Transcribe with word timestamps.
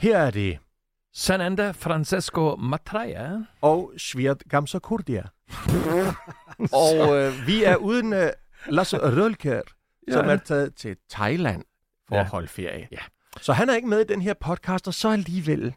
Her 0.00 0.18
er 0.18 0.30
det. 0.30 0.58
Sananda 1.14 1.70
Francesco 1.70 2.56
Matraja. 2.56 3.30
Og 3.60 3.92
Sviat 3.96 4.42
Gamsa 4.48 4.78
Kurdia. 4.78 5.22
og 6.82 7.16
øh, 7.16 7.46
vi 7.46 7.64
er 7.64 7.76
uden 7.76 8.12
øh, 8.12 8.30
Lasse 8.66 8.98
Rølkær, 8.98 9.60
ja. 10.08 10.12
som 10.12 10.28
er 10.28 10.36
taget 10.36 10.74
til 10.74 10.96
Thailand 11.10 11.64
for 12.08 12.14
ja. 12.14 12.20
at 12.20 12.26
holde 12.26 12.48
ferie. 12.48 12.88
Ja. 12.92 12.98
Så 13.40 13.52
han 13.52 13.70
er 13.70 13.74
ikke 13.74 13.88
med 13.88 14.00
i 14.00 14.04
den 14.04 14.22
her 14.22 14.34
podcast, 14.34 14.88
og 14.88 14.94
så 14.94 15.08
alligevel. 15.08 15.74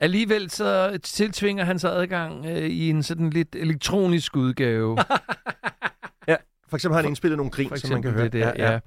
Alligevel 0.00 0.50
så 0.50 0.98
tiltvinger 1.02 1.64
han 1.64 1.78
sig 1.78 1.92
adgang 1.92 2.46
øh, 2.46 2.68
i 2.70 2.90
en 2.90 3.02
sådan 3.02 3.30
lidt 3.30 3.54
elektronisk 3.54 4.36
udgave. 4.36 4.98
ja, 6.70 6.72
for 6.72 6.76
eksempel 6.76 6.94
har 6.94 7.02
han 7.02 7.10
indspillet 7.10 7.36
nogle 7.36 7.50
grin, 7.50 7.76
som 7.78 7.90
man 7.90 8.02
kan 8.02 8.10
høre. 8.10 8.24
Det 8.24 8.32
der, 8.32 8.52
ja, 8.56 8.72
ja. 8.72 8.80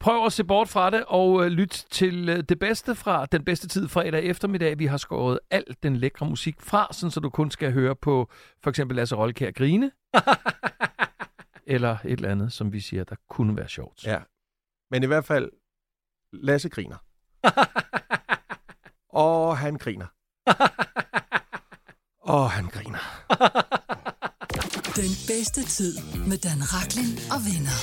Prøv 0.00 0.26
at 0.26 0.32
se 0.32 0.44
bort 0.44 0.68
fra 0.68 0.90
det 0.90 1.04
og 1.06 1.44
øh, 1.44 1.50
lyt 1.50 1.86
til 1.90 2.28
øh, 2.28 2.44
det 2.48 2.58
bedste 2.58 2.94
fra 2.94 3.26
den 3.26 3.44
bedste 3.44 3.68
tid 3.68 3.88
fredag 3.88 4.24
eftermiddag. 4.24 4.78
Vi 4.78 4.86
har 4.86 4.96
skåret 4.96 5.38
al 5.50 5.64
den 5.82 5.96
lækre 5.96 6.26
musik 6.26 6.60
fra, 6.60 6.88
sådan 6.92 7.10
så 7.10 7.20
du 7.20 7.30
kun 7.30 7.50
skal 7.50 7.72
høre 7.72 7.96
på 7.96 8.30
for 8.62 8.70
eksempel 8.70 8.96
Lasse 8.96 9.16
Rolkær 9.16 9.50
grine. 9.50 9.90
eller 11.66 11.96
et 12.04 12.12
eller 12.12 12.28
andet, 12.28 12.52
som 12.52 12.72
vi 12.72 12.80
siger, 12.80 13.04
der 13.04 13.16
kunne 13.28 13.56
være 13.56 13.68
sjovt. 13.68 14.06
Ja, 14.06 14.18
men 14.90 15.02
i 15.02 15.06
hvert 15.06 15.24
fald, 15.24 15.50
Lasse 16.32 16.68
griner. 16.68 16.96
og 19.26 19.58
han 19.58 19.76
griner. 19.76 20.06
og 22.34 22.50
han 22.50 22.66
griner. 22.66 22.98
Den 25.00 25.16
bedste 25.26 25.62
tid 25.62 25.94
med 26.26 26.38
Dan 26.38 26.60
Raklin 26.72 27.18
og 27.34 27.40
venner. 27.48 27.78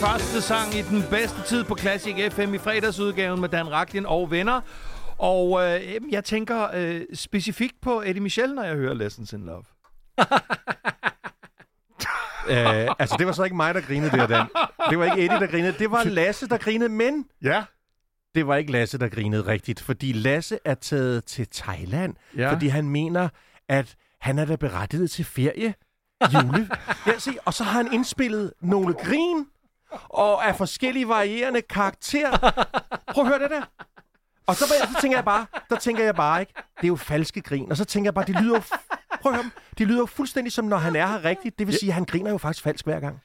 Første 0.00 0.40
sang 0.40 0.74
i 0.74 0.82
den 0.82 1.02
bedste 1.10 1.42
tid 1.48 1.64
på 1.64 1.76
Classic 1.76 2.14
FM 2.32 2.54
i 2.54 2.58
fredagsudgaven 2.58 3.40
med 3.40 3.48
Dan 3.48 3.70
Raklin 3.70 4.06
og 4.06 4.30
venner. 4.30 4.60
Og 5.18 5.62
øh, 5.62 6.00
jeg 6.10 6.24
tænker 6.24 6.68
øh, 6.74 7.02
specifikt 7.14 7.80
på 7.82 8.02
Eddie 8.06 8.22
Michel, 8.22 8.54
når 8.54 8.62
jeg 8.62 8.76
hører 8.76 8.94
Lessons 8.94 9.32
in 9.32 9.46
Love. 9.46 9.64
øh, 12.48 12.94
altså, 12.98 13.16
det 13.18 13.26
var 13.26 13.32
så 13.32 13.44
ikke 13.44 13.56
mig, 13.56 13.74
der 13.74 13.80
grinede 13.80 14.10
der, 14.10 14.26
Dan. 14.26 14.46
Det 14.90 14.98
var 14.98 15.04
ikke 15.04 15.24
Eddie, 15.24 15.40
der 15.40 15.46
grinede. 15.46 15.74
Det 15.78 15.90
var 15.90 16.04
Lasse, 16.04 16.48
der 16.48 16.56
grinede, 16.58 16.88
men... 16.88 17.26
Ja. 17.42 17.64
Det 18.34 18.46
var 18.46 18.56
ikke 18.56 18.72
Lasse, 18.72 18.98
der 18.98 19.08
grinede 19.08 19.46
rigtigt, 19.46 19.80
fordi 19.80 20.12
Lasse 20.12 20.58
er 20.64 20.74
taget 20.74 21.24
til 21.24 21.48
Thailand, 21.52 22.14
ja. 22.36 22.52
fordi 22.52 22.68
han 22.68 22.88
mener, 22.88 23.28
at 23.68 23.96
han 24.20 24.38
er 24.38 24.44
da 24.44 24.56
berettiget 24.56 25.10
til 25.10 25.24
ferie. 25.24 25.74
Jule. 26.34 26.68
Ja, 27.06 27.18
se, 27.18 27.36
og 27.44 27.54
så 27.54 27.64
har 27.64 27.72
han 27.72 27.92
indspillet 27.92 28.52
nogle 28.60 28.94
grin, 28.94 29.46
og 30.08 30.48
af 30.48 30.56
forskellige 30.56 31.08
varierende 31.08 31.62
karakterer. 31.62 32.38
Prøv 33.12 33.24
at 33.24 33.28
høre 33.30 33.38
det 33.38 33.50
der. 33.50 33.62
Og 34.46 34.56
så, 34.56 34.64
så 34.66 35.00
tænker 35.00 35.16
jeg 35.16 35.24
bare, 35.24 35.46
der 35.70 35.76
tænker 35.76 36.04
jeg 36.04 36.14
bare 36.14 36.40
ikke, 36.40 36.52
det 36.56 36.84
er 36.84 36.88
jo 36.88 36.96
falske 36.96 37.40
grin. 37.40 37.70
Og 37.70 37.76
så 37.76 37.84
tænker 37.84 38.06
jeg 38.06 38.14
bare, 38.14 38.24
det 38.26 38.42
lyder 38.42 38.54
jo, 38.54 38.62
prøv 39.20 39.32
at 39.32 39.38
høre, 39.38 39.50
det 39.78 39.86
lyder 39.86 39.98
jo 39.98 40.06
fuldstændig 40.06 40.52
som, 40.52 40.64
når 40.64 40.76
han 40.76 40.96
er 40.96 41.06
her 41.06 41.24
rigtigt. 41.24 41.58
Det 41.58 41.66
vil 41.66 41.78
sige, 41.78 41.90
at 41.90 41.94
han 41.94 42.04
griner 42.04 42.30
jo 42.30 42.38
faktisk 42.38 42.64
falsk 42.64 42.84
hver 42.84 43.00
gang. 43.00 43.20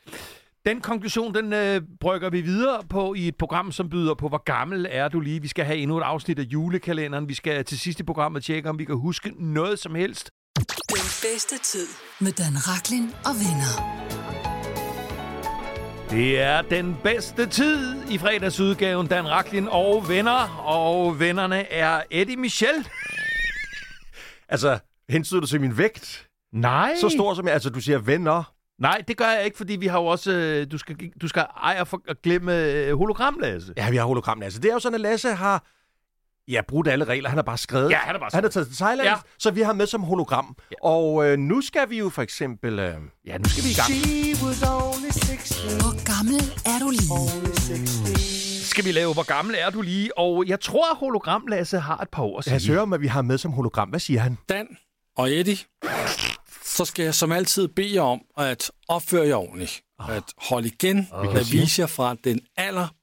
Den 0.66 0.82
konklusion, 0.82 1.34
den 1.34 1.54
øh, 1.54 1.82
brygger 2.00 2.30
vi 2.30 2.42
videre 2.42 2.84
på 2.90 3.14
i 3.14 3.28
et 3.28 3.36
program, 3.36 3.72
som 3.72 3.90
byder 3.90 4.14
på, 4.14 4.28
hvor 4.28 4.44
gammel 4.44 4.88
er 4.90 5.08
du 5.08 5.20
lige. 5.20 5.42
Vi 5.42 5.48
skal 5.48 5.66
have 5.66 5.78
endnu 5.78 5.98
et 5.98 6.04
afsnit 6.04 6.40
af 6.40 6.44
julekalenderen. 6.44 7.30
Vi 7.30 7.34
skal 7.34 7.66
til 7.66 7.80
sidst 7.80 8.00
i 8.00 8.04
programmet 8.04 8.44
tjekke, 8.44 8.70
om 8.70 8.80
vi 8.80 8.86
kan 8.86 8.96
huske 8.96 9.34
noget 9.38 9.80
som 9.80 9.96
helst. 9.96 10.32
Den 10.58 11.08
bedste 11.22 11.58
tid 11.64 11.88
med 12.20 12.32
Dan 12.32 12.54
Raklin 12.68 13.10
og 13.26 13.34
venner. 13.44 13.74
Det 16.10 16.40
er 16.42 16.62
den 16.62 16.96
bedste 17.04 17.46
tid 17.46 18.04
i 18.10 18.18
fredagsudgaven, 18.18 19.08
Dan 19.08 19.28
Raklin 19.30 19.68
og 19.68 20.10
venner. 20.10 20.64
Og 20.66 21.20
vennerne 21.20 21.72
er 21.72 22.02
Eddie 22.12 22.38
Michel. 22.38 22.88
altså, 24.50 24.80
hensyder 25.10 25.42
du 25.42 25.48
til 25.48 25.62
min 25.62 25.78
vægt? 25.78 26.28
Nej. 26.54 26.96
Så 27.02 27.10
stor 27.10 27.34
som 27.34 27.46
jeg, 27.46 27.54
altså 27.54 27.70
du 27.70 27.80
siger 27.80 28.00
venner. 28.00 28.54
Nej, 28.82 29.04
det 29.08 29.18
gør 29.18 29.30
jeg 29.30 29.46
ikke, 29.46 29.58
fordi 29.58 29.74
vi 29.76 29.88
har 29.88 30.00
jo 30.00 30.06
også... 30.06 30.32
Øh, 30.32 30.72
du 30.72 30.78
skal, 30.78 30.96
du 31.22 31.28
skal 31.28 31.46
eje 31.64 31.86
for 31.86 32.02
at 32.08 32.22
glemme 32.22 32.64
øh, 32.64 32.98
hologramlasse. 32.98 33.74
Ja, 33.78 33.90
vi 33.90 33.98
har 33.98 34.06
hologramlasse. 34.06 34.62
Det 34.62 34.70
er 34.70 34.74
jo 34.74 34.80
sådan, 34.80 34.96
at 34.96 35.02
Lasse 35.02 35.30
har 35.34 35.66
ja, 36.48 36.62
brudt 36.68 36.88
alle 36.88 37.06
regler. 37.06 37.30
Han 37.30 37.38
har 37.38 37.44
bare 37.44 37.58
skrevet. 37.58 37.92
Ja, 37.92 37.98
han 37.98 38.16
har 38.16 38.20
bare 38.20 38.30
skrevet. 38.30 38.34
Han 38.34 38.44
har 38.44 38.50
taget 38.50 38.68
til 38.68 38.78
Thailand, 38.78 39.10
ja. 39.10 39.16
så 39.40 39.52
vi 39.52 39.62
har 39.62 39.74
med 39.74 39.88
som 39.88 40.02
hologram. 40.04 40.56
Ja. 40.72 40.76
Og 40.84 41.26
øh, 41.26 41.38
nu 41.38 41.62
skal 41.62 41.90
vi 41.90 41.98
jo 41.98 42.10
for 42.10 42.22
eksempel... 42.22 42.80
Øh, 42.80 42.96
ja, 43.26 43.38
nu 43.38 43.50
skal 43.50 43.64
vi 43.64 43.70
i 43.70 43.74
gang. 43.74 43.92
Hvor 45.82 46.06
gammel 46.06 46.42
er 46.66 46.80
du 46.80 46.90
lige? 46.90 48.18
Skal 48.64 48.86
vi 48.86 48.92
lave, 48.92 49.14
hvor 49.14 49.24
gammel 49.24 49.56
er 49.60 49.70
du 49.70 49.82
lige? 49.82 50.18
Og 50.18 50.48
jeg 50.48 50.60
tror, 50.60 50.92
at 50.92 50.98
hologram 50.98 51.48
Lasse 51.48 51.80
har 51.80 51.98
et 51.98 52.10
par 52.10 52.24
år 52.24 52.38
at 52.38 52.44
sige. 52.44 52.54
Jeg 52.54 52.62
hører 52.68 52.82
om, 52.82 52.94
at 52.94 53.02
vi 53.02 53.08
har 53.08 53.22
med 53.22 53.38
som 53.38 53.52
hologram. 53.52 53.90
Hvad 53.90 54.00
siger 54.00 54.20
han? 54.20 54.38
Dan 54.50 54.68
og 55.18 55.32
Eddie 55.32 55.58
så 56.78 56.86
skal 56.86 57.04
jeg 57.04 57.16
som 57.16 57.32
altid 57.32 57.68
bede 57.68 57.96
jer 57.96 58.02
om 58.02 58.22
at 58.38 58.72
opføre 58.88 59.28
jer 59.28 59.36
ordentligt. 59.36 59.82
Oh. 60.00 60.16
At 60.16 60.24
holde 60.38 60.68
igen, 60.68 61.08
oh. 61.12 61.36
at 61.36 61.52
vise 61.52 61.82
jer 61.82 61.88
fra 61.88 62.16
den 62.24 62.40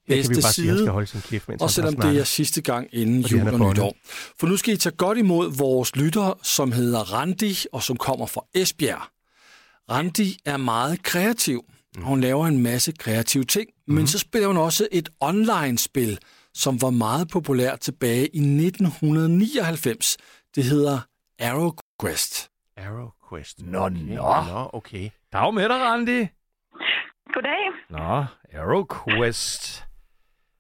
allerbedste 0.08 0.52
side, 0.52 0.78
sige, 0.78 0.90
holde 0.90 1.06
sin 1.06 1.20
kæft, 1.20 1.48
og 1.60 1.70
selvom 1.70 1.96
det 1.96 2.20
er 2.20 2.24
sidste 2.24 2.62
gang 2.62 2.88
inden 2.92 3.20
jul 3.20 3.48
og 3.48 3.70
nytår. 3.70 3.96
For 4.40 4.46
nu 4.46 4.56
skal 4.56 4.74
I 4.74 4.76
tage 4.76 4.96
godt 4.96 5.18
imod 5.18 5.56
vores 5.58 5.96
lytter, 5.96 6.38
som 6.42 6.72
hedder 6.72 7.12
Randi, 7.12 7.56
og 7.72 7.82
som 7.82 7.96
kommer 7.96 8.26
fra 8.26 8.40
Esbjerg. 8.54 9.02
Randi 9.90 10.38
er 10.44 10.56
meget 10.56 11.02
kreativ. 11.02 11.64
Hun 11.98 12.20
laver 12.20 12.46
en 12.46 12.62
masse 12.62 12.92
kreative 12.92 13.44
ting, 13.44 13.68
mm. 13.86 13.94
men 13.94 14.06
så 14.06 14.18
spiller 14.18 14.48
hun 14.48 14.56
også 14.56 14.88
et 14.92 15.08
online-spil, 15.20 16.18
som 16.54 16.82
var 16.82 16.90
meget 16.90 17.28
populært 17.28 17.80
tilbage 17.80 18.26
i 18.26 18.38
1999. 18.38 20.16
Det 20.54 20.64
hedder 20.64 20.98
Arrow 21.40 21.72
Quest. 22.00 22.50
Arrow 22.76 23.10
Quest. 23.30 23.62
Nå, 23.62 23.78
okay. 23.78 23.96
nå. 23.96 24.22
Nå, 24.52 24.70
okay. 24.72 25.10
Dag 25.32 25.54
med 25.54 25.68
dig, 25.68 25.76
Randi. 25.76 26.26
Goddag. 27.34 27.64
Nå, 27.90 28.24
Arrow 28.60 28.84
Quest. 28.86 29.84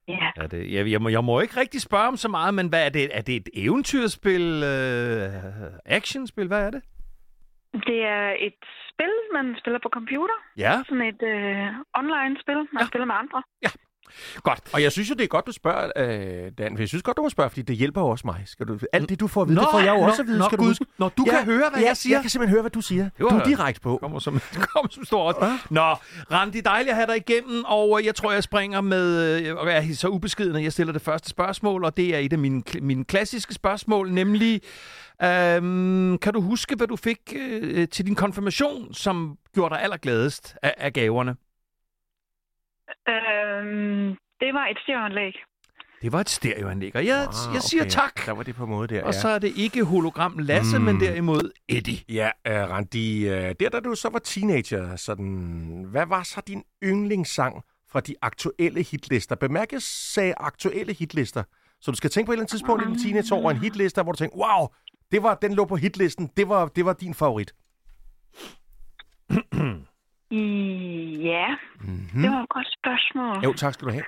Ja. 0.08 0.30
Er 0.36 0.46
det, 0.46 0.72
jeg, 0.72 0.90
jeg, 0.90 1.02
må, 1.02 1.08
jeg 1.08 1.24
må 1.24 1.40
ikke 1.40 1.60
rigtig 1.60 1.80
spørge 1.80 2.08
om 2.08 2.16
så 2.16 2.28
meget, 2.28 2.54
men 2.54 2.68
hvad 2.68 2.86
er 2.86 2.88
det? 2.88 3.16
Er 3.16 3.22
det 3.22 3.36
et 3.36 3.48
eventyrspil? 3.54 4.62
Uh, 4.62 5.78
actionspil? 5.84 6.46
Hvad 6.46 6.66
er 6.66 6.70
det? 6.70 6.82
Det 7.72 7.98
er 8.02 8.34
et 8.38 8.60
spil, 8.90 9.14
man 9.32 9.56
spiller 9.60 9.78
på 9.82 9.88
computer. 9.92 10.38
Ja. 10.56 10.72
Sådan 10.88 11.06
et 11.12 11.22
uh, 11.22 12.00
online-spil, 12.00 12.60
man 12.72 12.80
ja. 12.80 12.86
spiller 12.86 13.06
med 13.06 13.14
andre. 13.14 13.42
Ja. 13.62 13.70
Godt. 14.42 14.60
Og 14.72 14.82
jeg 14.82 14.92
synes 14.92 15.10
jo, 15.10 15.14
det 15.14 15.24
er 15.24 15.28
godt, 15.28 15.46
du 15.46 15.52
spørger, 15.52 15.90
øh, 15.96 16.52
Dan. 16.58 16.78
Jeg 16.78 16.88
synes 16.88 17.02
godt, 17.02 17.16
du 17.16 17.22
må 17.22 17.28
spørge, 17.28 17.50
fordi 17.50 17.62
det 17.62 17.76
hjælper 17.76 18.00
jo 18.00 18.08
også 18.08 18.26
mig. 18.26 18.42
Skal 18.46 18.66
du, 18.66 18.78
alt 18.92 19.08
det, 19.08 19.20
du 19.20 19.26
får 19.26 19.42
at 19.42 19.48
vide, 19.48 19.56
nå, 19.56 19.60
det 19.60 19.68
får 19.70 19.78
jeg 19.78 19.94
jo 19.94 20.00
nå, 20.00 20.06
også 20.06 20.22
at 20.22 20.28
vide. 20.28 20.38
Nå, 20.38 20.44
skal 20.44 20.58
du 20.58 20.64
huske. 20.64 20.86
Når 20.98 21.08
du 21.08 21.24
ja, 21.26 21.30
kan 21.36 21.44
høre, 21.44 21.70
hvad 21.70 21.80
ja, 21.80 21.86
jeg 21.88 21.96
siger. 21.96 22.16
Jeg 22.16 22.22
kan 22.22 22.30
simpelthen 22.30 22.54
høre, 22.54 22.62
hvad 22.62 22.70
du 22.70 22.80
siger. 22.80 23.10
Jo, 23.20 23.28
du 23.28 23.36
er 23.36 23.44
direkte 23.44 23.80
på. 23.80 23.98
Kommer 24.02 24.18
som, 24.18 24.40
kommer 24.74 24.90
som 24.90 25.04
står 25.04 25.22
også. 25.22 25.58
Nå, 25.70 25.94
Randi, 26.32 26.60
dejligt 26.60 26.90
at 26.90 26.96
have 26.96 27.06
dig 27.06 27.16
igennem, 27.16 27.64
og 27.64 28.04
jeg 28.04 28.14
tror, 28.14 28.32
jeg 28.32 28.42
springer 28.42 28.80
med, 28.80 29.40
øh, 29.46 29.56
og 29.56 29.68
jeg 29.68 29.88
er 29.90 29.94
så 29.94 30.08
ubeskeden, 30.08 30.56
at 30.56 30.62
jeg 30.62 30.72
stiller 30.72 30.92
det 30.92 31.02
første 31.02 31.30
spørgsmål, 31.30 31.84
og 31.84 31.96
det 31.96 32.14
er 32.14 32.18
et 32.18 32.32
af 32.32 32.38
mine, 32.38 32.62
mine 32.80 33.04
klassiske 33.04 33.54
spørgsmål, 33.54 34.10
nemlig, 34.12 34.60
øhm, 35.22 36.18
kan 36.18 36.32
du 36.32 36.40
huske, 36.40 36.74
hvad 36.74 36.86
du 36.86 36.96
fik 36.96 37.18
øh, 37.36 37.88
til 37.88 38.06
din 38.06 38.14
konfirmation, 38.14 38.94
som 38.94 39.36
gjorde 39.54 39.74
dig 39.74 39.82
allergladest 39.82 40.54
af, 40.62 40.74
af 40.76 40.92
gaverne? 40.92 41.36
Øhm, 43.08 44.16
det 44.40 44.54
var 44.54 44.66
et 44.66 44.78
stereoanlæg. 44.82 45.34
Det 46.02 46.12
var 46.12 46.20
et 46.20 46.30
stereoanlæg, 46.30 46.96
og 46.96 47.06
jeg, 47.06 47.28
ah, 47.28 47.54
jeg 47.54 47.62
siger 47.62 47.82
okay. 47.82 47.90
tak. 47.90 48.26
Der 48.26 48.32
var 48.32 48.42
det 48.42 48.54
på 48.54 48.66
måde 48.66 48.88
der, 48.88 49.02
Og 49.02 49.12
ja. 49.12 49.20
så 49.20 49.28
er 49.28 49.38
det 49.38 49.52
ikke 49.56 49.84
hologram 49.84 50.38
Lasse, 50.38 50.78
mm. 50.78 50.84
men 50.84 51.00
derimod 51.00 51.50
Eddie. 51.68 51.98
Ja, 52.08 52.30
uh, 52.48 52.70
Randi, 52.70 53.24
uh, 53.28 53.32
der 53.32 53.68
da 53.72 53.80
du 53.80 53.94
så 53.94 54.08
var 54.08 54.18
teenager, 54.18 54.96
sådan, 54.96 55.86
hvad 55.90 56.06
var 56.06 56.22
så 56.22 56.42
din 56.46 56.62
yndlingssang 56.82 57.62
fra 57.90 58.00
de 58.00 58.14
aktuelle 58.22 58.82
hitlister? 58.82 59.34
Bemærk, 59.34 59.72
jeg 59.72 59.82
sagde 59.82 60.34
aktuelle 60.36 60.92
hitlister. 60.92 61.42
Så 61.80 61.90
du 61.90 61.96
skal 61.96 62.10
tænke 62.10 62.26
på 62.26 62.32
et 62.32 62.34
eller 62.34 62.42
andet 62.42 62.50
tidspunkt 62.50 62.82
i 62.82 62.86
din 62.86 63.02
teenageår 63.02 63.38
over 63.38 63.50
en 63.50 63.56
hitliste, 63.56 64.02
hvor 64.02 64.12
du 64.12 64.18
tænker, 64.18 64.36
wow, 64.36 64.68
det 65.12 65.22
var, 65.22 65.34
den 65.34 65.54
lå 65.54 65.64
på 65.64 65.76
hitlisten, 65.76 66.30
det 66.36 66.48
var, 66.48 66.66
det 66.68 66.84
var 66.84 66.92
din 66.92 67.14
favorit. 67.14 67.54
ja, 71.30 71.48
mm-hmm. 71.80 72.22
det 72.22 72.30
var 72.30 72.42
et 72.42 72.48
godt 72.48 72.68
spørgsmål. 72.78 73.44
Jo, 73.44 73.52
tak 73.52 73.74
skal 73.74 73.88
du 73.88 73.92
have. 73.92 74.04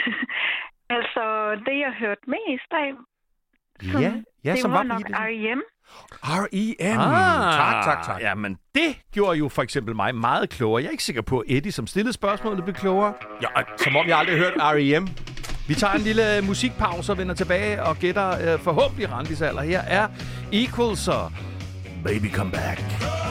altså, 0.96 1.24
det 1.66 1.78
jeg 1.84 1.92
hørte 1.98 2.24
mest 2.26 2.70
af, 2.70 2.90
som, 3.92 4.02
ja, 4.02 4.12
ja, 4.44 4.52
det 4.52 4.60
som 4.60 4.70
var, 4.70 4.76
var 4.76 4.82
nok 4.82 5.02
R.E.M. 5.10 5.62
R.E.M. 6.22 6.98
Ah, 6.98 7.52
tak, 7.54 7.84
tak, 7.84 8.04
tak. 8.06 8.20
Jamen, 8.22 8.58
det 8.74 8.98
gjorde 9.12 9.38
jo 9.38 9.48
for 9.48 9.62
eksempel 9.62 9.96
mig 9.96 10.14
meget 10.14 10.50
klogere. 10.50 10.82
Jeg 10.82 10.86
er 10.86 10.90
ikke 10.90 11.04
sikker 11.04 11.22
på, 11.22 11.38
at 11.38 11.46
Eddie, 11.48 11.72
som 11.72 11.86
stillede 11.86 12.12
spørgsmålet, 12.12 12.64
blev 12.64 12.74
klogere. 12.74 13.14
Ja, 13.42 13.48
som 13.76 13.96
om 13.96 14.06
jeg 14.06 14.18
aldrig 14.18 14.38
har 14.38 14.44
hørt 14.44 14.54
R.E.M. 14.56 15.08
Vi 15.68 15.74
tager 15.74 15.92
en 15.92 16.00
lille 16.00 16.22
musikpause 16.42 17.12
og 17.12 17.18
vender 17.18 17.34
tilbage 17.34 17.82
og 17.82 17.96
gætter 17.96 18.54
øh, 18.54 18.60
forhåbentlig 18.60 19.12
Randis 19.12 19.42
alder. 19.42 19.62
Her 19.62 19.80
er 19.80 20.08
Equals 20.52 21.08
og 21.08 21.32
Baby 22.04 22.32
Come 22.34 22.50
Back. 22.50 23.23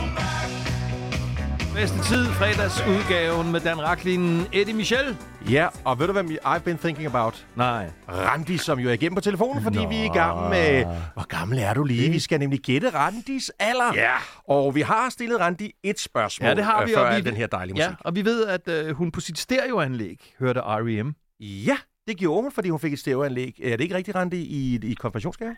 Bedste 1.81 1.99
tid, 2.09 2.25
fredagsudgaven 2.39 3.51
med 3.51 3.59
Dan 3.59 3.81
Raklin, 3.81 4.23
Eddie 4.53 4.73
Michel. 4.73 5.17
Ja, 5.51 5.67
og 5.85 5.99
ved 5.99 6.07
du, 6.07 6.13
hvad 6.13 6.23
I've 6.23 6.63
been 6.63 6.77
thinking 6.77 7.07
about? 7.15 7.47
Nej. 7.55 7.89
Randi, 8.09 8.57
som 8.57 8.79
jo 8.79 8.89
er 8.89 8.93
igennem 8.93 9.15
på 9.15 9.21
telefonen, 9.21 9.63
fordi 9.63 9.83
Nå. 9.83 9.89
vi 9.89 9.95
er 9.95 10.03
i 10.03 10.15
gang 10.21 10.49
med... 10.49 10.85
Hvor 11.13 11.27
gammel 11.37 11.59
er 11.59 11.73
du 11.73 11.83
lige? 11.83 12.11
Vi 12.11 12.19
skal 12.19 12.39
nemlig 12.39 12.59
gætte 12.59 12.89
Randis 12.89 13.51
alder. 13.59 13.91
Ja. 13.95 14.15
Og 14.47 14.75
vi 14.75 14.81
har 14.81 15.09
stillet 15.09 15.39
Randi 15.39 15.71
et 15.83 15.99
spørgsmål 15.99 16.47
ja, 16.47 16.55
det 16.55 16.63
har 16.63 16.85
vi, 16.85 16.91
øh, 16.91 16.97
før 16.97 17.09
og 17.09 17.15
vi, 17.15 17.21
den 17.21 17.35
her 17.35 17.47
dejlige 17.47 17.73
musik. 17.73 17.89
Ja, 17.89 17.95
og 17.99 18.15
vi 18.15 18.25
ved, 18.25 18.47
at 18.47 18.67
øh, 18.67 18.95
hun 18.95 19.11
på 19.11 19.19
sit 19.19 19.37
stereoanlæg 19.39 20.33
hørte 20.39 20.59
R.E.M. 20.59 21.15
Ja, 21.39 21.77
det 22.07 22.17
gjorde 22.17 22.41
hun, 22.41 22.51
fordi 22.51 22.69
hun 22.69 22.79
fik 22.79 22.93
et 22.93 22.99
stereoanlæg. 22.99 23.53
Er 23.63 23.77
det 23.77 23.81
ikke 23.81 23.95
rigtigt, 23.95 24.17
Randi, 24.17 24.41
i, 24.41 24.79
i 24.83 24.93
konfirmationsgave? 24.93 25.55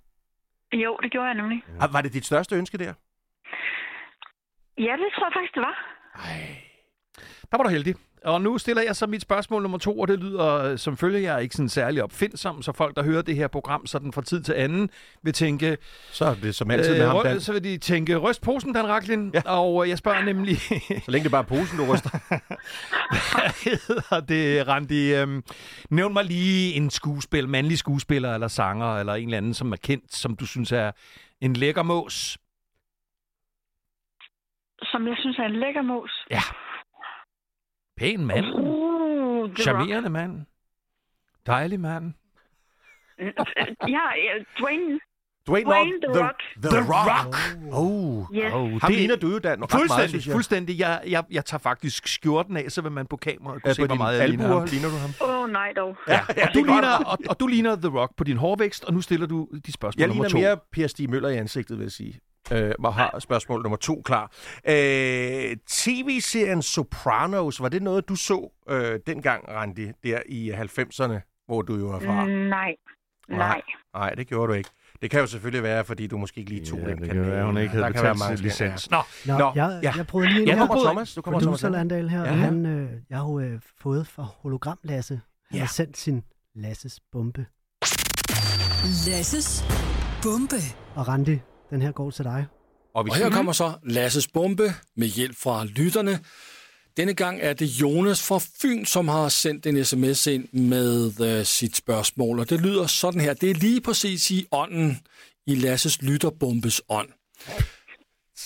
Jo, 0.73 0.97
det 1.03 1.12
gjorde 1.12 1.27
jeg 1.27 1.35
nemlig. 1.35 1.63
Ja. 1.81 1.88
Var 1.91 2.01
det 2.01 2.13
dit 2.13 2.25
største 2.25 2.56
ønske 2.56 2.77
der? 2.77 2.94
Ja, 4.77 4.94
det 5.01 5.09
tror 5.15 5.25
jeg 5.27 5.33
faktisk, 5.38 5.53
det 5.56 5.62
var. 5.62 5.94
Ej. 6.23 6.57
Der 7.51 7.57
var 7.57 7.63
du 7.63 7.69
heldig. 7.69 7.95
Og 8.25 8.41
nu 8.41 8.57
stiller 8.57 8.83
jeg 8.83 8.95
så 8.95 9.07
mit 9.07 9.21
spørgsmål 9.21 9.62
nummer 9.62 9.77
to, 9.77 10.00
og 10.00 10.07
det 10.07 10.19
lyder 10.19 10.63
øh, 10.63 10.77
som 10.77 10.97
følge, 10.97 11.21
jeg 11.21 11.35
er 11.35 11.39
ikke 11.39 11.56
sådan 11.56 11.69
særlig 11.69 12.03
opfindsom, 12.03 12.62
så 12.62 12.71
folk, 12.71 12.95
der 12.95 13.03
hører 13.03 13.21
det 13.21 13.35
her 13.35 13.47
program 13.47 13.85
sådan 13.85 14.13
fra 14.13 14.21
tid 14.21 14.41
til 14.41 14.53
anden, 14.53 14.89
vil 15.23 15.33
tænke... 15.33 15.77
Så 16.12 16.25
er 16.25 16.35
det 16.35 16.56
som 16.56 16.71
altid 16.71 16.97
med 16.97 17.07
ham, 17.07 17.23
Dan. 17.23 17.41
Så 17.41 17.53
vil 17.53 17.63
de 17.63 17.77
tænke, 17.77 18.17
ryst 18.17 18.41
posen, 18.41 18.73
Dan 18.73 18.88
Raklin. 18.88 19.31
Ja. 19.33 19.41
Og 19.45 19.89
jeg 19.89 19.97
spørger 19.97 20.23
nemlig... 20.23 20.57
så 21.06 21.12
længe 21.12 21.23
det 21.23 21.31
bare 21.31 21.41
er 21.41 21.47
posen, 21.47 21.77
du 21.77 21.94
ryster. 21.94 22.09
Hvad 23.63 23.77
hedder 23.88 24.19
det, 24.19 24.67
Randi? 24.67 25.13
Øhm, 25.13 25.44
nævn 25.89 26.13
mig 26.13 26.25
lige 26.25 26.73
en 26.73 26.89
skuespil, 26.89 27.50
mandlig 27.50 27.77
skuespiller 27.77 28.33
eller 28.33 28.47
sanger, 28.47 28.97
eller 28.97 29.13
en 29.13 29.27
eller 29.27 29.38
anden, 29.38 29.53
som 29.53 29.71
er 29.71 29.77
kendt, 29.77 30.15
som 30.15 30.35
du 30.35 30.45
synes 30.45 30.71
er 30.71 30.91
en 31.41 31.53
lækker 31.53 31.83
mås. 31.83 32.38
Som 34.83 35.07
jeg 35.07 35.16
synes 35.19 35.39
er 35.39 35.44
en 35.44 35.60
lækker 35.60 35.81
mås? 35.81 36.25
Ja. 36.31 36.42
Pæn 37.98 38.25
mand. 38.25 38.45
Uh, 38.45 39.54
Charmerende 39.56 40.10
mand. 40.10 40.45
Dejlig 41.45 41.80
mand. 41.80 42.13
ja, 43.95 44.06
ja, 44.25 44.44
Dwayne. 44.60 45.00
Dwayne, 45.48 45.66
Dwayne 45.66 45.92
The, 46.01 46.13
the 46.13 46.24
Rock. 46.24 46.39
The, 46.62 46.69
the 46.69 46.81
Rock. 46.94 47.36
Oh. 47.72 48.25
Yes. 48.33 48.54
oh. 48.54 48.81
Ham 48.81 48.92
det, 48.92 48.98
ligner 48.98 49.16
du 49.16 49.31
jo, 49.31 49.39
Dan. 49.39 49.60
Fuldstændig. 49.60 49.89
Meget, 49.89 50.10
synes 50.10 50.27
jeg. 50.27 50.33
fuldstændig. 50.33 50.80
Jeg, 50.80 51.01
jeg, 51.07 51.24
jeg 51.31 51.45
tager 51.45 51.60
faktisk 51.60 52.07
skjorten 52.07 52.57
af, 52.57 52.72
så 52.72 52.81
vil 52.81 52.92
man 52.92 53.07
på 53.07 53.18
kameraet 53.18 53.62
kunne 53.62 53.69
ja, 53.69 53.74
se, 53.74 53.86
hvor 53.86 53.95
meget 53.95 54.19
jeg 54.19 54.30
ligner 54.30 54.48
ham. 54.48 54.68
ligner 54.72 54.89
du 54.89 54.95
ham? 54.95 55.10
Åh, 55.22 55.44
oh, 55.44 55.50
nej 55.50 55.74
dog. 55.74 55.98
Ja, 56.07 56.19
ja, 56.38 56.48
og, 56.48 56.54
du 56.54 56.63
ligner, 56.63 57.06
og, 57.06 57.18
og 57.30 57.39
du 57.39 57.48
ligner 57.48 57.75
The 57.75 57.89
Rock 58.00 58.16
på 58.18 58.24
din 58.24 58.38
hårvækst, 58.38 58.83
og 58.83 58.94
nu 58.94 59.01
stiller 59.01 59.27
du 59.27 59.48
de 59.66 59.72
spørgsmål 59.72 60.01
jeg 60.01 60.07
nummer 60.07 60.24
to. 60.24 60.38
Jeg 60.38 60.44
ligner 60.44 60.56
mere 60.56 60.60
Per 60.72 60.88
Stig 60.88 61.10
Møller 61.10 61.30
i 61.30 61.38
ansigtet, 61.38 61.77
vil 61.77 61.83
jeg 61.83 61.92
sige. 61.92 62.19
Øh, 62.51 62.71
og 62.83 62.94
har 62.94 63.19
spørgsmål 63.19 63.62
nummer 63.62 63.77
to 63.77 64.01
klar. 64.06 64.31
Øh, 64.68 65.57
TV-serien 65.68 66.62
Sopranos, 66.62 67.62
var 67.62 67.69
det 67.69 67.83
noget, 67.83 68.09
du 68.09 68.15
så 68.15 68.51
øh, 68.69 69.00
dengang, 69.07 69.50
Randi, 69.50 69.92
der 70.03 70.19
i 70.25 70.51
90'erne, 70.51 71.44
hvor 71.45 71.62
du 71.62 71.75
jo 71.75 71.92
er 71.92 72.00
fra? 72.00 72.25
Mm, 72.25 72.31
nej. 72.31 72.75
Nej. 73.30 73.62
Nej, 73.94 74.09
det 74.09 74.27
gjorde 74.27 74.47
du 74.47 74.53
ikke. 74.53 74.69
Det 75.01 75.12
kan 75.12 75.19
jo 75.19 75.27
selvfølgelig 75.27 75.63
være, 75.63 75.86
fordi 75.86 76.07
du 76.07 76.18
måske 76.18 76.39
ikke 76.39 76.51
lige 76.51 76.65
tog 76.65 76.80
ja, 76.80 76.86
den 76.89 76.97
det 76.97 77.07
kanal. 77.07 77.24
kan 77.24 77.31
være, 77.31 77.45
hun 77.45 77.57
ikke 77.57 77.69
havde 77.74 77.94
betalt 77.94 78.19
sin 78.19 78.38
licens. 78.38 78.91
Nå, 78.91 78.98
Nå, 79.25 79.38
Nå 79.38 79.51
jeg, 79.56 79.80
ja. 79.83 79.94
jeg 79.98 80.07
prøvede 80.07 80.33
lige... 80.33 80.45
Ja, 80.45 80.56
nu 80.56 80.65
kommer 80.65 80.83
Thomas. 80.83 81.13
Du 81.13 81.21
kommer 81.21 81.39
Producer 81.39 81.69
Landal 81.69 82.09
her, 82.09 82.24
ja. 82.24 82.31
han, 82.31 82.65
øh, 82.65 82.89
jeg 83.09 83.18
har 83.18 83.25
jo 83.25 83.39
øh, 83.39 83.59
fået 83.81 84.07
fra 84.07 84.24
Hologram 84.24 84.80
Lasse. 84.83 85.21
Han 85.50 85.56
ja. 85.57 85.59
har 85.59 85.68
sendt 85.68 85.98
sin 85.98 86.24
Lasses 86.56 87.00
bombe. 87.12 87.45
Lasses 89.07 89.65
bombe. 90.24 90.56
Og 90.95 91.07
Randi, 91.07 91.39
den 91.69 91.81
her 91.81 91.91
går 91.91 92.12
til 92.12 92.25
dig. 92.25 92.45
Og, 92.94 93.06
og 93.09 93.15
her 93.15 93.29
kommer 93.29 93.51
så 93.51 93.73
Lasses 93.83 94.27
bombe 94.27 94.73
med 94.95 95.07
hjælp 95.07 95.38
fra 95.38 95.65
lytterne. 95.65 96.19
Denne 96.97 97.13
gang 97.13 97.39
er 97.41 97.53
det 97.53 97.65
Jonas 97.65 98.27
fra 98.27 98.39
Fyn, 98.62 98.85
som 98.85 99.07
har 99.07 99.29
sendt 99.29 99.65
en 99.65 99.85
sms 99.85 100.27
ind 100.27 100.53
med 100.53 101.39
uh, 101.39 101.45
sit 101.45 101.75
spørgsmål, 101.75 102.39
og 102.39 102.50
det 102.50 102.62
lyder 102.62 102.88
sådan 102.88 103.21
her. 103.21 103.33
Det 103.33 103.50
er 103.50 103.53
lige 103.53 103.81
præcis 103.81 104.31
i 104.31 104.47
ånden, 104.51 105.00
i 105.47 105.56
Lasses 105.56 106.01
lytterbombes 106.01 106.81
ånd. 106.89 107.09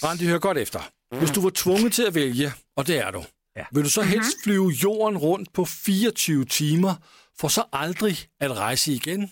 Randi, 0.04 0.26
hør 0.26 0.40
godt 0.40 0.58
efter. 0.58 0.80
Hvis 1.18 1.32
du 1.32 1.42
var 1.42 1.52
tvunget 1.56 1.94
til 1.94 2.04
at 2.04 2.16
vælge, 2.16 2.52
og 2.76 2.88
det 2.88 2.98
er 2.98 3.12
du, 3.12 3.24
ja. 3.58 3.66
vil 3.72 3.84
du 3.84 3.90
så 3.90 4.02
helst 4.02 4.38
flyve 4.44 4.70
jorden 4.70 5.18
rundt 5.18 5.54
på 5.54 5.66
24 5.66 6.46
timer, 6.46 6.96
for 7.40 7.48
så 7.48 7.64
aldrig 7.74 8.18
at 8.40 8.58
rejse 8.58 8.94
igen? 8.94 9.32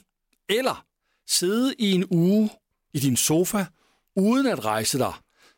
Eller 0.50 0.86
sidde 1.28 1.74
i 1.80 1.92
en 1.92 2.06
uge 2.10 2.50
i 2.94 3.00
din 3.00 3.18
sofa, 3.18 3.66
uden 4.18 4.48
at 4.48 4.66
rejse 4.66 5.00
dig, 5.00 5.14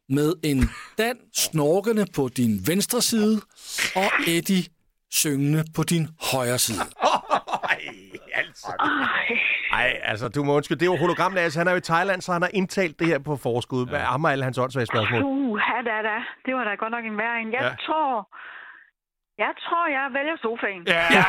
med 0.10 0.34
en 0.44 0.70
Dan 0.98 1.18
snorkende 1.34 2.06
på 2.16 2.30
din 2.38 2.60
venstre 2.68 3.02
side, 3.02 3.42
og 3.96 4.10
Eddie 4.28 4.64
syngende 5.12 5.64
på 5.76 5.84
din 5.84 6.08
højre 6.32 6.58
side. 6.58 6.80
Ej, 7.64 7.82
altså. 8.34 8.72
Ej, 9.72 10.00
altså, 10.04 10.28
du 10.28 10.44
må 10.44 10.56
undskylde. 10.56 10.80
Det 10.80 10.86
er 10.86 10.92
jo 10.94 10.98
hologram, 10.98 11.38
altså. 11.38 11.60
Han 11.60 11.68
er 11.68 11.72
jo 11.72 11.78
i 11.78 11.82
Thailand, 11.82 12.22
så 12.22 12.32
han 12.34 12.42
har 12.42 12.50
indtalt 12.54 13.00
det 13.00 13.08
her 13.08 13.20
på 13.20 13.36
forskud. 13.38 13.88
Hvad 13.88 14.00
ja. 14.00 14.06
er 14.06 14.28
alle 14.28 14.44
hans 14.44 14.58
åndssvage 14.58 14.86
spørgsmål? 14.86 15.24
Uh, 15.24 15.60
da, 15.90 15.98
da. 16.10 16.18
Det 16.46 16.56
var 16.56 16.64
da 16.64 16.76
godt 16.76 16.92
nok 16.92 17.06
en 17.06 17.18
værre 17.18 17.42
en. 17.42 17.52
Jeg 17.54 17.62
ja. 17.62 17.86
tror, 17.86 18.28
jeg 19.46 19.52
tror, 19.66 19.84
jeg 19.98 20.06
vælger 20.18 20.36
sofaen. 20.46 20.82
Ja, 20.88 21.04
ja 21.18 21.24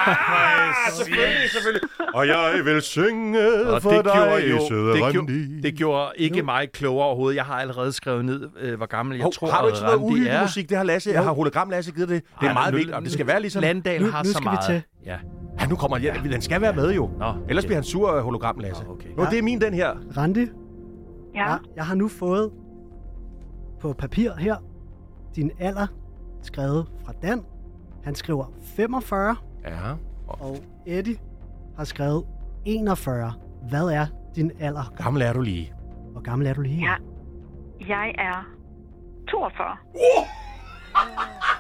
selvfølgelig, 0.99 1.51
selvfølgelig. 1.51 1.89
Og 2.15 2.27
jeg 2.27 2.61
vil 2.65 2.83
synge 2.83 3.41
og 3.75 3.83
for 3.83 3.91
det 3.91 4.05
dig, 4.05 4.13
gjorde 4.15 4.51
jo, 4.51 4.59
søde 4.69 4.93
det, 4.93 5.13
gjorde, 5.13 5.63
det 5.63 5.75
gjorde 5.75 6.13
ikke 6.17 6.39
jo. 6.39 6.45
mig 6.45 6.73
klogere 6.73 7.07
overhovedet. 7.07 7.37
Jeg 7.37 7.45
har 7.45 7.55
allerede 7.55 7.93
skrevet 7.93 8.25
ned, 8.25 8.49
øh, 8.61 8.77
hvor 8.77 8.87
gammel 8.87 9.17
jeg 9.17 9.23
Hov, 9.25 9.33
tror, 9.33 9.51
Har 9.51 9.61
du 9.63 9.67
ikke 9.67 9.79
sådan 9.79 9.93
noget 9.99 10.11
uhyggelig 10.11 10.41
musik? 10.43 10.69
Det 10.69 10.77
har 10.77 10.85
Lasse, 10.85 11.11
jeg 11.11 11.25
har 11.25 11.33
hologram 11.33 11.71
Lasse 11.71 11.93
givet 11.93 12.09
det. 12.09 12.23
Det 12.25 12.33
er 12.43 12.47
Ej, 12.47 12.53
meget 12.53 12.73
nu, 12.73 12.77
vigtigt, 12.77 12.97
og 12.97 13.03
det 13.03 13.13
skal 13.13 13.27
være 13.27 13.41
ligesom... 13.41 13.63
Landal 13.63 14.03
Nu- 14.03 14.11
har 14.11 14.23
nu 14.23 14.27
så 14.27 14.33
skal 14.33 14.43
vi 14.43 14.45
meget. 14.45 14.67
til. 14.67 14.83
Ja. 15.07 15.17
Ja, 15.61 15.67
nu 15.67 15.77
kommer 15.77 15.99
ja, 15.99 16.15
den 16.33 16.43
skal 16.43 16.61
være 16.61 16.73
med 16.73 16.93
jo. 16.95 17.11
Nå, 17.19 17.27
Ellers 17.49 17.65
okay. 17.65 17.69
bliver 17.69 17.77
han 17.77 17.85
sur 17.85 18.11
af 18.11 18.23
hologram 18.23 18.59
Lasse. 18.59 18.85
Nå, 18.85 18.91
okay. 18.93 19.09
Nå, 19.17 19.25
det 19.25 19.39
er 19.39 19.43
min 19.43 19.61
den 19.61 19.75
her. 19.75 19.91
Randi, 20.17 20.47
Ja. 21.35 21.45
jeg, 21.51 21.59
jeg 21.77 21.85
har 21.85 21.95
nu 21.95 22.09
fået 22.09 22.51
på 23.81 23.93
papir 23.93 24.31
her 24.39 24.57
din 25.37 25.51
alder 25.61 25.87
skrevet 26.43 26.87
fra 27.05 27.13
Dan. 27.23 27.43
Han 28.05 28.15
skriver 28.15 28.45
45, 28.77 29.37
Ja. 29.65 29.71
og 30.27 30.57
Eddie 30.87 31.17
har 31.77 31.85
skrevet 31.85 32.25
41. 32.65 33.33
Hvad 33.69 33.85
er 33.89 34.07
din 34.37 34.51
alder? 34.61 34.93
Gammel 34.97 35.23
er 35.23 35.33
du 35.33 35.41
lige. 35.41 35.73
Hvor 36.13 36.21
gammel 36.21 36.47
er 36.49 36.55
du 36.55 36.61
lige? 36.61 36.81
Ja. 36.91 36.95
Jeg 37.89 38.15
er 38.19 38.45
42. 39.31 39.77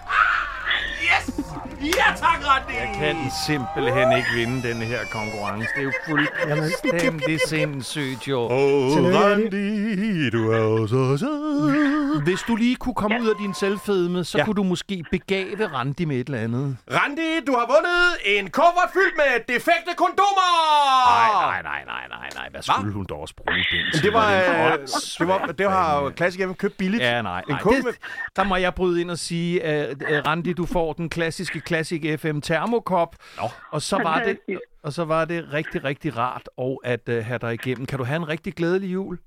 Ja, 1.82 2.14
tak, 2.17 2.38
Randi! 2.49 2.75
Jeg 2.75 2.91
kan 2.99 3.17
simpelthen 3.47 4.12
ikke 4.17 4.29
vinde 4.35 4.69
denne 4.69 4.85
her 4.85 4.99
konkurrence. 5.12 5.69
Det 5.75 5.81
er 5.81 5.82
jo 5.82 5.93
fuldstændig 6.08 7.41
sindssygt, 7.49 8.29
jo. 8.29 8.41
Åh, 8.41 8.93
Tillykke, 8.93 9.19
Randi, 9.19 10.30
du 10.30 10.50
er 10.50 10.87
så 10.87 11.16
sød. 11.19 12.23
Hvis 12.23 12.40
du 12.49 12.57
lige 12.57 12.76
kunne 12.76 12.95
komme 12.95 13.21
ud 13.23 13.28
af 13.28 13.35
din 13.42 13.54
selvfedme, 13.54 14.25
så 14.25 14.38
Ja. 14.38 14.40
ja. 14.42 14.45
kunne 14.45 14.54
du 14.54 14.62
måske 14.62 15.04
begave 15.11 15.66
Randi 15.66 16.04
med 16.04 16.16
et 16.16 16.26
eller 16.26 16.38
andet. 16.40 16.76
Randi, 16.92 17.28
du 17.47 17.52
har 17.52 17.66
vundet 17.75 18.38
en 18.38 18.50
kuffert 18.50 18.90
fyldt 18.92 19.16
med 19.16 19.54
defekte 19.54 19.92
kondomer! 19.97 20.50
Nej, 21.07 21.62
nej, 21.62 21.62
nej, 21.62 21.83
nej, 21.87 22.04
nej, 22.11 22.28
nej. 22.35 22.49
Hvad 22.50 22.62
skulle 22.62 22.92
hun 22.92 23.07
dog 23.09 23.21
også 23.21 23.35
bruge 23.37 23.57
den 23.57 23.64
til? 23.95 24.02
det 24.02 24.12
var, 24.12 24.33
øh, 24.33 24.78
den 24.78 24.87
det 25.19 25.28
var, 25.28 25.47
det 25.47 25.71
har 25.71 26.00
jo 26.02 26.12
Classic 26.16 26.40
købt 26.59 26.76
billigt. 26.76 27.02
Ja, 27.02 27.23
nej, 27.23 27.38
En 27.40 27.45
nej. 27.49 27.61
kuffert 27.61 27.85
Det, 27.95 28.37
der 28.37 28.45
må 28.45 28.57
jeg 28.57 28.75
bryde 28.75 29.00
ind 29.00 29.11
og 29.11 29.19
sige, 29.19 29.62
at 29.62 29.92
uh, 30.02 30.26
Randi, 30.26 30.52
du 30.52 30.66
får 30.66 30.89
den 30.92 31.09
klassiske 31.09 31.61
Classic 31.66 32.20
FM 32.20 32.40
termokop. 32.40 33.16
Nå. 33.37 33.49
Og 33.70 33.82
så 33.82 33.97
var 33.97 34.23
det, 34.23 34.38
og 34.82 34.92
så 34.92 35.04
var 35.04 35.25
det 35.25 35.52
rigtig, 35.52 35.85
rigtig 35.85 36.16
rart 36.16 36.49
og 36.56 36.80
at 36.85 37.09
uh, 37.09 37.14
have 37.14 37.38
dig 37.38 37.54
igennem. 37.54 37.87
Kan 37.87 37.99
du 37.99 38.04
have 38.04 38.16
en 38.16 38.28
rigtig 38.28 38.54
glædelig 38.54 38.92
jul? 38.92 39.18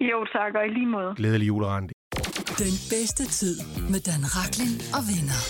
Jo, 0.00 0.24
tak, 0.32 0.54
og 0.54 0.66
i 0.66 0.68
lige 0.68 0.86
måde. 0.86 1.14
Glædelig 1.16 1.46
jul, 1.46 1.64
Randi. 1.64 1.92
Den 2.58 2.76
bedste 2.94 3.24
tid 3.26 3.56
med 3.92 4.00
Dan 4.00 4.22
Raklin 4.36 4.74
og 4.96 5.02
venner. 5.12 5.40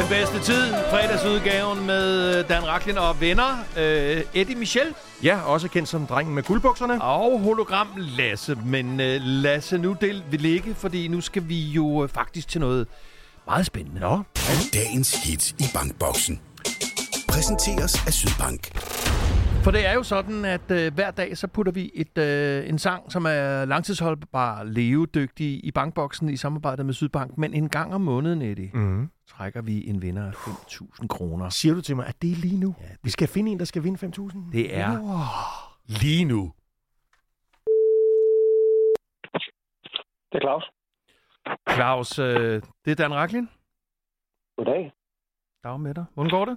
Den 0.00 0.06
bedste 0.16 0.38
tid, 0.52 0.62
fredagsudgaven 0.90 1.86
med 1.86 2.44
Dan 2.44 2.66
Raklin 2.66 2.98
og 2.98 3.20
venner. 3.20 3.50
Uh, 3.76 4.40
Eddie 4.40 4.56
Michel 4.56 4.94
Ja, 5.22 5.40
også 5.40 5.68
kendt 5.68 5.88
som 5.88 6.06
drengen 6.06 6.34
med 6.34 6.42
guldbukserne. 6.42 7.02
og 7.02 7.40
hologram 7.40 7.88
Lasse. 7.96 8.54
Men 8.66 8.86
uh, 8.92 9.16
Lasse, 9.20 9.78
nu 9.78 9.96
det 10.00 10.22
vil 10.30 10.40
ligge, 10.40 10.74
fordi 10.74 11.08
nu 11.08 11.20
skal 11.20 11.48
vi 11.48 11.60
jo 11.60 11.84
uh, 11.86 12.08
faktisk 12.08 12.48
til 12.48 12.60
noget 12.60 12.86
meget 13.46 13.66
spændende. 13.66 14.00
Nå, 14.00 14.22
Dagens 14.74 15.24
hit 15.24 15.52
i 15.52 15.64
bankboksen. 15.74 16.40
Præsenteres 17.28 18.06
af 18.06 18.12
Sydbank. 18.12 18.78
For 19.64 19.70
det 19.70 19.86
er 19.86 19.92
jo 19.92 20.02
sådan, 20.02 20.44
at 20.44 20.70
øh, 20.70 20.94
hver 20.94 21.10
dag 21.10 21.36
så 21.36 21.46
putter 21.46 21.72
vi 21.72 21.90
et, 21.94 22.18
øh, 22.18 22.68
en 22.68 22.78
sang, 22.78 23.12
som 23.12 23.24
er 23.26 23.64
langtidsholdbar, 23.64 24.62
levedygtig 24.64 25.64
i 25.64 25.70
bankboksen 25.72 26.28
i 26.28 26.36
samarbejde 26.36 26.84
med 26.84 26.94
Sydbank. 26.94 27.38
Men 27.38 27.54
en 27.54 27.68
gang 27.68 27.94
om 27.94 28.00
måneden, 28.00 28.42
Eddie, 28.42 28.70
mm. 28.74 29.10
trækker 29.28 29.62
vi 29.62 29.88
en 29.88 30.02
vinder 30.02 30.26
af 30.26 30.32
5.000 30.32 31.06
kroner. 31.06 31.48
siger 31.48 31.74
du 31.74 31.80
til 31.80 31.96
mig, 31.96 32.06
at 32.06 32.22
det 32.22 32.32
er 32.32 32.36
lige 32.36 32.58
nu? 32.58 32.74
Ja, 32.80 32.86
det- 32.88 32.98
Vi 33.02 33.10
skal 33.10 33.28
finde 33.28 33.52
en, 33.52 33.58
der 33.58 33.64
skal 33.64 33.82
vinde 33.84 33.98
5.000? 33.98 34.52
Det 34.52 34.76
er 34.76 34.98
Wow. 35.00 35.16
lige 35.86 36.24
nu. 36.24 36.52
Det 40.32 40.36
er 40.36 40.40
Claus. 40.40 40.64
Claus, 41.70 42.18
øh, 42.18 42.62
det 42.84 42.90
er 42.90 42.94
Dan 42.94 43.14
Raklin. 43.14 43.48
Goddag. 44.56 44.92
Dag 45.64 45.80
med 45.80 45.94
dig. 45.94 46.04
Hvordan 46.14 46.30
går 46.30 46.44
det? 46.44 46.56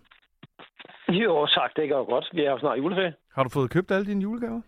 Jo, 1.10 1.46
tak. 1.46 1.72
Det 1.76 1.90
går 1.90 2.06
godt. 2.10 2.30
Vi 2.34 2.42
er 2.44 2.52
jo 2.52 2.60
snart 2.60 2.78
juleferie. 2.78 3.14
Har 3.36 3.44
du 3.44 3.50
fået 3.50 3.72
købt 3.72 3.92
alle 3.92 4.06
dine 4.06 4.22
julegaver? 4.22 4.62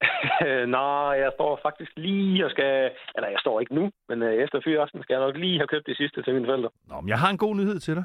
Nej, 0.76 1.12
jeg 1.24 1.30
står 1.34 1.58
faktisk 1.62 1.92
lige 1.96 2.44
og 2.44 2.50
skal... 2.50 2.90
Eller 3.14 3.28
jeg 3.28 3.38
står 3.40 3.60
ikke 3.60 3.74
nu, 3.74 3.90
men 4.08 4.22
øh, 4.22 4.34
efter 4.34 4.60
fyraften 4.64 5.02
skal 5.02 5.14
jeg 5.14 5.22
nok 5.26 5.36
lige 5.36 5.58
have 5.58 5.66
købt 5.66 5.86
det 5.86 5.96
sidste 5.96 6.22
til 6.22 6.34
mine 6.34 6.46
forældre. 6.46 6.70
Nå, 6.84 7.00
men 7.00 7.08
jeg 7.08 7.18
har 7.18 7.30
en 7.30 7.38
god 7.38 7.56
nyhed 7.56 7.78
til 7.80 7.94
dig. 7.94 8.04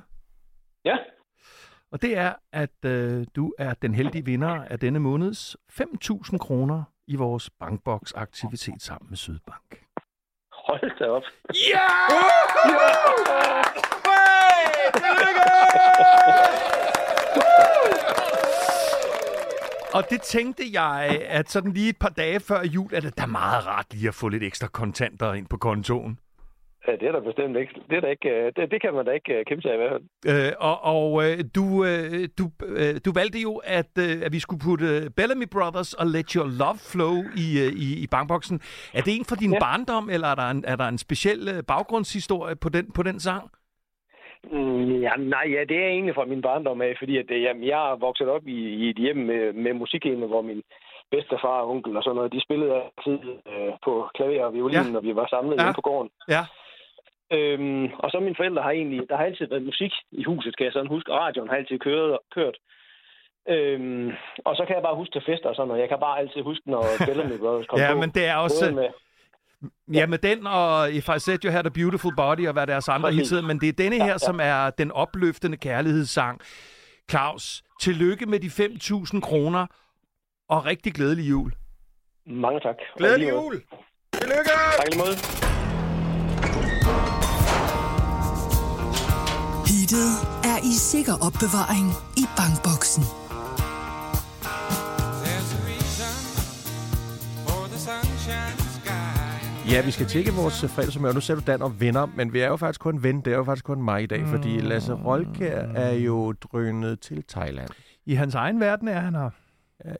Ja. 0.85 0.97
Og 1.91 2.01
det 2.01 2.17
er, 2.17 2.33
at 2.53 2.85
øh, 2.85 3.25
du 3.35 3.53
er 3.59 3.73
den 3.73 3.93
heldige 3.93 4.25
vinder 4.25 4.63
af 4.63 4.79
denne 4.79 4.99
måneds 4.99 5.57
5.000 5.71 6.37
kroner 6.37 6.83
i 7.07 7.15
vores 7.15 7.49
bankbox-aktivitet 7.49 8.81
sammen 8.81 9.09
med 9.09 9.17
Sydbank. 9.17 9.83
Hold 10.67 10.99
da 10.99 11.05
op. 11.05 11.23
Ja! 11.69 11.77
Yeah! 11.77 12.51
Og 19.93 20.09
det 20.09 20.21
tænkte 20.21 20.63
jeg, 20.73 21.25
at 21.29 21.51
sådan 21.51 21.71
lige 21.71 21.89
et 21.89 21.97
par 21.97 22.09
dage 22.09 22.39
før 22.39 22.63
jul, 22.63 22.95
at 22.95 23.03
det 23.03 23.13
er 23.17 23.25
meget 23.25 23.67
rart 23.67 23.85
lige 23.93 24.07
at 24.07 24.15
få 24.15 24.27
lidt 24.29 24.43
ekstra 24.43 24.67
kontanter 24.67 25.33
ind 25.33 25.47
på 25.47 25.57
kontoen. 25.57 26.19
Ja, 26.87 26.91
det 26.91 27.07
er 27.07 27.11
der 27.11 27.21
bestemt 27.21 27.57
ikke. 27.57 27.73
Det, 27.89 27.95
er 27.97 28.01
der 28.01 28.07
ikke, 28.07 28.29
øh, 28.29 28.51
det, 28.55 28.71
det 28.71 28.81
kan 28.81 28.93
man 28.93 29.05
da 29.05 29.11
ikke 29.11 29.33
øh, 29.33 29.45
kæmpe 29.45 29.61
sig 29.61 29.73
i 29.73 29.77
hvert 29.77 29.91
fald. 29.91 30.03
Øh, 30.31 30.51
og 30.59 30.77
og 30.95 31.07
øh, 31.23 31.37
du, 31.57 31.65
øh, 31.89 32.29
du, 32.39 32.45
øh, 32.79 32.93
du 33.05 33.11
valgte 33.19 33.39
jo, 33.47 33.53
at, 33.79 33.91
øh, 34.05 34.25
at 34.25 34.31
vi 34.31 34.39
skulle 34.39 34.61
putte 34.67 34.85
Bellamy 35.17 35.47
Brothers 35.55 35.93
og 35.93 36.05
Let 36.07 36.29
Your 36.31 36.49
Love 36.61 36.79
Flow 36.91 37.15
i, 37.43 37.47
øh, 37.63 37.71
i, 37.85 37.87
i 38.03 38.07
bankboksen. 38.11 38.57
Er 38.97 39.01
det 39.05 39.13
en 39.17 39.25
fra 39.29 39.35
din 39.35 39.53
ja. 39.53 39.59
barndom, 39.59 40.09
eller 40.09 40.27
er 40.27 40.35
der 40.35 40.49
en, 40.55 40.63
er 40.67 40.75
der 40.75 40.87
en 40.87 40.97
speciel 40.97 41.63
baggrundshistorie 41.67 42.55
på 42.55 42.69
den, 42.69 42.85
på 42.97 43.03
den 43.03 43.19
sang? 43.19 43.43
Mm, 44.43 45.01
ja, 45.05 45.13
nej, 45.17 45.45
ja, 45.55 45.61
det 45.69 45.77
er 45.83 45.87
egentlig 45.87 46.15
fra 46.15 46.25
min 46.25 46.41
barndom 46.41 46.81
af, 46.81 46.95
fordi 46.99 47.17
at, 47.17 47.25
jamen, 47.29 47.63
jeg 47.63 47.91
er 47.91 47.95
vokset 47.95 48.27
op 48.27 48.47
i, 48.47 48.59
i 48.81 48.89
et 48.89 48.97
hjem 48.97 49.17
med, 49.17 49.53
med 49.53 49.73
musikhjemme, 49.73 50.27
hvor 50.27 50.41
min 50.41 50.61
bedstefar 51.11 51.61
og 51.61 51.69
onkel 51.69 51.97
og 51.97 52.03
sådan 52.03 52.15
noget, 52.15 52.33
de 52.33 52.41
spillede 52.41 52.73
altid 52.75 53.19
øh, 53.51 53.73
på 53.85 53.91
klaver 54.15 54.45
og 54.45 54.53
violin, 54.53 54.87
ja. 54.87 54.91
når 54.95 55.01
vi 55.07 55.15
var 55.15 55.27
samlet 55.27 55.55
ja. 55.57 55.61
inde 55.61 55.73
på 55.79 55.87
gården. 55.89 56.09
Ja. 56.35 56.43
Øhm, 57.37 57.85
og 58.03 58.11
så 58.11 58.19
mine 58.19 58.35
forældre 58.39 58.61
har 58.61 58.71
egentlig, 58.71 59.01
der 59.09 59.17
har 59.17 59.25
altid 59.25 59.47
været 59.47 59.69
musik 59.71 59.91
i 60.11 60.23
huset, 60.23 60.57
kan 60.57 60.65
jeg 60.65 60.73
sådan 60.73 60.93
huske. 60.95 61.11
Radioen 61.11 61.49
har 61.49 61.55
altid 61.55 61.79
kørt. 61.79 62.19
kørt. 62.35 62.57
Øhm, 63.49 64.09
og 64.45 64.55
så 64.55 64.63
kan 64.65 64.75
jeg 64.75 64.83
bare 64.83 64.95
huske 64.95 65.13
til 65.13 65.23
fester 65.29 65.49
og 65.49 65.55
sådan 65.55 65.67
noget. 65.67 65.81
Jeg 65.81 65.89
kan 65.89 65.99
bare 65.99 66.19
altid 66.19 66.41
huske, 66.41 66.63
når 66.73 66.83
Bellamy 67.07 67.37
Brothers 67.37 67.67
kom 67.67 67.79
ja, 67.79 67.93
på. 67.93 67.99
men 67.99 68.09
det 68.09 68.25
er 68.25 68.35
også... 68.35 68.71
Med, 68.71 68.89
Ja, 69.93 70.05
med 70.07 70.17
den 70.17 70.47
og 70.47 70.91
If 70.91 71.09
I 71.15 71.19
Said 71.19 71.45
You 71.45 71.51
Had 71.51 71.65
a 71.65 71.69
Beautiful 71.69 72.15
Body 72.15 72.47
og 72.47 72.53
hvad 72.53 72.67
deres 72.67 72.89
andre 72.89 73.11
hits 73.11 73.33
men 73.43 73.59
det 73.59 73.69
er 73.69 73.73
denne 73.73 73.95
her, 73.95 74.05
ja, 74.05 74.11
ja. 74.11 74.17
som 74.17 74.39
er 74.43 74.69
den 74.69 74.91
opløftende 74.91 75.57
kærlighedssang. 75.57 76.41
Claus, 77.09 77.63
tillykke 77.81 78.25
med 78.25 78.39
de 78.39 78.47
5.000 78.47 79.19
kroner, 79.19 79.67
og 80.49 80.65
rigtig 80.65 80.93
glædelig 80.93 81.29
jul. 81.29 81.51
Mange 82.25 82.59
tak. 82.59 82.75
Glædelig 82.97 83.29
jul! 83.29 83.61
Tillykke! 84.13 84.51
Tak 84.77 84.87
lige 84.89 84.99
måde. 84.99 85.60
Hittet 89.91 90.17
er 90.43 90.57
i 90.57 90.73
sikker 90.73 91.13
opbevaring 91.13 91.87
i 92.17 92.25
bankboksen. 92.37 93.03
Ja, 99.71 99.81
vi 99.85 99.91
skal 99.91 100.05
tjekke 100.05 100.31
vores 100.33 100.65
fredagshumør. 100.65 101.11
Nu 101.11 101.19
ser 101.19 101.35
du 101.35 101.41
Dan 101.47 101.61
og 101.61 101.79
venner, 101.79 102.05
men 102.15 102.33
vi 102.33 102.39
er 102.39 102.47
jo 102.47 102.55
faktisk 102.55 102.79
kun 102.79 103.03
ven. 103.03 103.21
Det 103.21 103.33
er 103.33 103.37
jo 103.37 103.43
faktisk 103.43 103.65
kun 103.65 103.81
mig 103.81 104.03
i 104.03 104.05
dag, 104.05 104.27
fordi 104.27 104.59
Lasse 104.59 104.93
Rolkær 104.93 105.61
er 105.75 105.93
jo 105.93 106.31
drønet 106.31 106.99
til 106.99 107.23
Thailand. 107.23 107.69
I 108.05 108.15
hans 108.15 108.35
egen 108.35 108.59
verden 108.59 108.87
er 108.87 108.99
han 108.99 109.15
her. 109.15 109.29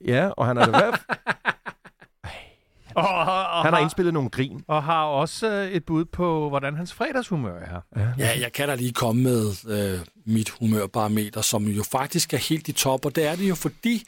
Ja, 0.06 0.30
og 0.38 0.48
han 0.48 0.58
er 0.58 0.66
det 0.66 0.76
hvert 0.76 1.06
Og, 2.96 3.08
og, 3.08 3.26
og 3.26 3.64
han 3.64 3.74
har 3.74 3.80
indspillet 3.80 4.14
nogle 4.14 4.30
grin. 4.30 4.64
Og 4.68 4.84
har 4.84 5.04
også 5.04 5.52
øh, 5.52 5.72
et 5.72 5.86
bud 5.86 6.06
på, 6.06 6.50
hvordan 6.50 6.76
hans 6.76 6.94
fredagshumør 6.94 7.60
er. 7.60 7.82
Ja, 7.96 8.08
ja 8.18 8.40
jeg 8.40 8.52
kan 8.54 8.68
da 8.68 8.76
lige 8.76 8.94
komme 8.94 9.24
med 9.24 9.52
øh, 9.68 10.00
mit 10.26 10.50
humørbarometer, 10.50 11.42
som 11.42 11.66
jo 11.66 11.84
faktisk 11.92 12.34
er 12.34 12.38
helt 12.38 12.68
i 12.68 12.72
top. 12.72 13.06
Og 13.06 13.16
det 13.16 13.28
er 13.28 13.36
det 13.36 13.50
jo 13.50 13.56
fordi, 13.56 14.04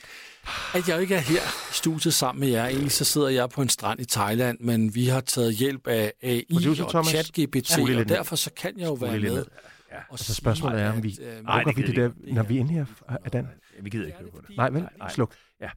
at 0.73 0.89
jeg 0.89 1.01
ikke 1.01 1.15
er 1.15 1.19
her 1.19 1.41
i 1.71 1.73
studiet 1.73 2.13
sammen 2.13 2.39
med 2.39 2.49
jer. 2.49 2.65
Egentlig 2.65 2.91
så 2.91 3.05
sidder 3.05 3.29
jeg 3.29 3.49
på 3.49 3.61
en 3.61 3.69
strand 3.69 3.99
i 3.99 4.05
Thailand, 4.05 4.57
men 4.59 4.95
vi 4.95 5.07
har 5.07 5.21
taget 5.21 5.55
hjælp 5.55 5.87
af 5.87 6.13
AI 6.21 6.45
Producer, 6.53 6.83
og 6.83 7.05
ChatGPT, 7.05 7.77
ja, 7.77 7.99
og 7.99 8.09
derfor 8.09 8.35
så 8.35 8.49
kan 8.57 8.79
jeg 8.79 8.87
jo 8.87 8.93
være 8.93 9.19
med. 9.19 9.45
Ja. 9.91 9.97
Og 10.09 10.19
så 10.19 10.33
spørgsmålet 10.35 10.81
er, 10.81 10.91
om 10.91 11.03
vi... 11.03 11.17
Nej, 11.43 11.63
det 11.63 11.77
vi 11.77 11.81
det 11.81 11.95
der, 11.95 12.09
når 12.33 12.43
vi 12.43 12.55
er 12.55 12.59
inde 12.59 12.73
her, 12.73 12.85
er 13.25 13.29
Dan? 13.29 13.47
Vi 13.81 13.89
gider 13.89 14.05
ikke 14.05 14.17
høre 14.17 14.31
på 14.31 14.41
det. 14.47 14.57
Nej, 14.57 14.69
vel? 14.69 14.87
Sluk. 15.09 15.33
Ja. 15.61 15.69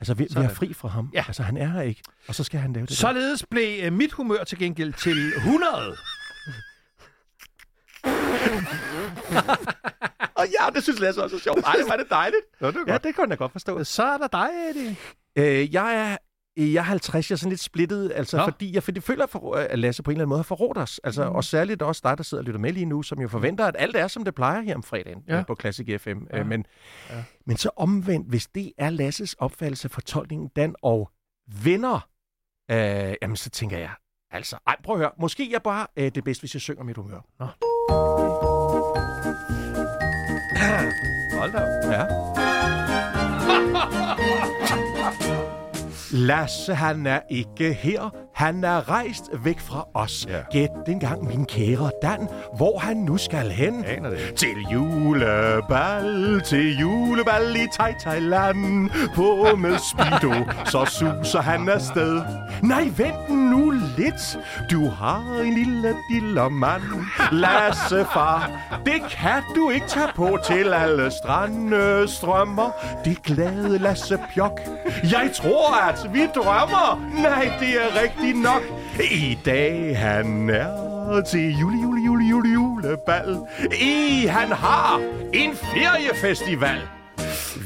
Altså, 0.00 0.14
vi, 0.14 0.26
vi 0.30 0.40
er 0.40 0.48
fri 0.48 0.72
fra 0.72 0.88
ham. 0.88 1.10
Ja. 1.14 1.24
Altså, 1.26 1.42
han 1.42 1.56
er 1.56 1.66
her 1.66 1.82
ikke. 1.82 2.02
Og 2.28 2.34
så 2.34 2.44
skal 2.44 2.60
han 2.60 2.72
lave 2.72 2.86
det 2.86 2.96
Således 2.96 3.40
der. 3.40 3.46
blev 3.50 3.86
uh, 3.86 3.92
mit 3.92 4.12
humør 4.12 4.44
til 4.44 4.58
gengæld 4.58 4.92
til 4.92 5.32
100. 5.36 5.96
Og 10.34 10.46
ja, 10.60 10.70
det 10.74 10.82
synes 10.82 11.00
Lasse 11.00 11.22
også 11.22 11.36
er 11.36 11.40
sjovt. 11.40 11.58
Ej, 11.66 11.72
det 11.72 11.88
var 11.88 11.96
det 11.96 12.06
dejligt. 12.10 12.42
Nå, 12.60 12.70
det 12.70 12.78
ja, 12.86 12.92
godt. 12.92 13.04
det 13.04 13.14
kan 13.14 13.30
jeg 13.30 13.38
godt 13.38 13.52
forstå. 13.52 13.84
Så 13.84 14.02
er 14.02 14.18
der 14.18 14.26
dig, 14.28 14.50
Eddie. 14.70 14.96
Øh, 15.36 15.74
jeg 15.74 15.94
er 16.12 16.16
jeg 16.58 16.78
er 16.78 16.82
50, 16.82 17.30
jeg 17.30 17.34
er 17.34 17.38
sådan 17.38 17.50
lidt 17.50 17.60
splittet, 17.60 18.12
altså, 18.14 18.36
Nå. 18.36 18.44
fordi 18.44 18.74
jeg, 18.74 18.82
føler, 18.82 19.26
for, 19.26 19.54
at 19.54 19.78
Lasse 19.78 20.02
på 20.02 20.10
en 20.10 20.12
eller 20.12 20.22
anden 20.22 20.28
måde 20.28 20.38
har 20.38 20.42
forrådt 20.42 20.78
os. 20.78 21.00
Altså, 21.04 21.28
mm. 21.28 21.36
Og 21.36 21.44
særligt 21.44 21.82
også 21.82 22.00
dig, 22.04 22.18
der 22.18 22.24
sidder 22.24 22.42
og 22.42 22.44
lytter 22.44 22.60
med 22.60 22.72
lige 22.72 22.86
nu, 22.86 23.02
som 23.02 23.20
jo 23.20 23.28
forventer, 23.28 23.66
at 23.66 23.76
alt 23.78 23.96
er, 23.96 24.08
som 24.08 24.24
det 24.24 24.34
plejer 24.34 24.60
her 24.60 24.74
om 24.74 24.82
fredagen 24.82 25.22
ja. 25.28 25.44
på 25.46 25.56
Classic 25.60 26.00
FM. 26.00 26.18
Ja. 26.32 26.44
Men, 26.44 26.64
ja. 27.10 27.24
men 27.46 27.56
så 27.56 27.70
omvendt, 27.76 28.28
hvis 28.28 28.46
det 28.46 28.72
er 28.78 28.90
Lasses 28.90 29.34
opfattelse 29.34 29.86
af 29.86 29.90
fortolkningen, 29.90 30.48
Dan 30.56 30.74
og 30.82 31.10
venner, 31.62 32.08
øh, 32.70 33.14
jamen 33.22 33.36
så 33.36 33.50
tænker 33.50 33.78
jeg, 33.78 33.90
altså, 34.30 34.56
ej, 34.66 34.76
prøv 34.84 34.94
at 34.94 35.00
høre, 35.00 35.10
måske 35.20 35.54
er 35.54 35.58
bare 35.58 35.86
øh, 35.96 36.10
det 36.14 36.24
bedste, 36.24 36.42
hvis 36.42 36.54
jeg 36.54 36.60
synger 36.60 36.84
mit 36.84 36.96
humør. 36.96 37.20
Nå. 37.38 37.46
Hold 41.38 41.52
da 41.52 41.60
Ja. 41.92 42.27
Lasse, 46.12 46.74
han 46.74 47.06
er 47.06 47.20
ikke 47.30 47.72
her. 47.72 48.14
Han 48.34 48.64
er 48.64 48.90
rejst 48.90 49.30
væk 49.44 49.60
fra 49.60 49.88
os. 49.94 50.26
Ja. 50.28 50.40
Gæt 50.50 50.68
dengang, 50.86 51.24
min 51.26 51.46
kære 51.46 51.90
Dan, 52.02 52.28
hvor 52.56 52.78
han 52.78 52.96
nu 52.96 53.16
skal 53.16 53.50
hen. 53.50 53.84
Aner 53.84 54.10
det. 54.10 54.34
Til 54.36 54.66
julebal, 54.72 56.40
til 56.44 56.78
julebal 56.78 57.56
i 57.56 57.66
Thai 57.72 57.94
Thailand. 58.00 58.90
På 59.14 59.56
med 59.56 59.78
speedo, 59.90 60.34
så 60.64 60.84
suser 60.84 61.40
han 61.40 61.68
afsted. 61.68 62.22
Nej, 62.62 62.92
vent 62.96 63.30
nu 63.30 63.70
lidt. 63.70 64.38
Du 64.70 64.88
har 64.88 65.40
en 65.44 65.54
lille 65.54 65.94
dillermand. 66.10 66.82
Lasse 67.32 68.06
far, 68.12 68.50
det 68.86 69.02
kan 69.10 69.42
du 69.56 69.70
ikke 69.70 69.86
tage 69.86 70.08
på 70.14 70.38
til 70.46 70.72
alle 70.72 71.10
strande 71.10 72.08
strømmer. 72.08 72.70
Det 73.04 73.22
glade 73.22 73.78
Lasse 73.78 74.18
Pjok. 74.34 74.60
Jeg 75.02 75.30
tror, 75.34 75.88
at 75.88 75.97
vi 76.12 76.26
drømmer. 76.34 77.10
Nej, 77.22 77.50
det 77.60 77.68
er 77.68 78.02
rigtigt 78.02 78.42
nok. 78.42 78.62
I 79.10 79.38
dag 79.44 79.98
han 79.98 80.50
er 80.50 81.22
til 81.30 81.58
juli, 81.58 81.82
juli, 81.82 82.04
juli, 82.04 82.28
juli, 82.28 82.52
julebal. 82.52 83.38
I 83.80 84.26
han 84.26 84.52
har 84.52 85.00
en 85.32 85.56
feriefestival. 85.56 86.78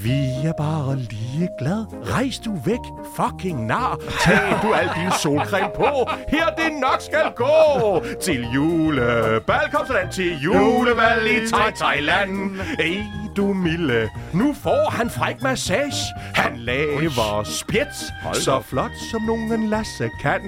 Vi 0.05 0.21
er 0.45 0.53
bare 0.53 0.97
lige 0.97 1.49
glad. 1.59 1.87
Rejs 2.15 2.39
du 2.39 2.51
væk, 2.65 2.79
fucking 3.17 3.67
nar. 3.67 3.99
Tag 4.21 4.59
du 4.63 4.73
al 4.73 4.91
din 4.97 5.11
solcreme 5.23 5.71
på. 5.77 6.11
Her 6.29 6.47
det 6.47 6.73
nok 6.81 7.01
skal 7.01 7.33
gå. 7.37 8.03
Til 8.23 8.47
julebal. 8.55 9.71
Kom 9.73 9.87
sådan 9.87 10.11
til 10.13 10.41
julebal 10.45 11.27
i 11.27 11.47
Thailand. 11.77 12.61
Ej, 12.79 13.03
du 13.37 13.53
milde. 13.53 14.09
Nu 14.33 14.55
får 14.63 14.91
han 14.91 15.11
fræk 15.11 15.43
massage. 15.43 16.15
Han 16.35 16.57
laver 16.57 17.43
spjæt. 17.45 17.87
Så 18.35 18.61
flot 18.61 18.91
som 19.11 19.23
nogen 19.23 19.69
Lasse 19.69 20.11
kan. 20.23 20.41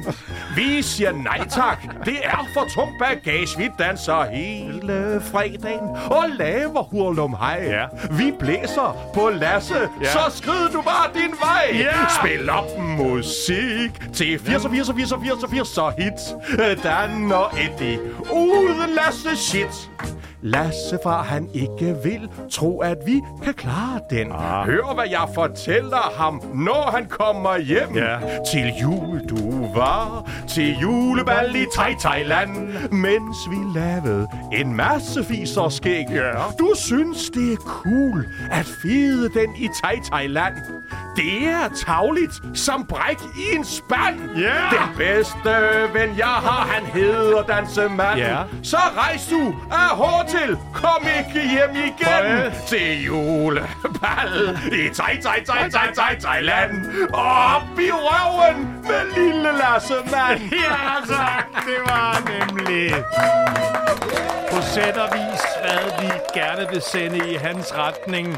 Vi 0.56 0.82
siger 0.82 1.12
nej 1.12 1.48
tak. 1.48 2.04
Det 2.04 2.16
er 2.24 2.48
for 2.54 2.66
tung 2.74 2.90
bagage. 2.98 3.58
Vi 3.58 3.70
danser 3.78 4.24
hele 4.30 5.22
fredagen 5.32 5.88
og 6.10 6.24
laver 6.38 6.82
hurlum 6.82 7.36
hej. 7.40 7.62
Ja. 7.66 7.86
Vi 8.10 8.32
blæser 8.38 8.96
på 9.14 9.30
Lasse. 9.30 9.88
Ja. 10.02 10.12
Så 10.12 10.18
skrid 10.36 10.68
du 10.72 10.82
bare 10.82 11.10
din 11.14 11.34
vej. 11.40 11.78
Ja. 11.78 12.08
Spil 12.20 12.50
op 12.50 12.78
musik 12.78 14.12
til 14.12 14.38
80 14.38 14.62
80 14.66 14.90
80 14.96 15.12
80 15.22 15.44
80 15.50 15.78
hit. 15.98 16.82
Dan 16.84 17.32
og 17.32 17.50
Eddie. 17.58 17.98
Uden 18.32 18.90
Lasse 18.96 19.36
shit. 19.36 19.90
Lasse 20.46 20.98
far 21.02 21.22
han 21.22 21.48
ikke 21.54 21.96
vil 22.04 22.28
tro, 22.50 22.80
at 22.80 22.98
vi 23.06 23.22
kan 23.44 23.54
klare 23.54 24.00
den. 24.10 24.32
Ah. 24.32 24.66
Hør, 24.66 24.94
hvad 24.94 25.04
jeg 25.10 25.28
fortæller 25.34 26.12
ham, 26.18 26.42
når 26.54 26.90
han 26.94 27.06
kommer 27.08 27.58
hjem. 27.58 27.94
Ja. 27.94 28.18
Til 28.52 28.72
jul 28.82 29.20
du 29.28 29.66
var, 29.74 30.30
til 30.48 30.76
julebal 30.82 31.56
i 31.56 31.66
Thai 31.74 31.94
Thailand, 32.00 32.50
mens 32.90 33.36
vi 33.50 33.80
lavede 33.80 34.26
en 34.52 34.74
masse 34.74 35.24
fis 35.24 35.56
og 35.56 35.72
skæg. 35.72 36.04
Ja. 36.10 36.32
Du 36.58 36.72
synes, 36.76 37.30
det 37.30 37.52
er 37.52 37.56
cool 37.56 38.26
at 38.50 38.66
fide 38.82 39.28
den 39.28 39.56
i 39.56 39.68
Thai 39.82 40.00
Thailand. 40.12 40.54
Det 41.16 41.46
er 41.46 41.68
tavligt 41.86 42.42
som 42.54 42.86
bræk 42.86 43.18
i 43.36 43.56
en 43.56 43.64
spand. 43.64 44.20
Yeah. 44.38 44.70
Den 44.70 44.96
bedste 44.96 45.50
ven, 45.92 46.18
jeg 46.18 46.26
har, 46.26 46.66
han 46.66 46.86
hedder 46.86 47.42
Dansemand. 47.42 48.18
Yeah. 48.20 48.46
Så 48.62 48.76
rejs 48.76 49.26
du 49.26 49.54
af 49.70 49.98
til. 50.34 50.58
Kom 50.72 51.02
ikke 51.18 51.48
hjem 51.54 51.74
igen 51.88 52.22
Bøje. 52.22 52.52
til 52.66 53.04
julebal 53.04 54.58
i 54.72 54.82
Thai, 54.98 55.14
Thai, 55.24 55.38
Thai, 55.48 55.70
Thai, 55.70 55.88
Thai, 55.94 56.20
Thailand. 56.20 56.70
Op 57.12 57.78
i 57.78 57.90
røven 58.06 58.56
med 58.88 59.02
lille 59.16 59.50
Lasse 59.62 59.94
Mand. 60.12 60.40
ja, 60.66 61.14
tak. 61.14 61.46
Det 61.68 61.80
var 61.86 62.12
nemlig 62.32 62.94
på 64.52 64.60
sæt 64.62 64.96
og 64.96 65.08
vis, 65.12 65.42
hvad 65.62 65.84
vi 66.00 66.10
gerne 66.40 66.66
vil 66.72 66.82
sende 66.82 67.32
i 67.32 67.34
hans 67.34 67.74
retning. 67.78 68.36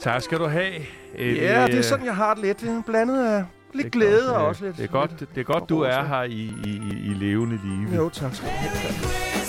Tak 0.00 0.22
skal 0.22 0.38
du 0.38 0.46
have. 0.46 0.74
Et, 1.14 1.36
ja, 1.36 1.66
det 1.66 1.78
er 1.78 1.82
sådan, 1.82 2.06
jeg 2.06 2.16
har 2.16 2.34
det 2.34 2.42
lidt. 2.42 2.86
Blandet 2.86 3.26
af 3.26 3.44
lidt 3.74 3.92
glæde 3.92 4.26
godt, 4.26 4.36
og 4.36 4.46
også 4.46 4.64
lidt... 4.64 4.76
Det 4.76 4.84
er 4.84 4.88
godt, 4.88 5.10
det 5.20 5.40
er 5.40 5.42
godt 5.42 5.68
du 5.68 5.80
er 5.80 6.02
her 6.04 6.22
i, 6.22 6.52
i, 6.64 6.80
i 7.04 7.14
levende 7.14 7.60
live. 7.64 7.96
Jo, 7.96 8.08
tak 8.08 8.34
skal 8.34 8.48
du 8.48 8.54
have. 8.54 9.41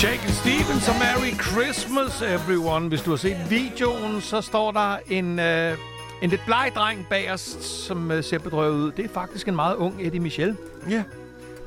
Shaken 0.00 0.28
Stevens 0.28 0.88
og 0.88 0.94
Merry 0.94 1.32
Christmas, 1.46 2.22
everyone. 2.22 2.88
Hvis 2.88 3.02
du 3.02 3.10
har 3.10 3.16
set 3.16 3.36
videoen, 3.50 4.20
så 4.20 4.40
står 4.40 4.72
der 4.72 4.98
en, 5.10 5.38
øh, 5.38 5.78
en 6.22 6.30
lidt 6.30 6.40
bleg 6.46 6.72
dreng 6.74 7.06
bag 7.10 7.32
os, 7.32 7.40
som 7.86 8.10
øh, 8.10 8.24
ser 8.24 8.38
bedrøvet 8.38 8.74
ud. 8.84 8.92
Det 8.92 9.04
er 9.04 9.08
faktisk 9.08 9.48
en 9.48 9.56
meget 9.56 9.76
ung 9.76 10.06
Eddie 10.06 10.20
Michel. 10.20 10.56
Ja. 10.90 11.04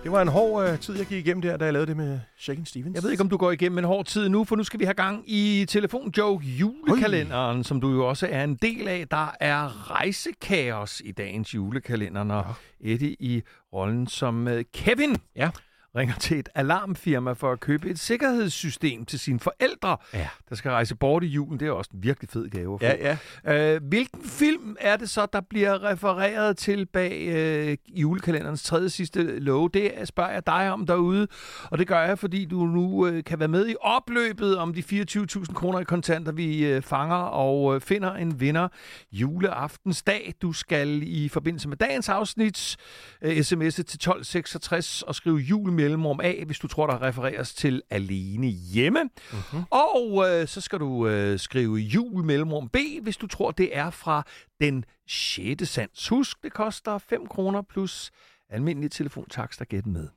Det 0.03 0.11
var 0.11 0.21
en 0.21 0.27
hård 0.27 0.69
øh, 0.69 0.79
tid, 0.79 0.97
jeg 0.97 1.05
gik 1.05 1.25
igennem 1.25 1.41
der, 1.41 1.57
da 1.57 1.65
jeg 1.65 1.73
lavede 1.73 1.87
det 1.87 1.97
med 1.97 2.19
Shaken 2.37 2.65
Stevens. 2.65 2.95
Jeg 2.95 3.03
ved 3.03 3.11
ikke, 3.11 3.21
om 3.21 3.29
du 3.29 3.37
går 3.37 3.51
igennem 3.51 3.77
en 3.77 3.83
hård 3.83 4.05
tid 4.05 4.29
nu, 4.29 4.43
for 4.43 4.55
nu 4.55 4.63
skal 4.63 4.79
vi 4.79 4.85
have 4.85 4.93
gang 4.93 5.23
i 5.27 5.65
Telefonjoke 5.69 6.45
julekalenderen, 6.45 7.57
Oi. 7.57 7.63
som 7.63 7.81
du 7.81 7.91
jo 7.91 8.09
også 8.09 8.27
er 8.31 8.43
en 8.43 8.55
del 8.55 8.87
af. 8.87 9.05
Der 9.11 9.35
er 9.39 9.91
rejsekaos 9.91 11.01
i 11.05 11.11
dagens 11.11 11.55
julekalender, 11.55 12.23
når 12.23 12.57
ja. 12.83 12.93
Eddie 12.93 13.15
i 13.19 13.43
rollen 13.73 14.07
som 14.07 14.47
øh, 14.47 14.63
Kevin. 14.73 15.15
Ja 15.35 15.49
ringer 15.95 16.15
til 16.15 16.39
et 16.39 16.50
alarmfirma 16.55 17.33
for 17.33 17.51
at 17.51 17.59
købe 17.59 17.89
et 17.89 18.00
sikkerhedssystem 18.00 19.05
til 19.05 19.19
sine 19.19 19.39
forældre, 19.39 19.97
ja. 20.13 20.27
der 20.50 20.55
skal 20.55 20.71
rejse 20.71 20.95
bort 20.95 21.23
i 21.23 21.27
julen. 21.27 21.59
Det 21.59 21.67
er 21.67 21.71
også 21.71 21.91
en 21.93 22.03
virkelig 22.03 22.29
fed 22.29 22.50
gave. 22.50 22.79
Ja, 22.81 23.17
ja. 23.45 23.75
Øh, 23.75 23.83
hvilken 23.83 24.23
film 24.23 24.75
er 24.79 24.97
det 24.97 25.09
så, 25.09 25.27
der 25.33 25.41
bliver 25.41 25.83
refereret 25.83 26.57
til 26.57 26.85
bag 26.85 27.27
øh, 27.27 27.77
julekalenderens 27.88 28.63
tredje 28.63 28.89
sidste 28.89 29.39
lov? 29.39 29.71
Det 29.71 29.91
spørger 30.03 30.31
jeg 30.31 30.45
dig 30.45 30.71
om 30.71 30.85
derude, 30.85 31.27
og 31.63 31.77
det 31.77 31.88
gør 31.88 32.01
jeg, 32.01 32.19
fordi 32.19 32.45
du 32.45 32.65
nu 32.65 33.07
øh, 33.07 33.23
kan 33.23 33.39
være 33.39 33.47
med 33.47 33.69
i 33.69 33.75
opløbet 33.81 34.57
om 34.57 34.73
de 34.73 34.83
24.000 35.09 35.53
kroner 35.53 35.79
i 35.79 35.83
kontanter, 35.83 36.31
vi 36.31 36.65
øh, 36.65 36.81
fanger 36.81 37.15
og 37.15 37.75
øh, 37.75 37.81
finder 37.81 38.13
en 38.13 38.39
vinder 38.39 38.67
juleaftensdag. 39.12 40.33
Du 40.41 40.53
skal 40.53 41.03
i 41.03 41.29
forbindelse 41.29 41.69
med 41.69 41.77
dagens 41.77 42.09
afsnit 42.09 42.77
øh, 43.21 43.38
sms'e 43.38 43.69
til 43.69 43.81
1266 43.81 45.01
og 45.01 45.15
skrive 45.15 45.38
jul 45.38 45.71
med 45.71 45.82
mellemrum 45.83 46.19
A, 46.23 46.43
hvis 46.45 46.59
du 46.59 46.67
tror, 46.67 46.87
der 46.87 47.01
refereres 47.01 47.53
til 47.53 47.81
alene 47.89 48.47
hjemme. 48.47 49.03
Mm-hmm. 49.03 49.63
Og 49.71 50.25
øh, 50.27 50.47
så 50.47 50.61
skal 50.61 50.79
du 50.79 51.07
øh, 51.07 51.39
skrive 51.39 51.75
jul 51.75 52.23
mellemrum 52.23 52.69
B, 52.69 52.77
hvis 53.01 53.17
du 53.17 53.27
tror, 53.27 53.51
det 53.51 53.77
er 53.77 53.89
fra 53.89 54.23
den 54.61 54.85
6. 55.07 55.69
sans. 55.69 56.07
Husk, 56.09 56.43
det 56.43 56.53
koster 56.53 56.97
5 56.97 57.27
kroner 57.27 57.61
plus 57.61 58.11
almindelig 58.49 58.91
telefontakst 58.91 59.61
at 59.61 59.67
gætte 59.67 59.89
med. 59.89 60.07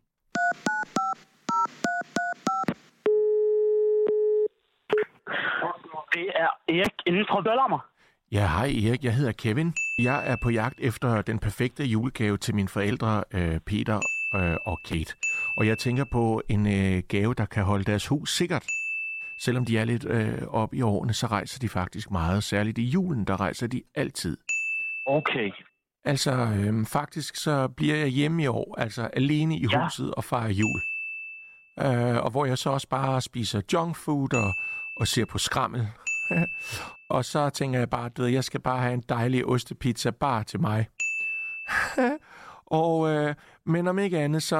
Det 6.12 6.26
er 6.34 6.48
Erik 6.68 6.94
inden 7.06 7.26
fra 7.30 7.40
Bøllammer. 7.40 7.78
Ja, 8.32 8.46
hej 8.46 8.66
Erik. 8.66 9.04
Jeg 9.04 9.14
hedder 9.14 9.32
Kevin. 9.32 9.74
Jeg 9.98 10.30
er 10.30 10.36
på 10.42 10.50
jagt 10.50 10.80
efter 10.80 11.22
den 11.22 11.38
perfekte 11.38 11.84
julegave 11.84 12.36
til 12.36 12.54
mine 12.54 12.68
forældre, 12.68 13.24
øh, 13.34 13.60
Peter 13.60 14.00
øh, 14.34 14.56
og 14.66 14.78
Kate. 14.88 15.14
Og 15.56 15.66
jeg 15.66 15.78
tænker 15.78 16.04
på 16.04 16.42
en 16.48 16.66
øh, 16.66 17.02
gave, 17.08 17.34
der 17.34 17.46
kan 17.46 17.64
holde 17.64 17.84
deres 17.84 18.06
hus 18.06 18.36
sikkert. 18.36 18.66
Selvom 19.38 19.64
de 19.64 19.78
er 19.78 19.84
lidt 19.84 20.04
øh, 20.04 20.42
op 20.48 20.74
i 20.74 20.82
årene, 20.82 21.12
så 21.12 21.26
rejser 21.26 21.58
de 21.58 21.68
faktisk 21.68 22.10
meget. 22.10 22.44
Særligt 22.44 22.78
i 22.78 22.82
julen, 22.82 23.24
der 23.24 23.40
rejser 23.40 23.66
de 23.66 23.82
altid. 23.94 24.36
Okay. 25.06 25.50
Altså, 26.04 26.32
øh, 26.32 26.86
faktisk 26.86 27.36
så 27.36 27.68
bliver 27.68 27.96
jeg 27.96 28.08
hjemme 28.08 28.42
i 28.42 28.46
år, 28.46 28.74
altså 28.78 29.02
alene 29.02 29.58
i 29.58 29.66
ja. 29.72 29.84
huset 29.84 30.14
og 30.14 30.24
fejrer 30.24 30.52
jul. 30.52 30.80
Øh, 31.80 32.24
og 32.24 32.30
hvor 32.30 32.44
jeg 32.46 32.58
så 32.58 32.70
også 32.70 32.88
bare 32.88 33.20
spiser 33.20 33.60
junk 33.72 33.96
food 33.96 34.34
og, 34.34 34.54
og 34.96 35.06
ser 35.08 35.24
på 35.24 35.38
skrammel. 35.38 35.88
og 37.08 37.24
så 37.24 37.50
tænker 37.50 37.78
jeg 37.78 37.90
bare, 37.90 38.10
at 38.26 38.32
jeg 38.32 38.44
skal 38.44 38.60
bare 38.60 38.80
have 38.80 38.94
en 38.94 39.04
dejlig 39.08 39.46
ostepizza 39.46 40.10
bare 40.10 40.44
til 40.44 40.60
mig. 40.60 40.86
og 42.66 43.10
øh, 43.10 43.34
men 43.66 43.86
om 43.86 43.98
ikke 43.98 44.18
andet, 44.18 44.42
så 44.42 44.56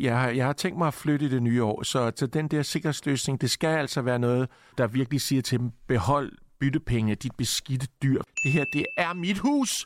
ja, 0.00 0.16
jeg 0.16 0.46
har 0.46 0.52
tænkt 0.52 0.78
mig 0.78 0.88
at 0.88 0.94
flytte 0.94 1.26
i 1.26 1.28
det 1.28 1.42
nye 1.42 1.64
år, 1.64 1.82
så 1.82 2.10
til 2.10 2.32
den 2.32 2.48
der 2.48 2.62
sikkerhedsløsning, 2.62 3.40
det 3.40 3.50
skal 3.50 3.68
altså 3.68 4.02
være 4.02 4.18
noget, 4.18 4.48
der 4.78 4.86
virkelig 4.86 5.20
siger 5.20 5.42
til 5.42 5.58
dem, 5.58 5.70
behold 5.88 6.32
byttepenge, 6.60 7.14
dit 7.14 7.36
beskidte 7.38 7.86
dyr. 8.02 8.22
Det 8.44 8.52
her, 8.52 8.64
det 8.72 8.86
er 8.96 9.12
mit 9.12 9.38
hus, 9.38 9.84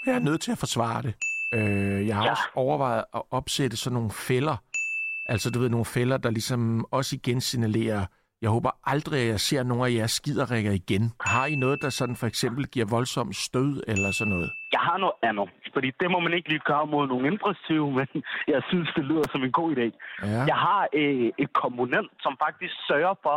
og 0.00 0.06
jeg 0.06 0.14
er 0.14 0.18
nødt 0.18 0.40
til 0.40 0.52
at 0.52 0.58
forsvare 0.58 1.02
det. 1.02 1.14
Øh, 1.54 2.06
jeg 2.06 2.16
har 2.16 2.24
ja. 2.24 2.30
også 2.30 2.42
overvejet 2.54 3.04
at 3.14 3.22
opsætte 3.30 3.76
sådan 3.76 3.94
nogle 3.94 4.10
fælder, 4.10 4.56
altså 5.26 5.50
du 5.50 5.58
ved, 5.58 5.68
nogle 5.68 5.84
fælder, 5.84 6.16
der 6.16 6.30
ligesom 6.30 6.86
også 6.90 7.16
igen 7.16 7.40
signalerer, 7.40 8.06
jeg 8.42 8.50
håber 8.50 8.70
aldrig, 8.84 9.20
at 9.20 9.28
jeg 9.28 9.40
ser 9.40 9.62
nogle 9.62 9.86
af 9.86 9.92
jeres 9.98 10.10
skiderikker 10.10 10.72
igen. 10.72 11.12
Har 11.20 11.46
I 11.46 11.54
noget, 11.54 11.82
der 11.82 11.90
sådan 11.90 12.16
for 12.16 12.26
eksempel 12.26 12.66
giver 12.66 12.86
voldsom 12.90 13.32
stød 13.32 13.82
eller 13.88 14.10
sådan 14.10 14.32
noget? 14.32 14.50
Jeg 14.72 14.80
har 14.80 14.98
noget 14.98 15.16
andet, 15.22 15.48
fordi 15.74 15.90
det 16.00 16.10
må 16.10 16.18
man 16.20 16.32
ikke 16.32 16.48
lige 16.48 16.66
gøre 16.72 16.86
mod 16.86 17.08
nogen 17.08 17.26
impulsiv, 17.26 17.82
men 17.98 18.08
jeg 18.48 18.62
synes, 18.68 18.88
det 18.96 19.04
lyder 19.04 19.26
som 19.32 19.42
en 19.42 19.52
god 19.52 19.76
idé. 19.76 19.86
Ja. 20.22 20.42
Jeg 20.50 20.58
har 20.66 20.88
øh, 20.92 21.30
et 21.38 21.52
komponent, 21.52 22.10
som 22.20 22.36
faktisk 22.44 22.74
sørger 22.88 23.14
for, 23.22 23.36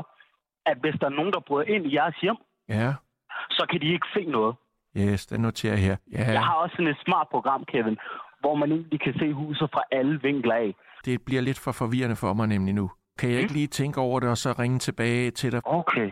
at 0.66 0.78
hvis 0.82 0.96
der 1.02 1.06
er 1.06 1.16
nogen, 1.20 1.34
der 1.34 1.39
bryder 1.48 1.68
ind 1.76 1.86
i 1.86 1.96
jeres 1.96 2.18
hjem, 2.22 2.38
ja. 2.70 2.94
så 3.50 3.66
kan 3.70 3.82
de 3.82 3.88
ikke 3.94 4.08
se 4.13 4.24
noget. 4.26 4.56
Yes, 4.98 5.26
det 5.26 5.39
noterer 5.39 5.74
jeg 5.74 5.84
her. 5.88 5.96
Ja. 6.12 6.32
Jeg 6.32 6.44
har 6.44 6.54
også 6.54 6.76
sådan 6.76 6.88
et 6.88 6.98
smart 7.06 7.28
program, 7.32 7.66
Kevin, 7.72 7.98
hvor 8.39 8.56
man 8.56 8.72
egentlig 8.72 9.00
kan 9.02 9.13
se 9.20 9.34
huset 9.34 9.70
fra 9.74 9.84
alle 9.92 10.22
vinkler 10.22 10.56
af. 10.56 10.76
Det 11.06 11.22
bliver 11.26 11.42
lidt 11.42 11.60
for 11.60 11.72
forvirrende 11.72 12.16
for 12.16 12.34
mig 12.34 12.48
nemlig 12.48 12.74
nu. 12.74 12.92
Kan 13.19 13.30
jeg 13.30 13.38
mm. 13.38 13.41
ikke 13.41 13.54
lige 13.54 13.67
tænke 13.67 13.99
over 14.02 14.19
det, 14.19 14.30
og 14.30 14.38
så 14.38 14.52
ringe 14.60 14.80
tilbage 14.80 15.32
til 15.32 15.52
dig? 15.52 15.62
Okay. 15.63 16.12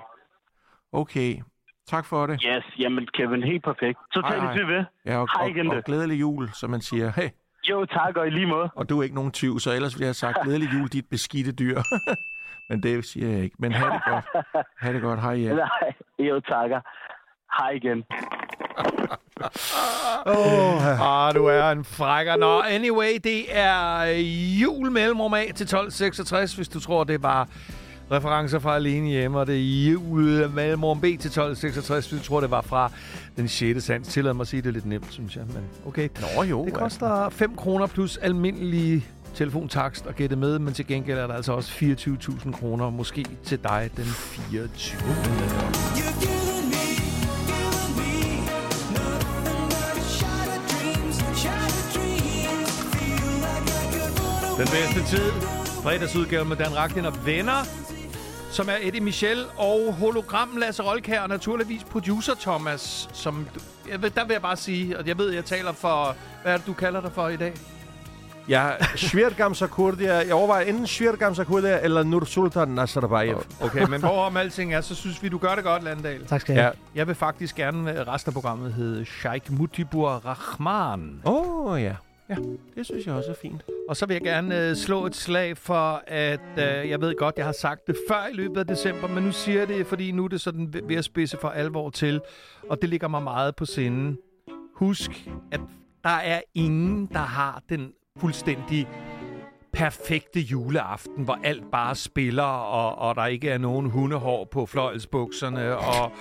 Okay. 0.91 1.41
Tak 1.87 2.05
for 2.05 2.27
det. 2.27 2.43
Yes, 2.45 2.63
jamen 2.79 3.07
Kevin, 3.13 3.43
helt 3.43 3.63
perfekt. 3.63 3.99
Så 4.13 4.21
tager 4.21 4.53
vi 4.53 4.73
ved. 4.73 4.85
Ja, 5.05 5.17
og, 5.17 5.27
hej 5.37 5.47
igen 5.47 5.67
og, 5.67 5.77
og 5.77 5.83
glædelig 5.83 6.19
jul, 6.19 6.49
som 6.53 6.69
man 6.69 6.81
siger. 6.81 7.11
Hey. 7.11 7.29
Jo, 7.69 7.85
tak, 7.85 8.17
og 8.17 8.27
i 8.27 8.29
lige 8.29 8.45
måde. 8.45 8.69
Og 8.75 8.89
du 8.89 8.99
er 8.99 9.03
ikke 9.03 9.15
nogen 9.15 9.31
tyv, 9.31 9.59
så 9.59 9.71
ellers 9.73 9.95
ville 9.95 10.03
jeg 10.03 10.07
have 10.07 10.13
sagt 10.13 10.37
glædelig 10.45 10.69
jul, 10.73 10.87
dit 10.87 11.05
beskidte 11.09 11.51
dyr. 11.51 11.81
Men 12.69 12.83
det 12.83 13.05
siger 13.05 13.29
jeg 13.29 13.43
ikke. 13.43 13.55
Men 13.59 13.71
have 13.71 13.93
det 13.93 14.01
godt. 14.05 14.25
Ha' 14.79 14.93
det 14.93 15.01
godt. 15.01 15.21
Hej 15.21 15.31
igen. 15.31 15.55
Nej, 15.65 15.93
jo, 16.19 16.39
takker. 16.39 16.81
Hej 17.57 17.69
igen. 17.69 18.03
oh, 20.25 21.01
ah, 21.01 21.35
du 21.35 21.45
er 21.45 21.71
en 21.71 21.85
frækker. 21.85 22.35
Nå, 22.35 22.61
anyway, 22.61 23.17
det 23.23 23.45
er 23.49 24.03
jul 24.61 24.91
mellemrum 24.91 25.33
af 25.33 25.43
til 25.43 25.63
1266, 25.63 26.53
hvis 26.53 26.67
du 26.67 26.79
tror, 26.79 27.03
det 27.03 27.23
var 27.23 27.47
referencer 28.11 28.59
fra 28.59 28.75
Alene 28.75 29.09
Hjemme, 29.09 29.39
og 29.39 29.47
det 29.47 29.55
er 29.55 29.91
jul 29.91 30.49
mellemrum 30.49 30.99
B 30.99 31.03
til 31.03 31.13
1266, 31.13 32.09
hvis 32.09 32.21
du 32.21 32.27
tror, 32.27 32.41
det 32.41 32.51
var 32.51 32.61
fra 32.61 32.91
den 33.37 33.47
6. 33.47 33.83
sans. 33.83 34.07
Tillad 34.07 34.33
mig 34.33 34.41
at 34.41 34.47
sige 34.47 34.61
det 34.61 34.73
lidt 34.73 34.85
nemt, 34.85 35.13
synes 35.13 35.35
jeg. 35.35 35.43
Men 35.47 35.63
okay. 35.87 36.09
Nå 36.35 36.43
jo. 36.43 36.65
Det 36.65 36.73
koster 36.73 37.07
altså. 37.07 37.37
5 37.37 37.55
kroner 37.55 37.87
plus 37.87 38.17
almindelig 38.17 39.07
telefontakst 39.35 40.07
at 40.07 40.15
gætte 40.15 40.35
med, 40.35 40.59
men 40.59 40.73
til 40.73 40.87
gengæld 40.87 41.19
er 41.19 41.27
der 41.27 41.33
altså 41.33 41.53
også 41.53 41.71
24.000 41.71 42.51
kroner, 42.51 42.89
måske 42.89 43.25
til 43.43 43.59
dig 43.63 43.89
den 43.97 44.05
24. 44.05 45.90
Den 54.61 54.69
bedste 54.69 55.15
tid. 55.15 55.31
Fredagsudgaven 55.83 56.49
med 56.49 56.57
Dan 56.57 56.77
Racklin 56.77 57.05
og 57.05 57.25
venner, 57.25 57.63
som 58.51 58.69
er 58.69 58.73
Eddie 58.81 59.01
Michel 59.01 59.45
og 59.57 59.93
hologram 59.93 60.57
Lasse 60.57 60.83
Rolkær, 60.83 61.21
og 61.21 61.29
naturligvis 61.29 61.83
producer 61.83 62.33
Thomas, 62.41 63.09
som... 63.13 63.47
Jeg 63.89 64.01
ved, 64.01 64.09
der 64.09 64.25
vil 64.25 64.33
jeg 64.33 64.41
bare 64.41 64.55
sige, 64.55 64.99
og 64.99 65.07
jeg 65.07 65.17
ved, 65.17 65.31
jeg 65.31 65.45
taler 65.45 65.71
for... 65.71 66.15
Hvad 66.41 66.53
er 66.53 66.57
det, 66.57 66.67
du 66.67 66.73
kalder 66.73 67.01
dig 67.01 67.11
for 67.11 67.27
i 67.27 67.37
dag? 67.37 67.53
Ja, 68.49 68.69
Shvirgam 68.95 69.55
Sakurdia. 69.55 70.13
Jeg 70.13 70.33
overvejer 70.33 70.65
enten 70.65 70.87
Shvirgam 70.87 71.35
Sakurdia 71.35 71.79
eller 71.83 72.03
Nursultan 72.03 72.67
Nazarbayev. 72.67 73.43
Okay, 73.61 73.87
men 73.87 73.99
hvorom 73.99 74.37
alting 74.37 74.73
er, 74.73 74.81
så 74.81 74.95
synes 74.95 75.23
vi, 75.23 75.29
du 75.29 75.37
gør 75.37 75.55
det 75.55 75.63
godt, 75.63 75.83
Landal. 75.83 76.25
Tak 76.27 76.41
skal 76.41 76.55
jeg. 76.55 76.63
Ja. 76.63 76.99
Jeg 76.99 77.07
vil 77.07 77.15
faktisk 77.15 77.55
gerne, 77.55 77.91
at 77.91 78.07
resten 78.07 78.29
af 78.29 78.33
programmet 78.33 78.73
hedde 78.73 79.05
Sheikh 79.05 79.53
Mutibur 79.53 80.09
Rahman. 80.09 81.21
Åh, 81.25 81.65
oh, 81.65 81.81
ja. 81.81 81.93
Ja, 82.31 82.35
det 82.75 82.85
synes 82.85 83.07
jeg 83.07 83.15
også 83.15 83.31
er 83.31 83.35
fint. 83.41 83.65
Og 83.89 83.97
så 83.97 84.05
vil 84.05 84.13
jeg 84.13 84.21
gerne 84.21 84.69
øh, 84.69 84.75
slå 84.75 85.05
et 85.05 85.15
slag 85.15 85.57
for, 85.57 86.03
at 86.07 86.39
øh, 86.57 86.89
jeg 86.89 87.01
ved 87.01 87.15
godt, 87.15 87.37
jeg 87.37 87.45
har 87.45 87.51
sagt 87.51 87.87
det 87.87 87.97
før 88.09 88.27
i 88.31 88.33
løbet 88.33 88.57
af 88.57 88.67
december, 88.67 89.07
men 89.07 89.23
nu 89.23 89.31
siger 89.31 89.59
jeg 89.59 89.67
det, 89.67 89.87
fordi 89.87 90.11
nu 90.11 90.23
er 90.23 90.27
det 90.27 90.41
sådan 90.41 90.73
ved 90.87 90.95
at 90.95 91.05
spidse 91.05 91.37
for 91.41 91.47
alvor 91.47 91.89
til, 91.89 92.21
og 92.69 92.81
det 92.81 92.89
ligger 92.89 93.07
mig 93.07 93.23
meget 93.23 93.55
på 93.55 93.65
sinden. 93.65 94.17
Husk, 94.75 95.29
at 95.51 95.59
der 96.03 96.09
er 96.09 96.41
ingen, 96.55 97.05
der 97.05 97.19
har 97.19 97.61
den 97.69 97.91
fuldstændige 98.17 98.87
perfekte 99.73 100.39
juleaften, 100.39 101.23
hvor 101.23 101.39
alt 101.43 101.71
bare 101.71 101.95
spiller, 101.95 102.43
og, 102.43 102.95
og 102.97 103.15
der 103.15 103.25
ikke 103.25 103.49
er 103.49 103.57
nogen 103.57 103.89
hundehår 103.89 104.47
på 104.51 104.65
fløjelsbukserne, 104.65 105.77
og 105.77 106.11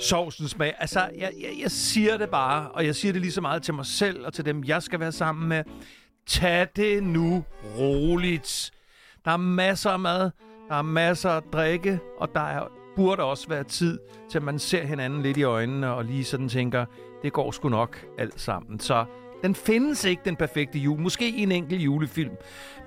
sovsen 0.00 0.48
smag. 0.48 0.74
Altså, 0.78 1.00
jeg, 1.00 1.32
jeg, 1.40 1.50
jeg 1.62 1.70
siger 1.70 2.16
det 2.16 2.30
bare, 2.30 2.70
og 2.70 2.86
jeg 2.86 2.94
siger 2.94 3.12
det 3.12 3.20
lige 3.22 3.32
så 3.32 3.40
meget 3.40 3.62
til 3.62 3.74
mig 3.74 3.86
selv, 3.86 4.26
og 4.26 4.32
til 4.32 4.44
dem, 4.44 4.64
jeg 4.64 4.82
skal 4.82 5.00
være 5.00 5.12
sammen 5.12 5.48
med. 5.48 5.64
Tag 6.26 6.66
det 6.76 7.02
nu 7.02 7.44
roligt. 7.78 8.70
Der 9.24 9.30
er 9.30 9.36
masser 9.36 9.90
af 9.90 9.98
mad, 10.00 10.30
der 10.68 10.74
er 10.74 10.82
masser 10.82 11.30
af 11.30 11.42
drikke, 11.42 11.98
og 12.18 12.28
der 12.34 12.40
er, 12.40 12.68
burde 12.96 13.22
også 13.22 13.48
være 13.48 13.64
tid 13.64 13.98
til, 14.30 14.38
at 14.38 14.44
man 14.44 14.58
ser 14.58 14.84
hinanden 14.86 15.22
lidt 15.22 15.36
i 15.36 15.42
øjnene, 15.42 15.94
og 15.94 16.04
lige 16.04 16.24
sådan 16.24 16.48
tænker, 16.48 16.84
det 17.22 17.32
går 17.32 17.50
sgu 17.50 17.68
nok 17.68 18.06
alt 18.18 18.40
sammen. 18.40 18.80
Så 18.80 19.04
den 19.42 19.54
findes 19.54 20.04
ikke, 20.04 20.22
den 20.24 20.36
perfekte 20.36 20.78
jul. 20.78 21.00
Måske 21.00 21.28
i 21.28 21.42
en 21.42 21.52
enkelt 21.52 21.80
julefilm, 21.80 22.32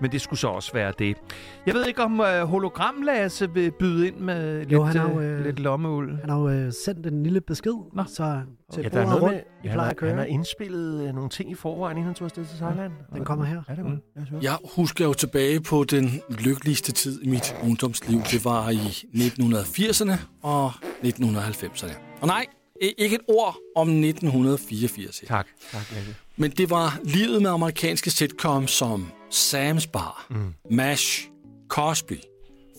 men 0.02 0.12
det 0.12 0.22
skulle 0.22 0.39
så 0.39 0.48
også 0.48 0.74
være 0.74 0.94
det. 1.00 1.18
Jeg 1.66 1.74
ved 1.74 1.86
ikke, 1.86 2.04
om 2.04 2.20
uh, 2.20 2.26
Hologram 2.26 3.02
Lasse 3.02 3.54
vil 3.54 3.72
byde 3.72 4.08
ind 4.08 4.18
med 4.18 4.60
lidt, 4.60 4.72
jo, 4.72 4.84
han 4.84 4.98
har, 4.98 5.13
uh, 5.13 5.39
lidt 5.39 5.60
lommeuld. 5.60 6.20
Han 6.20 6.30
har 6.30 6.39
jo 6.39 6.66
uh, 6.66 6.74
sendt 6.86 7.08
en 7.08 7.24
lille 7.24 7.42
besked, 7.42 7.74
Nå. 7.94 8.04
så 8.08 8.42
til 8.74 8.84
ja, 8.84 8.89
der 8.89 9.00
er 9.00 9.06
noget 9.06 9.22
rundt, 9.22 9.36
med, 9.63 9.72
han, 9.72 9.80
har, 9.80 10.06
han 10.08 10.18
har 10.18 10.26
indspillet 10.26 11.08
uh, 11.10 11.16
nogle 11.16 11.30
ting 11.30 11.52
i 11.52 11.56
forvejen, 11.56 11.98
inden 11.98 12.06
han 12.06 12.16
tog 12.16 12.26
afsted 12.26 12.46
til 12.46 12.58
Thailand. 12.58 12.94
Ja, 13.12 13.18
den 13.18 13.26
kommer 13.26 13.46
her. 13.46 13.62
Ja, 13.70 13.76
det 13.76 13.86
mm. 13.86 14.02
jeg, 14.16 14.44
jeg 14.44 14.58
husker 14.76 15.06
jo 15.06 15.13
tilbage 15.13 15.62
på 15.62 15.84
den 15.84 16.22
lykkeligste 16.30 16.92
tid 16.92 17.22
i 17.22 17.30
mit 17.30 17.56
ungdomsliv. 17.63 18.20
Det 18.32 18.46
var 18.46 18.70
i 18.70 18.76
1980'erne 18.76 20.13
og 20.42 20.72
1990'erne. 21.04 21.92
Og 22.22 22.28
nej, 22.28 22.46
ikke 22.82 23.16
et 23.16 23.22
ord 23.28 23.58
om 23.76 23.88
1984. 23.88 25.22
Tak. 25.28 25.48
tak 25.72 25.92
Lasse. 25.92 26.16
Men 26.38 26.52
det 26.52 26.69
var 26.69 27.00
livet 27.04 27.41
med 27.41 27.52
amerikanske 27.52 28.12
sitcoms 28.12 28.72
som 28.72 29.12
Sam's 29.32 29.91
Bar, 29.91 30.26
mm. 30.30 30.54
MASH, 30.72 31.28
Cosby, 31.69 32.19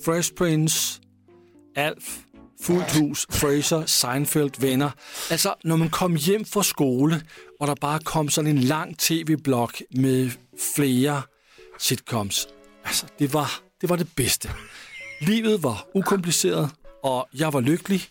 Fresh 0.04 0.34
Prince, 0.34 1.00
Alf, 1.76 2.18
Fuldt 2.62 2.98
Hus, 2.98 3.26
Fraser, 3.30 3.86
Seinfeld, 3.86 4.60
Venner. 4.60 4.90
Altså, 5.30 5.54
når 5.64 5.76
man 5.76 5.90
kom 5.90 6.16
hjem 6.16 6.44
fra 6.44 6.62
skole, 6.62 7.22
og 7.60 7.66
der 7.66 7.74
bare 7.74 7.98
kom 7.98 8.28
sådan 8.28 8.56
en 8.56 8.58
lang 8.58 8.98
tv-blok 8.98 9.82
med 9.96 10.30
flere 10.74 11.22
sitcoms. 11.78 12.48
Altså, 12.84 13.06
det 13.18 13.32
var, 13.32 13.60
det 13.80 13.88
var 13.88 13.96
det 13.96 14.08
bedste. 14.16 14.50
Livet 15.20 15.62
var 15.62 15.86
ukompliceret, 15.94 16.70
og 17.02 17.28
jeg 17.34 17.52
var 17.52 17.60
lykkelig, 17.60 18.08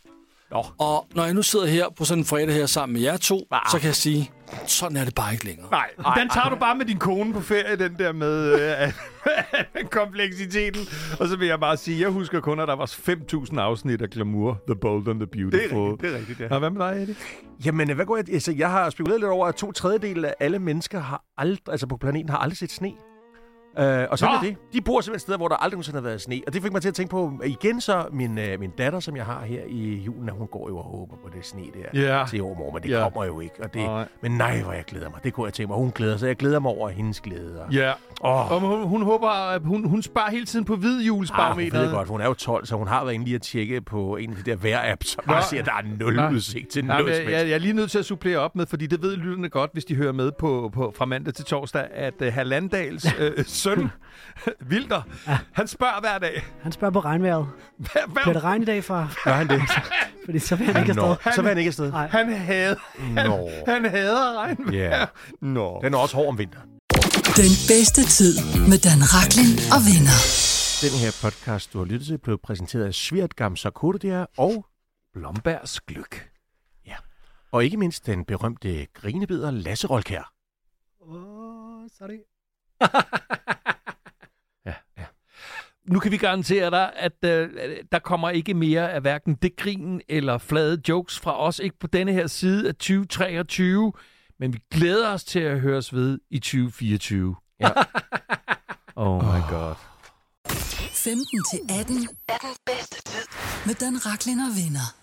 Nå. 0.52 0.66
Og 0.78 1.08
når 1.16 1.26
jeg 1.26 1.34
nu 1.34 1.42
sidder 1.42 1.66
her 1.66 1.90
på 1.98 2.06
sådan 2.06 2.22
en 2.22 2.26
fredag 2.26 2.54
her 2.54 2.66
sammen 2.66 2.94
med 2.94 3.02
jer 3.02 3.18
to, 3.18 3.48
ah. 3.52 3.72
så 3.72 3.80
kan 3.80 3.88
jeg 3.88 3.96
sige, 3.96 4.32
sådan 4.68 4.98
er 4.98 5.06
det 5.06 5.16
bare 5.16 5.34
ikke 5.34 5.46
længere. 5.46 5.68
Nej, 5.72 5.90
nej 6.00 6.16
den 6.20 6.30
tager 6.30 6.44
ej. 6.44 6.50
du 6.50 6.56
bare 6.56 6.76
med 6.76 6.86
din 6.86 6.98
kone 6.98 7.34
på 7.34 7.42
ferie, 7.42 7.76
den 7.76 7.96
der 8.00 8.12
med 8.12 8.60
øh, 8.62 8.94
kompleksiteten. 10.00 10.82
Og 11.20 11.28
så 11.28 11.36
vil 11.36 11.48
jeg 11.48 11.60
bare 11.60 11.78
sige, 11.78 12.02
jeg 12.02 12.10
husker 12.10 12.40
kun, 12.40 12.60
at 12.60 12.68
der 12.68 12.76
var 12.76 12.86
5.000 12.86 13.60
afsnit 13.60 14.02
af 14.02 14.10
Glamour, 14.10 14.62
The 14.68 14.76
Bold 14.76 15.08
and 15.08 15.20
the 15.20 15.28
Beautiful. 15.28 15.52
Det 15.52 15.74
er 15.74 15.74
rigtigt, 15.74 16.02
det 16.02 16.14
er 16.14 16.18
rigtigt 16.18 16.40
ja. 16.40 16.48
Og 16.50 16.60
hvad 16.60 16.70
med 16.70 16.82
dig, 16.88 17.02
Eddie? 17.02 17.16
Jamen, 17.66 17.96
hvad 17.96 18.06
går 18.06 18.16
jeg... 18.18 18.26
Altså, 18.34 18.52
jeg 18.52 18.70
har 18.72 18.90
spekuleret 18.90 19.20
lidt 19.22 19.32
over, 19.32 19.48
at 19.48 19.56
to 19.56 19.72
tredjedel 19.72 20.26
af 20.26 20.34
alle 20.40 20.60
mennesker 20.60 21.00
har 21.00 21.24
aldrig, 21.38 21.72
altså 21.72 21.88
på 21.88 21.98
planeten 21.98 22.30
har 22.30 22.38
aldrig 22.38 22.58
set 22.58 22.72
sne. 22.72 22.92
Øh, 23.80 24.08
og 24.10 24.20
så 24.20 24.28
er 24.28 24.40
det. 24.42 24.56
De 24.74 24.82
bor 24.82 25.02
simpelthen 25.02 25.20
steder, 25.20 25.38
hvor 25.38 25.48
der 25.48 25.56
aldrig 25.56 25.76
nogensinde 25.76 25.98
har 25.98 26.04
været 26.04 26.22
sne. 26.22 26.42
Og 26.48 26.54
det 26.54 26.62
fik 26.62 26.72
mig 26.72 26.82
til 26.82 26.90
at 26.90 26.96
tænke 26.96 27.12
på, 27.12 27.34
igen 27.46 27.82
så, 27.82 28.06
min, 28.12 28.38
øh, 28.38 28.60
min 28.60 28.72
datter, 28.78 29.00
som 29.00 29.16
jeg 29.16 29.26
har 29.26 29.46
her 29.46 29.62
i 29.68 29.96
julen, 29.96 30.30
hun 30.30 30.48
går 30.48 30.70
jo 30.70 30.78
og 30.78 30.84
håber 30.84 31.16
på 31.16 31.30
det 31.36 31.46
sne 31.46 31.62
der 31.62 32.02
yeah. 32.02 32.30
til 32.30 32.42
år, 32.42 32.72
men 32.74 32.84
det 32.84 32.92
yeah. 32.92 33.04
kommer 33.04 33.26
jo 33.26 33.40
ikke. 33.40 33.56
Og 33.64 33.74
det, 33.74 33.82
nej. 33.82 34.08
Men 34.22 34.32
nej, 34.32 34.62
hvor 34.62 34.74
jeg 34.74 34.84
glæder 34.86 35.10
mig. 35.10 35.20
Det 35.24 35.34
kunne 35.34 35.46
jeg 35.46 35.54
tænke 35.54 35.68
mig. 35.68 35.78
Hun 35.78 35.92
glæder 35.92 36.18
sig. 36.18 36.28
Jeg 36.28 36.36
glæder 36.36 36.60
mig 36.60 36.72
over 36.72 36.90
hendes 36.90 37.22
glæde. 37.22 37.62
Ja. 37.72 37.78
Yeah. 37.78 37.96
Oh. 38.22 38.52
Og 38.52 38.60
hun, 38.60 38.88
hun 38.88 39.04
håber, 39.04 39.30
at 39.30 39.62
hun, 39.66 39.90
hun 39.90 40.02
sparer 40.02 40.32
hele 40.32 40.46
tiden 40.46 40.66
på 40.66 40.76
hvid 40.76 41.02
julesbarometeret. 41.02 41.74
Ah, 41.74 41.80
hun 41.80 41.88
ved 41.88 41.98
godt, 41.98 42.08
hun 42.08 42.22
er 42.22 42.26
jo 42.26 42.34
12, 42.34 42.66
så 42.66 42.76
hun 42.76 42.88
har 42.88 43.04
været 43.04 43.14
inde 43.14 43.26
lige 43.26 43.36
at 43.36 43.42
tjekke 43.42 43.82
på 43.82 44.18
en 44.18 44.30
af 44.30 44.36
de 44.36 44.52
der 44.52 44.56
vejr-apps, 44.56 45.08
som 45.08 45.24
bare 45.28 45.44
siger, 45.44 45.62
at 45.62 45.66
der 45.66 45.74
er 45.74 45.98
nul 46.00 46.16
Nå. 46.16 46.30
udsigt 46.30 46.70
til 46.70 46.86
Nå, 46.86 46.94
noget 46.94 47.12
jeg, 47.12 47.32
jeg, 47.32 47.48
jeg, 47.48 47.52
er 47.52 47.58
lige 47.58 47.74
nødt 47.74 47.92
til 47.92 48.00
at 48.00 48.06
supplere 48.06 48.38
op 48.38 48.56
med, 48.56 48.66
fordi 48.66 48.88
det 48.88 49.02
ved 49.02 49.18
lytterne 49.18 49.50
godt, 49.50 49.70
hvis 49.74 49.86
de 49.86 49.96
hører 49.96 50.12
med 50.12 50.32
på, 50.40 50.72
på 50.74 50.94
fra 50.98 51.06
mandag 51.06 51.34
til 51.34 51.46
torsdag, 51.46 51.88
at 51.94 52.14
uh, 52.22 52.28
Hallandals 52.28 53.06
uh, 53.06 53.44
søn 53.64 53.90
Vilder, 54.72 55.02
ja. 55.28 55.38
han 55.52 55.68
spørger 55.68 56.00
hver 56.00 56.18
dag. 56.18 56.46
Han 56.62 56.72
spørger 56.72 56.92
på 56.92 57.00
regnvejret. 57.00 57.48
Hvad, 57.78 58.02
hvad? 58.08 58.24
Bliver 58.24 58.34
det 58.34 58.44
regn 58.44 58.62
i 58.62 58.66
dag, 58.66 58.84
far? 58.84 59.14
Gør 59.24 59.34
han 59.34 59.48
det? 59.50 59.62
Fordi 60.26 60.40
så 60.40 60.56
vil 60.56 60.68
han 60.68 60.78
ikke 60.78 60.92
afsted. 60.92 61.16
Han, 61.22 61.34
så 61.34 61.42
vil 61.42 61.50
han 61.50 61.58
ikke 61.58 61.68
afsted. 61.68 61.92
Nej. 61.92 62.08
Han 62.08 62.34
hader, 62.34 62.76
han, 62.98 63.32
han 63.68 63.92
hader 63.92 64.40
regnvejr. 64.40 64.74
Yeah. 64.74 65.08
Nå. 65.42 65.80
Den 65.84 65.94
er 65.94 65.98
også 65.98 66.16
hård 66.16 66.28
om 66.28 66.38
vinteren. 66.38 66.70
Den 67.42 67.54
bedste 67.72 68.02
tid 68.18 68.34
med 68.70 68.78
Dan 68.86 69.02
Raklin 69.14 69.54
og 69.76 69.82
venner. 69.90 70.20
Den 70.84 70.94
her 71.04 71.12
podcast, 71.22 71.74
du 71.74 71.78
har 71.78 71.86
lyttet 71.86 72.08
til, 72.08 72.18
blev 72.18 72.38
præsenteret 72.44 72.86
af 72.86 72.94
Svirtgam 72.94 73.56
Sakurdia 73.56 74.26
og 74.38 74.66
Blombergs 75.14 75.82
Gløk. 75.82 76.30
Ja. 76.88 76.96
Og 77.52 77.64
ikke 77.64 77.78
mindst 77.78 78.06
den 78.06 78.26
berømte 78.26 78.88
grinebider 78.94 79.52
Lasse 79.52 79.88
Rolkær. 79.88 80.34
Åh, 81.02 81.16
oh, 81.16 81.88
sorry. 81.98 82.33
nu 85.92 86.00
kan 86.00 86.12
vi 86.12 86.18
garantere 86.18 86.72
dig, 86.72 86.94
at 86.96 87.26
øh, 87.26 87.50
der 87.92 88.00
kommer 88.00 88.30
ikke 88.30 88.54
mere 88.54 88.92
af 88.92 89.02
hverken 89.02 89.36
det 89.36 89.56
grin 89.56 90.02
eller 90.10 90.38
flade 90.38 90.82
jokes 90.90 91.20
fra 91.20 91.40
os, 91.40 91.60
ikke 91.60 91.80
på 91.80 91.88
denne 91.88 92.14
her 92.14 92.28
side 92.28 92.68
af 92.68 92.76
2023, 92.76 93.94
men 94.40 94.54
vi 94.54 94.60
glæder 94.72 95.14
os 95.14 95.24
til 95.24 95.40
at 95.40 95.60
høres 95.60 95.94
ved 95.94 96.20
i 96.30 96.40
2024. 96.40 97.36
Ja. 97.60 97.70
oh 98.96 99.24
my 99.24 99.30
oh. 99.30 99.50
god. 99.50 99.76
15 100.48 101.26
til 101.52 101.60
18 101.80 102.10
er 102.28 102.38
den 102.38 102.56
bedste 102.66 103.02
tid 103.06 103.26
med 103.66 103.76
Dan 103.76 104.06
Raklin 104.06 104.40
og 104.40 104.52
venner. 104.64 105.03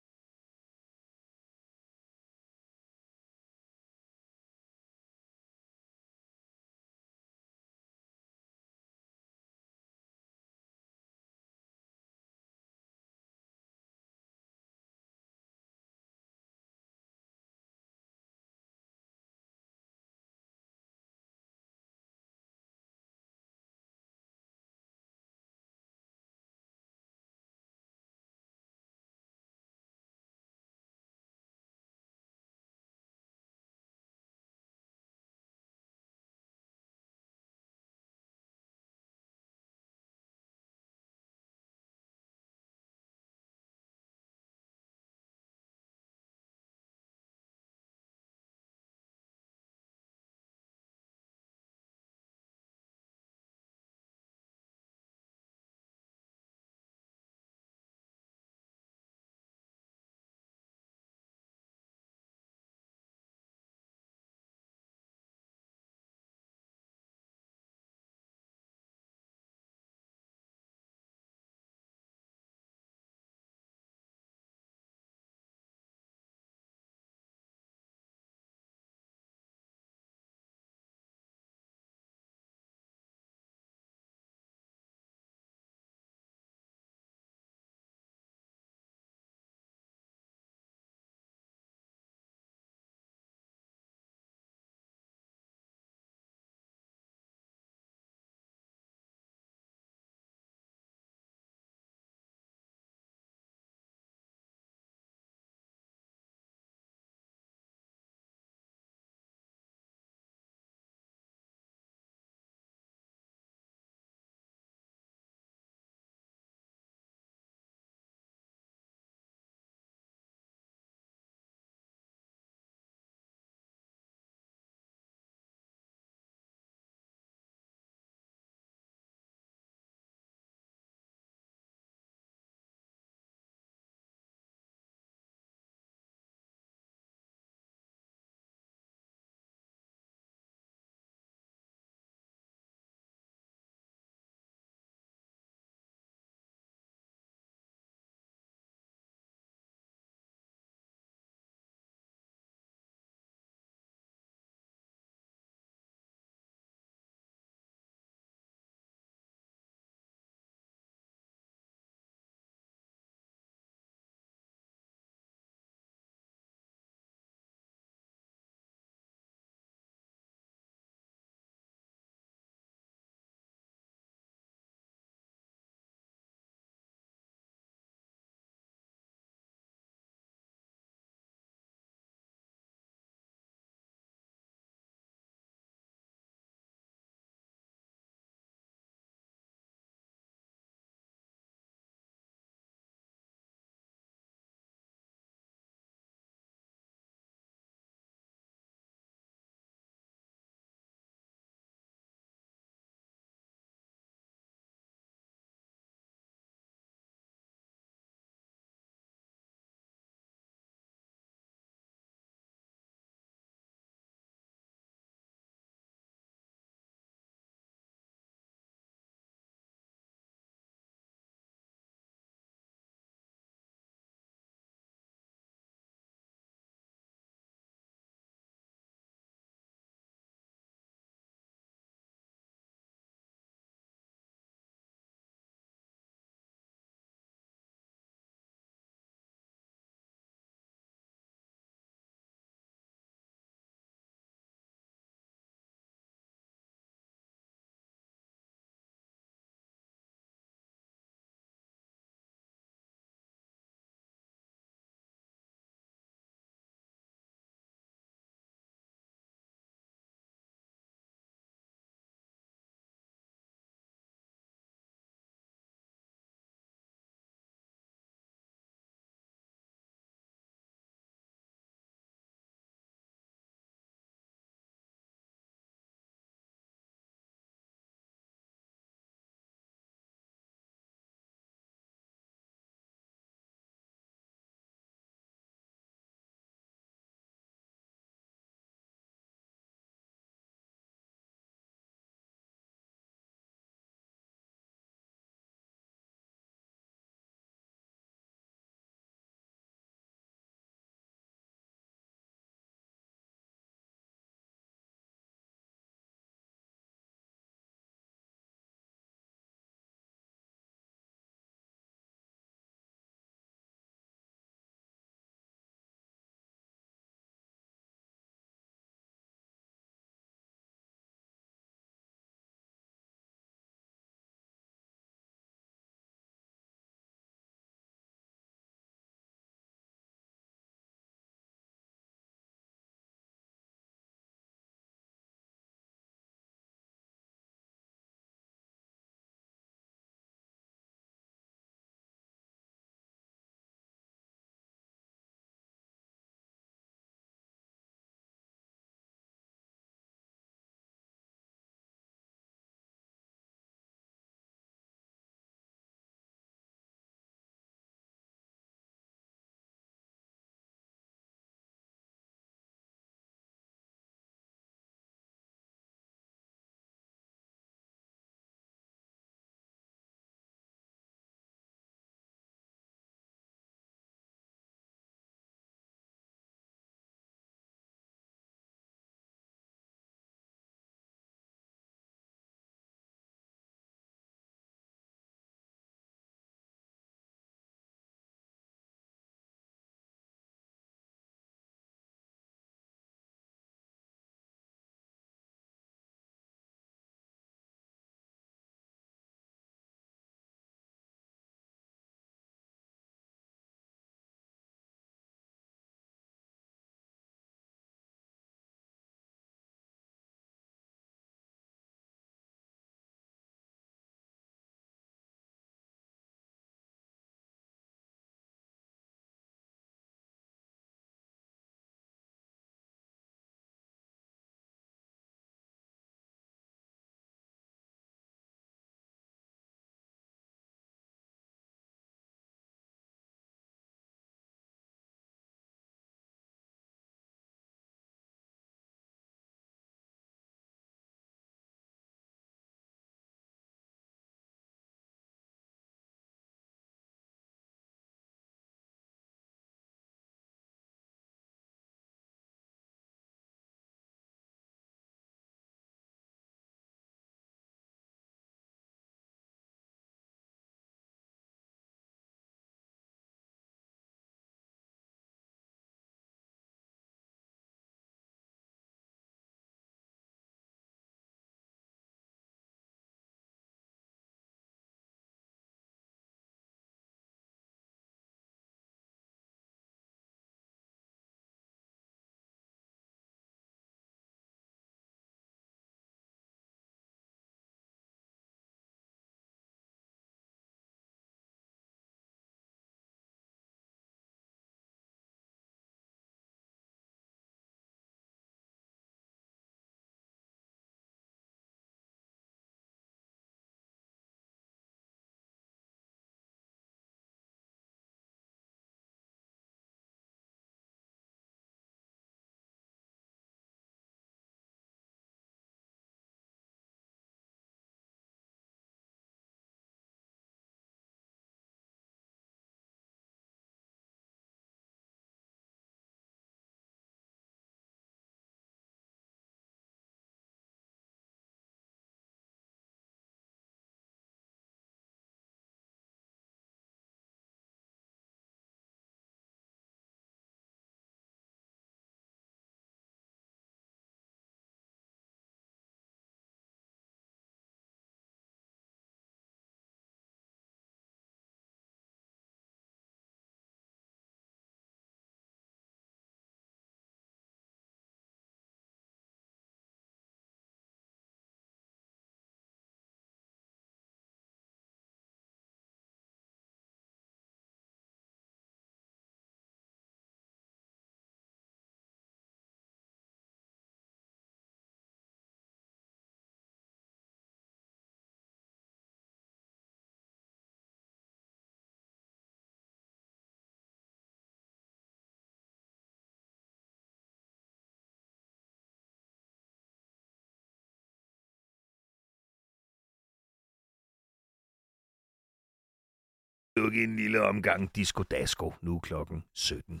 Lukke 596.76 597.04
en 597.04 597.16
lille 597.16 597.42
omgang 597.42 597.96
Disco 597.96 598.22
Dasko 598.22 598.74
Nu 598.82 598.98
klokken 598.98 599.44
17. 599.54 600.00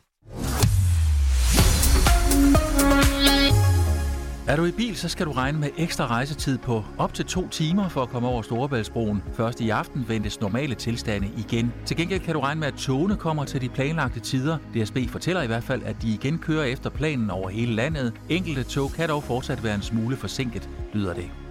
Er 4.48 4.56
du 4.56 4.64
i 4.64 4.70
bil, 4.70 4.96
så 4.96 5.08
skal 5.08 5.26
du 5.26 5.32
regne 5.32 5.60
med 5.60 5.68
ekstra 5.78 6.06
rejsetid 6.06 6.58
på 6.58 6.84
op 6.98 7.14
til 7.14 7.24
to 7.24 7.48
timer 7.48 7.88
for 7.88 8.02
at 8.02 8.08
komme 8.08 8.28
over 8.28 8.42
Storebæltsbroen. 8.42 9.22
Først 9.32 9.60
i 9.60 9.70
aften 9.70 10.08
ventes 10.08 10.40
normale 10.40 10.74
tilstande 10.74 11.30
igen. 11.38 11.72
Til 11.86 11.96
gengæld 11.96 12.20
kan 12.20 12.34
du 12.34 12.40
regne 12.40 12.60
med, 12.60 12.68
at 12.68 12.74
togene 12.74 13.16
kommer 13.16 13.44
til 13.44 13.60
de 13.60 13.68
planlagte 13.68 14.20
tider. 14.20 14.58
DSB 14.74 14.98
fortæller 15.08 15.42
i 15.42 15.46
hvert 15.46 15.64
fald, 15.64 15.82
at 15.82 16.02
de 16.02 16.14
igen 16.14 16.38
kører 16.38 16.64
efter 16.64 16.90
planen 16.90 17.30
over 17.30 17.48
hele 17.48 17.72
landet. 17.72 18.20
Enkelte 18.28 18.62
tog 18.62 18.90
kan 18.90 19.08
dog 19.08 19.22
fortsat 19.22 19.64
være 19.64 19.74
en 19.74 19.82
smule 19.82 20.16
forsinket, 20.16 20.68
lyder 20.92 21.14
det. 21.14 21.41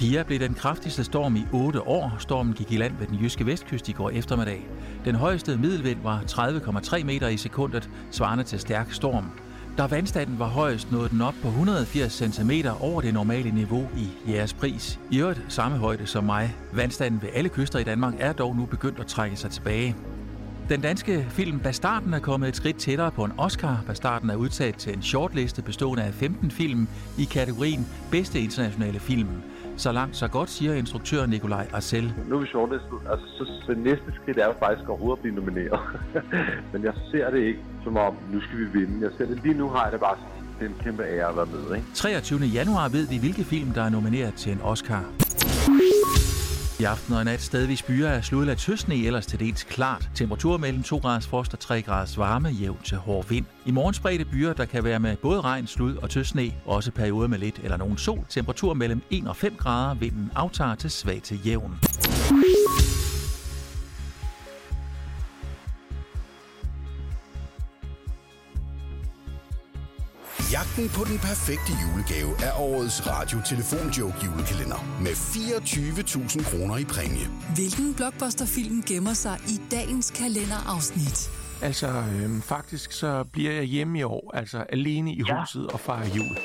Pia 0.00 0.22
blev 0.22 0.40
den 0.40 0.54
kraftigste 0.54 1.04
storm 1.04 1.36
i 1.36 1.44
8 1.52 1.80
år. 1.80 2.16
Stormen 2.18 2.52
gik 2.52 2.72
i 2.72 2.76
land 2.76 2.96
ved 2.98 3.06
den 3.06 3.18
jyske 3.18 3.46
vestkyst 3.46 3.88
i 3.88 3.92
går 3.92 4.10
eftermiddag. 4.10 4.66
Den 5.04 5.14
højeste 5.14 5.56
middelvind 5.56 5.98
var 6.02 6.20
30,3 6.20 7.04
meter 7.04 7.28
i 7.28 7.36
sekundet, 7.36 7.90
svarende 8.10 8.44
til 8.44 8.60
stærk 8.60 8.92
storm. 8.92 9.30
Da 9.78 9.86
vandstanden 9.86 10.38
var 10.38 10.46
højest, 10.46 10.92
nåede 10.92 11.08
den 11.08 11.20
op 11.20 11.34
på 11.42 11.48
180 11.48 12.12
cm 12.12 12.50
over 12.80 13.00
det 13.00 13.14
normale 13.14 13.50
niveau 13.50 13.88
i 13.96 14.32
jeres 14.32 14.54
pris. 14.54 15.00
I 15.10 15.20
øvrigt 15.20 15.42
samme 15.48 15.78
højde 15.78 16.06
som 16.06 16.24
mig. 16.24 16.56
Vandstanden 16.72 17.22
ved 17.22 17.28
alle 17.34 17.48
kyster 17.48 17.78
i 17.78 17.84
Danmark 17.84 18.14
er 18.18 18.32
dog 18.32 18.56
nu 18.56 18.66
begyndt 18.66 19.00
at 19.00 19.06
trække 19.06 19.36
sig 19.36 19.50
tilbage. 19.50 19.96
Den 20.68 20.80
danske 20.80 21.26
film 21.30 21.60
Bastarden 21.60 22.14
er 22.14 22.18
kommet 22.18 22.48
et 22.48 22.56
skridt 22.56 22.76
tættere 22.76 23.10
på 23.10 23.24
en 23.24 23.32
Oscar. 23.38 23.82
Bastarden 23.86 24.30
er 24.30 24.36
udtaget 24.36 24.76
til 24.76 24.96
en 24.96 25.02
shortliste 25.02 25.62
bestående 25.62 26.02
af 26.02 26.14
15 26.14 26.50
film 26.50 26.88
i 27.18 27.24
kategorien 27.24 27.86
Bedste 28.10 28.40
internationale 28.40 29.00
film. 29.00 29.28
Så 29.80 29.92
langt, 29.92 30.16
så 30.16 30.28
godt, 30.28 30.50
siger 30.50 30.74
instruktør 30.74 31.26
Nikolaj 31.26 31.66
Arcel. 31.72 32.14
Nu 32.28 32.36
er 32.36 32.40
vi 32.40 32.46
shortlistet. 32.46 32.98
Altså, 33.10 33.26
så, 33.38 33.44
så 33.66 33.74
næste 33.76 34.12
skridt 34.22 34.38
er 34.38 34.46
jo 34.46 34.54
faktisk 34.58 34.88
overhovedet 34.88 35.16
at 35.16 35.22
blive 35.22 35.34
nomineret. 35.34 35.80
Men 36.72 36.84
jeg 36.84 36.92
ser 37.10 37.30
det 37.30 37.38
ikke 37.38 37.60
som 37.84 37.96
om, 37.96 38.16
nu 38.32 38.40
skal 38.40 38.58
vi 38.58 38.64
vinde. 38.64 39.04
Jeg 39.06 39.10
ser 39.18 39.26
det 39.26 39.42
lige 39.42 39.54
nu 39.54 39.68
har 39.68 39.82
jeg 39.82 39.92
det 39.92 40.00
bare 40.00 40.16
det 40.58 40.66
er 40.66 40.70
en 40.70 40.76
kæmpe 40.84 41.02
ære 41.02 41.28
at 41.28 41.36
være 41.36 41.46
med. 41.46 41.76
Ikke? 41.76 41.86
23. 41.94 42.40
januar 42.40 42.88
ved 42.88 43.06
vi, 43.06 43.18
hvilke 43.18 43.44
film, 43.44 43.70
der 43.70 43.82
er 43.82 43.88
nomineret 43.88 44.34
til 44.34 44.52
en 44.52 44.60
Oscar. 44.62 45.04
I 46.80 46.84
aften 46.84 47.14
og 47.14 47.20
i 47.20 47.24
nat 47.24 47.40
stedvis 47.40 47.82
byer 47.82 48.08
er 48.08 48.20
sludlet 48.20 48.50
af 48.52 48.58
tøsne, 48.58 48.94
ellers 48.94 49.26
til 49.26 49.40
dels 49.40 49.64
klart. 49.64 50.10
Temperatur 50.14 50.56
mellem 50.56 50.82
2 50.82 50.96
graders 50.98 51.26
frost 51.26 51.52
og 51.52 51.60
3 51.60 51.82
graders 51.82 52.18
varme, 52.18 52.48
jævn 52.48 52.78
til 52.84 52.96
hård 52.96 53.28
vind. 53.28 53.44
I 53.66 53.70
morgen 53.70 53.94
spredte 53.94 54.24
byer, 54.24 54.52
der 54.52 54.64
kan 54.64 54.84
være 54.84 55.00
med 55.00 55.16
både 55.16 55.40
regn, 55.40 55.66
slud 55.66 55.96
og 55.96 56.10
tøsne, 56.10 56.52
også 56.66 56.90
perioder 56.90 57.28
med 57.28 57.38
lidt 57.38 57.60
eller 57.62 57.76
nogen 57.76 57.98
sol. 57.98 58.24
Temperatur 58.28 58.74
mellem 58.74 59.02
1 59.10 59.28
og 59.28 59.36
5 59.36 59.54
grader, 59.56 59.94
vinden 59.94 60.30
aftager 60.34 60.74
til 60.74 60.90
svag 60.90 61.22
til 61.22 61.46
jævn. 61.46 61.78
Jagten 70.52 70.88
på 70.88 71.04
den 71.04 71.18
perfekte 71.18 71.72
julegave 71.82 72.30
er 72.42 72.60
årets 72.60 73.06
radiotelefonjoke 73.06 74.16
julekalender 74.24 74.98
med 75.00 75.10
24.000 75.10 76.50
kroner 76.50 76.76
i 76.76 76.84
præmie. 76.84 77.26
Hvilken 77.54 77.94
blockbusterfilm 77.94 78.82
gemmer 78.82 79.12
sig 79.12 79.38
i 79.48 79.60
dagens 79.70 80.10
kalenderafsnit? 80.10 81.30
Altså, 81.62 81.86
øhm, 81.88 82.42
faktisk 82.42 82.92
så 82.92 83.24
bliver 83.32 83.52
jeg 83.52 83.64
hjemme 83.64 83.98
i 83.98 84.02
år, 84.02 84.30
altså 84.34 84.58
alene 84.58 85.14
i 85.14 85.22
ja. 85.28 85.40
huset 85.40 85.66
og 85.66 85.80
fejrer 85.80 86.08
jul. 86.16 86.36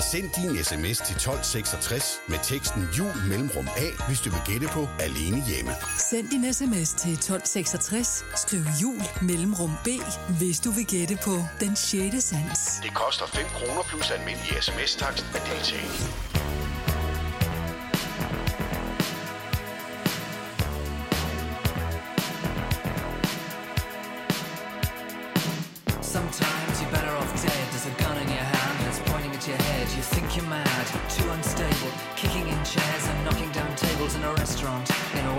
Send 0.00 0.30
din 0.30 0.64
sms 0.64 0.98
til 1.06 1.14
1266 1.16 2.20
med 2.28 2.38
teksten 2.42 2.82
jul 2.98 3.12
mellemrum 3.28 3.68
A, 3.76 3.86
hvis 4.08 4.20
du 4.20 4.30
vil 4.30 4.40
gætte 4.46 4.68
på 4.68 4.88
alene 5.00 5.42
hjemme. 5.48 5.72
Send 6.10 6.28
din 6.28 6.52
sms 6.54 6.90
til 7.02 7.12
1266, 7.12 8.24
skriv 8.36 8.62
jul 8.82 9.02
mellemrum 9.22 9.72
B, 9.84 9.88
hvis 10.38 10.60
du 10.60 10.70
vil 10.70 10.86
gætte 10.86 11.18
på 11.24 11.34
den 11.60 11.76
6. 11.76 12.24
sans. 12.24 12.60
Det 12.82 12.94
koster 12.94 13.26
5 13.26 13.44
kroner 13.56 13.82
plus 13.82 14.10
almindelig 14.10 14.52
sms-takst 14.60 15.26
at 15.36 15.42
deltage. 15.50 15.86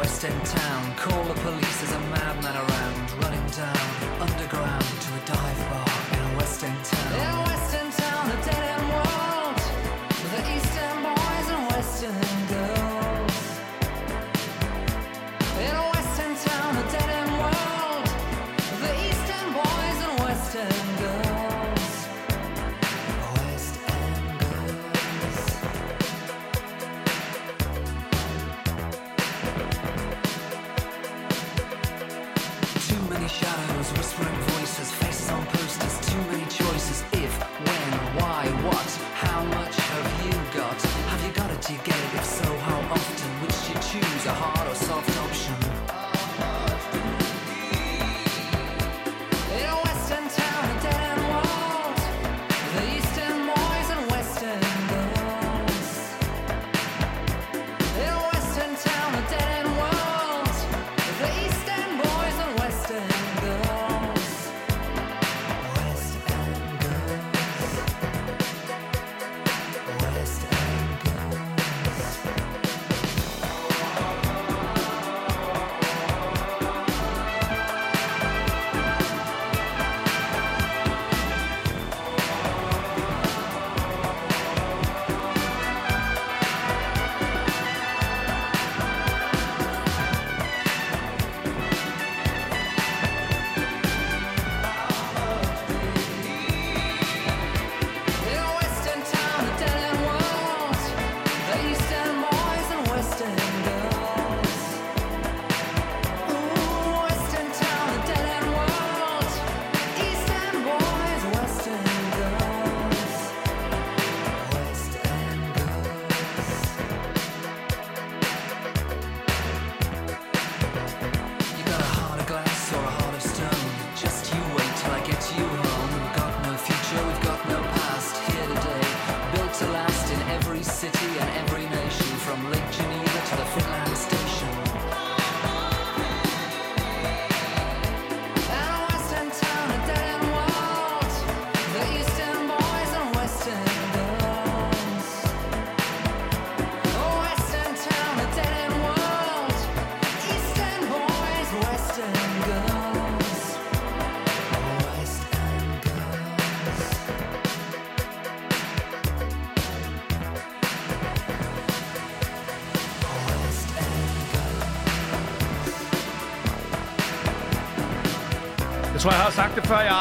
In 0.07 0.13
West 0.13 0.25
End 0.25 0.45
town. 0.45 0.95
Call 0.95 1.23
the 1.25 1.33
police, 1.41 1.81
there's 1.81 1.91
a 1.91 1.99
madman 2.09 2.55
around, 2.55 3.06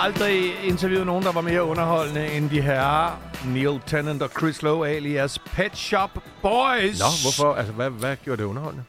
aldrig 0.07 0.65
interviewet 0.65 1.07
nogen, 1.07 1.25
der 1.25 1.33
var 1.33 1.41
mere 1.41 1.65
underholdende 1.65 2.33
end 2.33 2.51
de 2.51 2.63
her 2.63 3.21
Neil 3.47 3.81
Tennant 3.87 4.23
og 4.23 4.31
Chris 4.39 4.63
Lowe 4.63 4.89
alias 4.89 5.39
Pet 5.39 5.77
Shop 5.77 6.11
Boys. 6.43 6.99
Nå, 6.99 7.07
hvorfor? 7.23 7.55
Altså, 7.55 7.73
hvad, 7.73 7.91
hvad 7.91 8.17
gjorde 8.25 8.43
det 8.43 8.49
underholdende? 8.49 8.85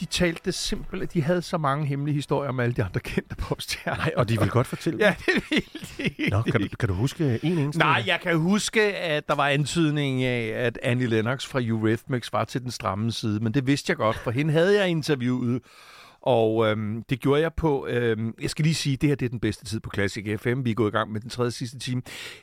De 0.00 0.04
talte 0.04 0.40
det 0.44 0.54
simpelt, 0.54 1.14
de 1.14 1.22
havde 1.22 1.42
så 1.42 1.58
mange 1.58 1.86
hemmelige 1.86 2.14
historier 2.14 2.48
om 2.48 2.60
alle 2.60 2.74
de 2.74 2.84
andre 2.84 3.00
kendte 3.00 3.36
popstjerner. 3.36 3.98
Nej, 3.98 4.12
og 4.16 4.28
de 4.28 4.40
vil 4.40 4.48
godt 4.48 4.66
fortælle 4.66 4.98
Ja, 4.98 5.14
det 5.26 5.42
vil 5.50 5.64
de. 5.98 6.30
Nå, 6.30 6.42
kan 6.42 6.60
du, 6.60 6.68
kan 6.78 6.88
du 6.88 6.94
huske 6.94 7.38
en 7.42 7.58
eneste? 7.58 7.78
Nej, 7.78 8.02
jeg 8.06 8.20
kan 8.22 8.36
huske, 8.38 8.82
at 8.96 9.28
der 9.28 9.34
var 9.34 9.48
antydning 9.48 10.24
af, 10.24 10.66
at 10.66 10.78
Annie 10.82 11.06
Lennox 11.06 11.46
fra 11.46 11.60
Eurythmics 11.62 12.32
var 12.32 12.44
til 12.44 12.62
den 12.62 12.70
stramme 12.70 13.12
side, 13.12 13.40
men 13.40 13.54
det 13.54 13.66
vidste 13.66 13.90
jeg 13.90 13.96
godt, 13.96 14.16
for 14.16 14.30
hende 14.30 14.52
havde 14.52 14.80
jeg 14.80 14.88
interviewet. 14.88 15.62
Og 16.22 16.66
øhm, 16.66 17.02
det 17.10 17.20
gjorde 17.20 17.42
jeg 17.42 17.54
på, 17.54 17.86
øhm, 17.86 18.34
jeg 18.42 18.50
skal 18.50 18.62
lige 18.62 18.74
sige, 18.74 18.96
det 18.96 19.08
her 19.08 19.16
det 19.16 19.26
er 19.26 19.30
den 19.30 19.40
bedste 19.40 19.64
tid 19.64 19.80
på 19.80 19.90
Classic 19.94 20.40
FM. 20.40 20.64
Vi 20.64 20.70
er 20.70 20.74
gået 20.74 20.90
i 20.90 20.96
gang 20.96 21.12
med 21.12 21.20
den 21.20 21.30
tredje 21.30 21.50
sidste 21.50 21.78
time. 21.78 22.02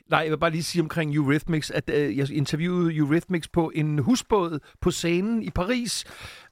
Nej, 0.10 0.20
jeg 0.20 0.32
vil 0.32 0.38
bare 0.38 0.52
lige 0.52 0.64
sige 0.64 0.82
omkring 0.82 1.16
Eurythmics, 1.16 1.72
at 1.72 1.90
øh, 1.90 2.18
jeg 2.18 2.32
interviewede 2.32 2.96
Eurythmics 2.96 3.48
på 3.48 3.72
en 3.76 4.00
husbåd 4.00 4.60
på 4.82 4.92
scenen 4.92 5.44
i 5.44 5.50
Paris, 5.50 6.06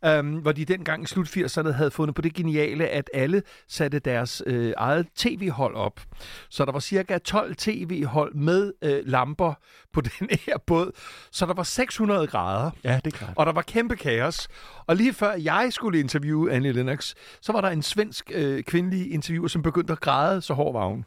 øhm, 0.05 0.33
hvor 0.33 0.51
de 0.51 0.65
dengang 0.65 1.03
i 1.03 1.07
slut 1.07 1.37
80'erne 1.37 1.71
havde 1.71 1.91
fundet 1.91 2.15
på 2.15 2.21
det 2.21 2.33
geniale, 2.33 2.87
at 2.87 3.09
alle 3.13 3.43
satte 3.67 3.99
deres 3.99 4.43
øh, 4.45 4.73
eget 4.77 5.07
tv-hold 5.15 5.75
op. 5.75 6.01
Så 6.49 6.65
der 6.65 6.71
var 6.71 6.79
cirka 6.79 7.17
12 7.17 7.55
tv-hold 7.55 8.35
med 8.35 8.73
øh, 8.81 9.01
lamper 9.05 9.53
på 9.93 10.01
den 10.19 10.29
her 10.45 10.57
båd. 10.67 10.91
Så 11.31 11.45
der 11.45 11.53
var 11.53 11.63
600 11.63 12.27
grader. 12.27 12.71
Ja, 12.83 12.99
det 13.05 13.13
er 13.13 13.17
klart. 13.17 13.33
Og 13.35 13.45
der 13.45 13.51
var 13.51 13.61
kæmpe 13.61 13.95
kaos. 13.95 14.47
Og 14.87 14.95
lige 14.95 15.13
før 15.13 15.33
jeg 15.33 15.67
skulle 15.71 15.99
interviewe 15.99 16.51
Annie 16.51 16.71
Lennox, 16.71 17.13
så 17.41 17.51
var 17.51 17.61
der 17.61 17.69
en 17.69 17.81
svensk 17.83 18.31
øh, 18.33 18.63
kvindelig 18.63 19.13
interviewer, 19.13 19.47
som 19.47 19.61
begyndte 19.61 19.93
at 19.93 19.99
græde, 19.99 20.41
så 20.41 20.53
hård 20.53 20.73
var 20.73 20.87
hun. 20.87 21.05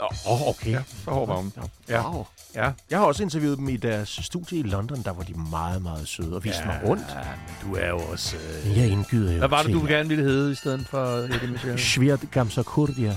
Åh, 0.00 0.32
oh, 0.32 0.48
okay. 0.48 0.70
Ja, 0.70 0.82
så 0.86 1.10
hård 1.10 1.28
var 1.28 1.36
hun. 1.36 1.52
Ja. 1.88 2.10
Wow. 2.10 2.26
Ja. 2.54 2.70
Jeg 2.90 2.98
har 2.98 3.06
også 3.06 3.22
interviewet 3.22 3.58
dem 3.58 3.68
i 3.68 3.76
deres 3.76 4.20
studie 4.22 4.58
i 4.58 4.62
London, 4.62 5.02
der 5.02 5.12
var 5.12 5.22
de 5.22 5.34
meget, 5.50 5.82
meget 5.82 6.08
søde 6.08 6.36
og 6.36 6.44
viste 6.44 6.60
ja, 6.60 6.66
mig 6.66 6.80
rundt. 6.84 7.04
Ja, 7.14 7.68
du 7.68 7.74
er 7.74 7.88
jo 7.88 7.98
også... 7.98 8.36
Øh... 8.36 8.78
Jeg 8.78 8.88
indgyder 8.88 9.32
jo 9.32 9.38
Hvad 9.38 9.48
var 9.48 9.62
det, 9.62 9.72
du 9.72 9.86
gerne 9.86 10.08
ville 10.08 10.24
hedde 10.24 10.52
i 10.52 10.54
stedet 10.54 10.86
for 10.86 11.06
Eddie 11.06 11.48
Michel? 11.48 11.78
Svirt 11.78 12.20
Gamsa 12.30 12.62
Kurdia. 12.62 13.16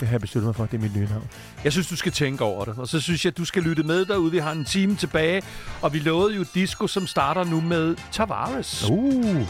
det 0.00 0.08
har 0.08 0.14
jeg 0.14 0.20
besluttet 0.20 0.46
mig 0.46 0.54
for, 0.54 0.66
det 0.66 0.74
er 0.74 0.82
mit 0.82 0.96
nye 0.96 1.08
navn. 1.10 1.28
Jeg 1.64 1.72
synes, 1.72 1.88
du 1.88 1.96
skal 1.96 2.12
tænke 2.12 2.44
over 2.44 2.64
det. 2.64 2.78
Og 2.78 2.88
så 2.88 3.00
synes 3.00 3.24
jeg, 3.24 3.30
at 3.30 3.38
du 3.38 3.44
skal 3.44 3.62
lytte 3.62 3.82
med 3.82 4.04
derude. 4.04 4.30
Vi 4.30 4.38
har 4.38 4.52
en 4.52 4.64
time 4.64 4.96
tilbage, 4.96 5.42
og 5.82 5.92
vi 5.92 5.98
lovede 5.98 6.36
jo 6.36 6.44
disco, 6.54 6.86
som 6.86 7.06
starter 7.06 7.44
nu 7.44 7.60
med 7.60 7.96
Tavares. 8.12 8.90
Uh. 8.90 9.46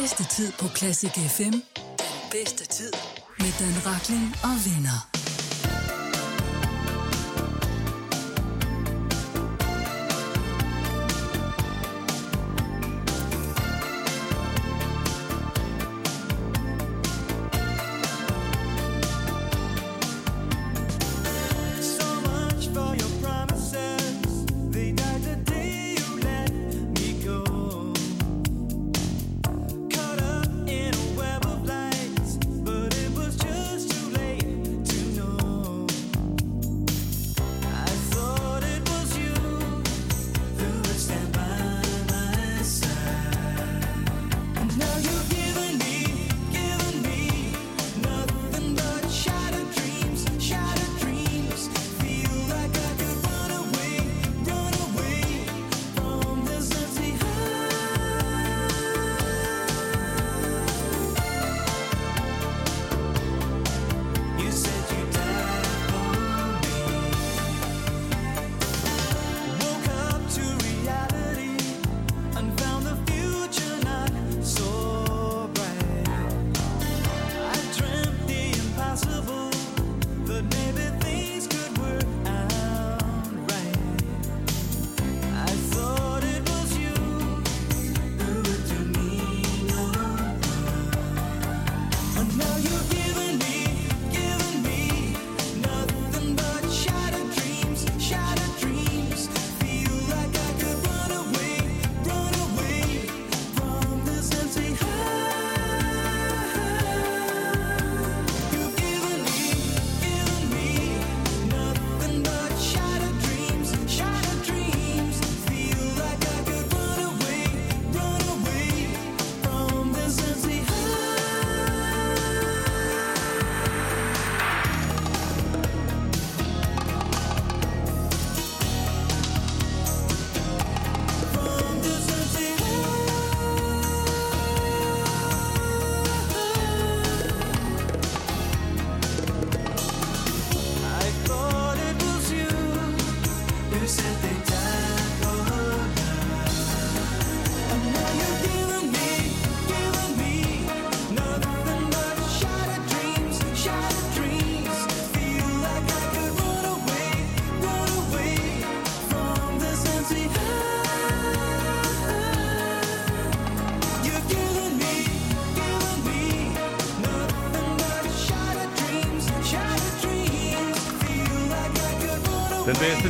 Bedste 0.00 0.24
tid 0.24 0.52
på 0.52 0.68
Classic 0.76 1.10
FM. 1.10 1.52
Den 1.52 1.62
bedste 2.30 2.66
tid 2.66 2.92
med 3.38 3.52
Dan 3.58 3.86
Rakling 3.86 4.34
og 4.42 4.56
venner. 4.66 5.07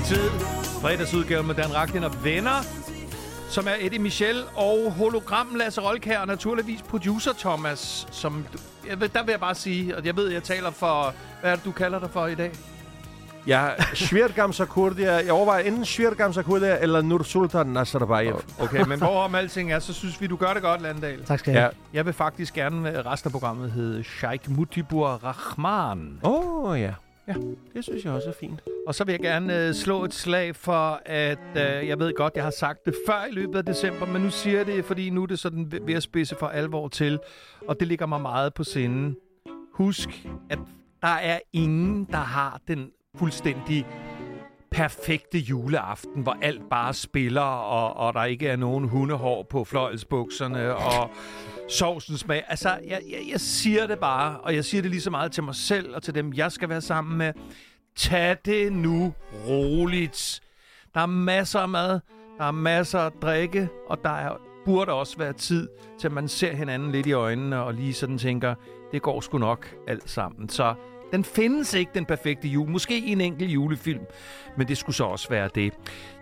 Tid. 0.09 0.31
Fredagsudgaven 0.83 1.47
med 1.47 1.55
Dan 1.55 1.75
Racklin 1.75 2.05
og 2.05 2.25
venner, 2.25 2.63
som 3.49 3.67
er 3.67 3.73
Eddie 3.81 3.99
Michel 3.99 4.43
og 4.55 4.93
hologram 4.93 5.55
Lasse 5.55 5.81
Rolkær, 5.81 6.21
og 6.21 6.27
naturligvis 6.27 6.83
producer 6.83 7.33
Thomas, 7.39 8.07
som... 8.11 8.47
Jeg 8.89 9.01
ved, 9.01 9.09
der 9.09 9.23
vil 9.23 9.31
jeg 9.31 9.41
bare 9.41 9.55
sige, 9.55 9.97
og 9.97 10.07
jeg 10.07 10.17
ved, 10.17 10.29
jeg 10.29 10.43
taler 10.43 10.71
for... 10.71 11.15
Hvad 11.41 11.51
er 11.51 11.57
det, 11.57 11.65
du 11.65 11.73
kalder 11.73 11.99
dig 11.99 12.11
for 12.11 12.27
i 12.27 12.35
dag? 12.35 12.53
Ja, 13.47 13.69
Shvirgam 13.95 14.53
Sakurdia. 14.53 15.13
Jeg 15.13 15.33
overvejer 15.33 15.65
enten 15.65 15.85
Shvirgam 15.85 16.33
Sakurdia 16.33 16.79
eller 16.81 17.03
Nur 17.03 17.23
Sultan 17.23 17.67
Nazarbayev. 17.67 18.41
Okay, 18.61 18.85
men 18.87 18.99
hvorom 18.99 19.35
alting 19.35 19.73
er, 19.73 19.79
så 19.79 19.93
synes 19.93 20.21
vi, 20.21 20.27
du 20.27 20.37
gør 20.37 20.53
det 20.53 20.63
godt, 20.63 20.83
Landal. 20.83 21.25
Tak 21.25 21.39
skal 21.39 21.53
jeg 21.53 21.61
ja. 21.61 21.97
Jeg 21.97 22.07
vil 22.07 22.15
faktisk 22.15 22.55
gerne, 22.55 22.91
at 22.91 23.07
resten 23.07 23.29
af 23.29 23.33
programmet 23.33 23.71
hedde 23.71 24.05
Sheikh 24.05 24.51
Mutibur 24.51 25.09
Rahman. 25.09 26.21
Åh, 26.23 26.65
oh, 26.65 26.81
ja. 26.81 26.93
Ja, 27.29 27.35
det 27.75 27.85
synes 27.85 28.05
jeg 28.05 28.13
også 28.13 28.29
er 28.29 28.35
fint. 28.41 28.61
Og 28.87 28.95
så 28.95 29.05
vil 29.05 29.13
jeg 29.13 29.21
gerne 29.21 29.67
øh, 29.67 29.75
slå 29.75 30.05
et 30.05 30.15
slag 30.15 30.57
for, 30.57 31.01
at 31.07 31.39
øh, 31.57 31.89
jeg 31.89 31.99
ved 31.99 32.15
godt, 32.15 32.33
jeg 32.35 32.45
har 32.45 32.51
sagt 32.51 32.85
det 32.85 32.95
før 33.07 33.25
i 33.31 33.33
løbet 33.33 33.59
af 33.59 33.65
december, 33.65 34.07
men 34.07 34.23
nu 34.23 34.31
siger 34.31 34.57
jeg 34.57 34.67
det, 34.67 34.85
fordi 34.85 35.11
nu 35.11 35.23
er 35.23 35.27
det 35.27 35.39
sådan 35.39 35.73
ved 35.83 35.95
at 35.95 36.03
spidse 36.03 36.37
for 36.39 36.47
alvor 36.47 36.89
til, 36.89 37.19
og 37.69 37.81
det 37.81 37.89
ligger 37.89 38.07
mig 38.07 38.21
meget 38.21 38.55
på 38.55 38.65
sinden. 38.65 39.17
Husk, 39.73 40.27
at 40.51 40.59
der 41.03 41.09
er 41.09 41.39
ingen, 41.53 42.05
der 42.05 42.17
har 42.17 42.61
den 42.69 42.91
fuldstændig 43.15 43.87
perfekte 44.71 45.39
juleaften, 45.39 46.23
hvor 46.23 46.37
alt 46.43 46.63
bare 46.71 46.95
spiller, 46.95 47.41
og, 47.41 47.97
og 47.97 48.15
der 48.15 48.25
ikke 48.25 48.49
er 48.49 48.57
nogen 48.57 48.89
hundehår 48.89 49.47
på 49.51 49.65
fløjelsbukserne, 49.65 50.77
og 50.77 51.11
sovsen 51.69 52.19
smag. 52.19 52.45
Altså, 52.49 52.69
jeg, 52.69 53.01
jeg, 53.11 53.29
jeg 53.31 53.41
siger 53.41 53.87
det 53.87 53.99
bare, 53.99 54.41
og 54.41 54.55
jeg 54.55 54.65
siger 54.65 54.83
det 54.83 54.91
lige 54.91 55.01
så 55.01 55.11
meget 55.11 55.33
til 55.33 55.43
mig 55.43 55.55
selv, 55.55 55.95
og 55.95 56.03
til 56.03 56.15
dem, 56.15 56.33
jeg 56.33 56.53
skal 56.53 56.69
være 56.69 56.81
sammen 56.81 57.19
med. 57.19 57.33
Tag 57.97 58.37
det 58.45 58.73
nu 58.73 59.15
roligt. 59.49 60.41
Der 60.95 61.01
er 61.01 61.07
masser 61.07 61.61
af 61.61 61.69
mad, 61.69 62.01
der 62.39 62.45
er 62.45 62.51
masser 62.51 62.99
af 62.99 63.13
drikke, 63.13 63.69
og 63.89 63.99
der 64.03 64.11
er, 64.11 64.41
burde 64.65 64.93
også 64.93 65.19
være 65.19 65.33
tid 65.33 65.69
til, 66.01 66.09
at 66.09 66.13
man 66.13 66.29
ser 66.29 66.55
hinanden 66.55 66.93
lidt 66.93 67.07
i 67.07 67.13
øjnene, 67.13 67.63
og 67.63 67.75
lige 67.75 67.95
sådan 67.95 68.19
tænker, 68.19 68.55
det 68.93 69.03
går 69.03 69.21
sgu 69.21 69.39
nok 69.39 69.75
alt 69.89 70.11
sammen. 70.11 70.49
Så 70.49 70.75
den 71.13 71.25
findes 71.25 71.75
ikke, 71.75 71.91
den 71.95 72.05
perfekte 72.05 72.49
jul. 72.49 72.69
Måske 72.69 72.99
i 72.99 73.13
en 73.13 73.21
enkelt 73.21 73.51
julefilm, 73.51 74.01
men 74.57 74.69
det 74.69 74.79
skulle 74.79 74.97
så 74.97 75.05
også 75.05 75.29
være 75.29 75.51
det. 75.55 75.73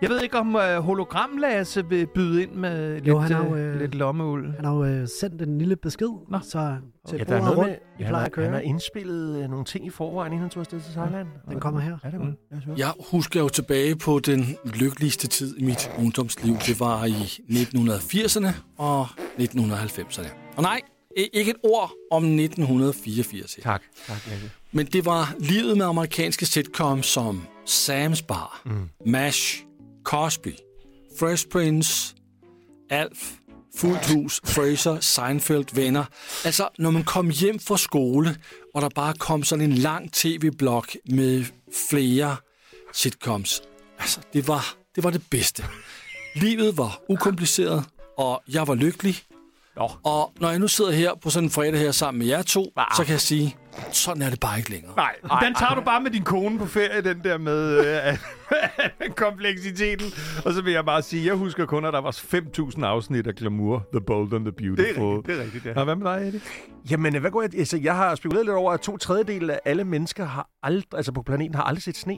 Jeg 0.01 0.09
ved 0.09 0.21
ikke, 0.21 0.37
om 0.37 0.55
uh, 0.55 0.61
Hologram 0.61 1.37
Lasse 1.37 1.89
vil 1.89 2.07
byde 2.07 2.43
ind 2.43 2.51
med 2.51 2.93
lidt, 2.93 3.07
jo, 3.07 3.19
han 3.19 3.31
har, 3.31 3.47
uh, 3.47 3.75
lidt 3.79 3.95
lommeuld. 3.95 4.55
Han 4.55 4.65
har 4.65 4.73
jo 4.73 5.01
uh, 5.01 5.07
sendt 5.19 5.41
en 5.41 5.57
lille 5.57 5.75
besked, 5.75 6.09
Nå. 6.29 6.39
så 6.43 6.75
til 7.07 7.17
ja, 7.17 7.23
der 7.23 7.35
er 7.35 7.39
noget 7.39 7.57
rundt, 7.57 7.69
med, 7.99 8.05
han, 8.05 8.15
har, 8.15 8.41
han 8.41 8.53
har 8.53 8.59
indspillet 8.59 9.43
uh, 9.43 9.49
nogle 9.49 9.65
ting 9.65 9.85
i 9.85 9.89
forvejen, 9.89 10.33
inden 10.33 10.41
han 10.41 10.49
tog 10.49 10.61
afsted 10.61 10.81
til 10.81 10.93
Thailand. 10.93 11.27
Ja, 11.47 11.51
den 11.51 11.59
kommer 11.59 11.79
her. 11.79 11.97
Ja, 12.03 12.09
det 12.09 12.21
mm. 12.21 12.75
Jeg 12.77 12.91
husker 13.11 13.39
jo 13.39 13.49
tilbage 13.49 13.95
på 13.95 14.19
den 14.19 14.57
lykkeligste 14.65 15.27
tid 15.27 15.57
i 15.57 15.63
mit 15.63 15.91
ungdomsliv. 15.99 16.53
Det 16.53 16.79
var 16.79 17.05
i 17.05 17.11
1980'erne 17.11 18.47
og 18.77 19.05
1990'erne. 19.39 20.27
Og 20.55 20.63
nej, 20.63 20.81
ikke 21.15 21.51
et 21.51 21.57
ord 21.63 21.93
om 22.11 22.23
1984. 22.23 23.57
Tak. 23.63 23.81
tak. 24.07 24.17
Men 24.71 24.85
det 24.85 25.05
var 25.05 25.35
livet 25.39 25.77
med 25.77 25.85
amerikanske 25.85 26.45
sitcoms 26.45 27.05
som 27.05 27.43
Sam's 27.69 28.25
Bar, 28.25 28.61
mm. 28.65 28.89
MASH, 29.05 29.63
Cosby, 30.03 30.53
Fresh 31.19 31.47
Prince, 31.47 32.15
Alf, 32.89 33.31
Fuldt 33.77 34.13
Hus, 34.13 34.41
Fraser, 34.45 34.99
Seinfeld, 34.99 35.75
Venner. 35.75 36.05
Altså, 36.45 36.69
når 36.77 36.91
man 36.91 37.03
kom 37.03 37.29
hjem 37.29 37.59
fra 37.59 37.77
skole, 37.77 38.37
og 38.73 38.81
der 38.81 38.89
bare 38.89 39.13
kom 39.13 39.43
sådan 39.43 39.71
en 39.71 39.73
lang 39.73 40.13
tv-blok 40.13 40.95
med 41.09 41.45
flere 41.89 42.35
sitcoms. 42.93 43.61
Altså, 43.99 44.19
det 44.33 44.47
var 44.47 44.75
det, 44.95 45.03
var 45.03 45.09
det 45.09 45.21
bedste. 45.29 45.63
Livet 46.35 46.77
var 46.77 47.01
ukompliceret, 47.09 47.85
og 48.17 48.43
jeg 48.49 48.67
var 48.67 48.75
lykkelig, 48.75 49.15
Nå. 49.77 49.89
Og 50.03 50.33
når 50.39 50.49
jeg 50.49 50.59
nu 50.59 50.67
sidder 50.67 50.91
her 50.91 51.11
på 51.21 51.29
sådan 51.29 51.47
en 51.47 51.51
fredag 51.51 51.79
her 51.79 51.91
sammen 51.91 52.19
med 52.19 52.27
jer 52.27 52.41
to, 52.41 52.65
ah. 52.77 52.85
så 52.97 53.03
kan 53.03 53.11
jeg 53.11 53.21
sige, 53.21 53.55
sådan 53.91 54.21
er 54.21 54.29
det 54.29 54.39
bare 54.39 54.57
ikke 54.57 54.69
længere. 54.69 54.93
Nej, 54.95 55.15
Ej, 55.31 55.39
den 55.39 55.55
tager 55.55 55.75
du 55.75 55.81
bare 55.81 56.01
med 56.01 56.11
din 56.11 56.23
kone 56.23 56.59
på 56.59 56.65
ferie, 56.65 57.01
den 57.01 57.23
der 57.23 57.37
med 57.37 57.85
øh, 57.85 58.17
kompleksiteten. 59.15 60.05
Og 60.45 60.53
så 60.53 60.61
vil 60.61 60.73
jeg 60.73 60.85
bare 60.85 61.01
sige, 61.01 61.25
jeg 61.25 61.33
husker 61.35 61.65
kun, 61.65 61.85
at 61.85 61.93
der 61.93 62.01
var 62.01 62.11
5.000 62.11 62.85
afsnit 62.85 63.27
af 63.27 63.35
Glamour, 63.35 63.83
The 63.93 64.01
Bold 64.01 64.33
and 64.33 64.45
the 64.45 64.51
Beautiful. 64.51 64.77
Det 64.77 64.97
er 64.97 65.13
rigtigt, 65.13 65.27
det 65.27 65.39
er 65.39 65.43
rigtigt 65.43 65.65
ja. 65.65 65.73
Nå, 65.73 65.83
hvad 65.83 65.95
med 65.95 66.05
dig, 66.11 66.27
Eddie? 66.27 66.41
Jamen, 66.91 67.15
hvad 67.19 67.31
går 67.31 67.41
jeg... 67.41 67.55
Altså, 67.57 67.77
jeg 67.77 67.95
har 67.95 68.15
spekuleret 68.15 68.45
lidt 68.45 68.55
over, 68.55 68.71
at 68.71 68.81
to 68.81 68.97
tredjedel 68.97 69.49
af 69.49 69.59
alle 69.65 69.83
mennesker 69.83 70.25
har 70.25 70.49
aldrig, 70.63 70.97
altså 70.97 71.11
på 71.11 71.21
planeten 71.21 71.55
har 71.55 71.63
aldrig 71.63 71.83
set 71.83 71.97
sne. 71.97 72.17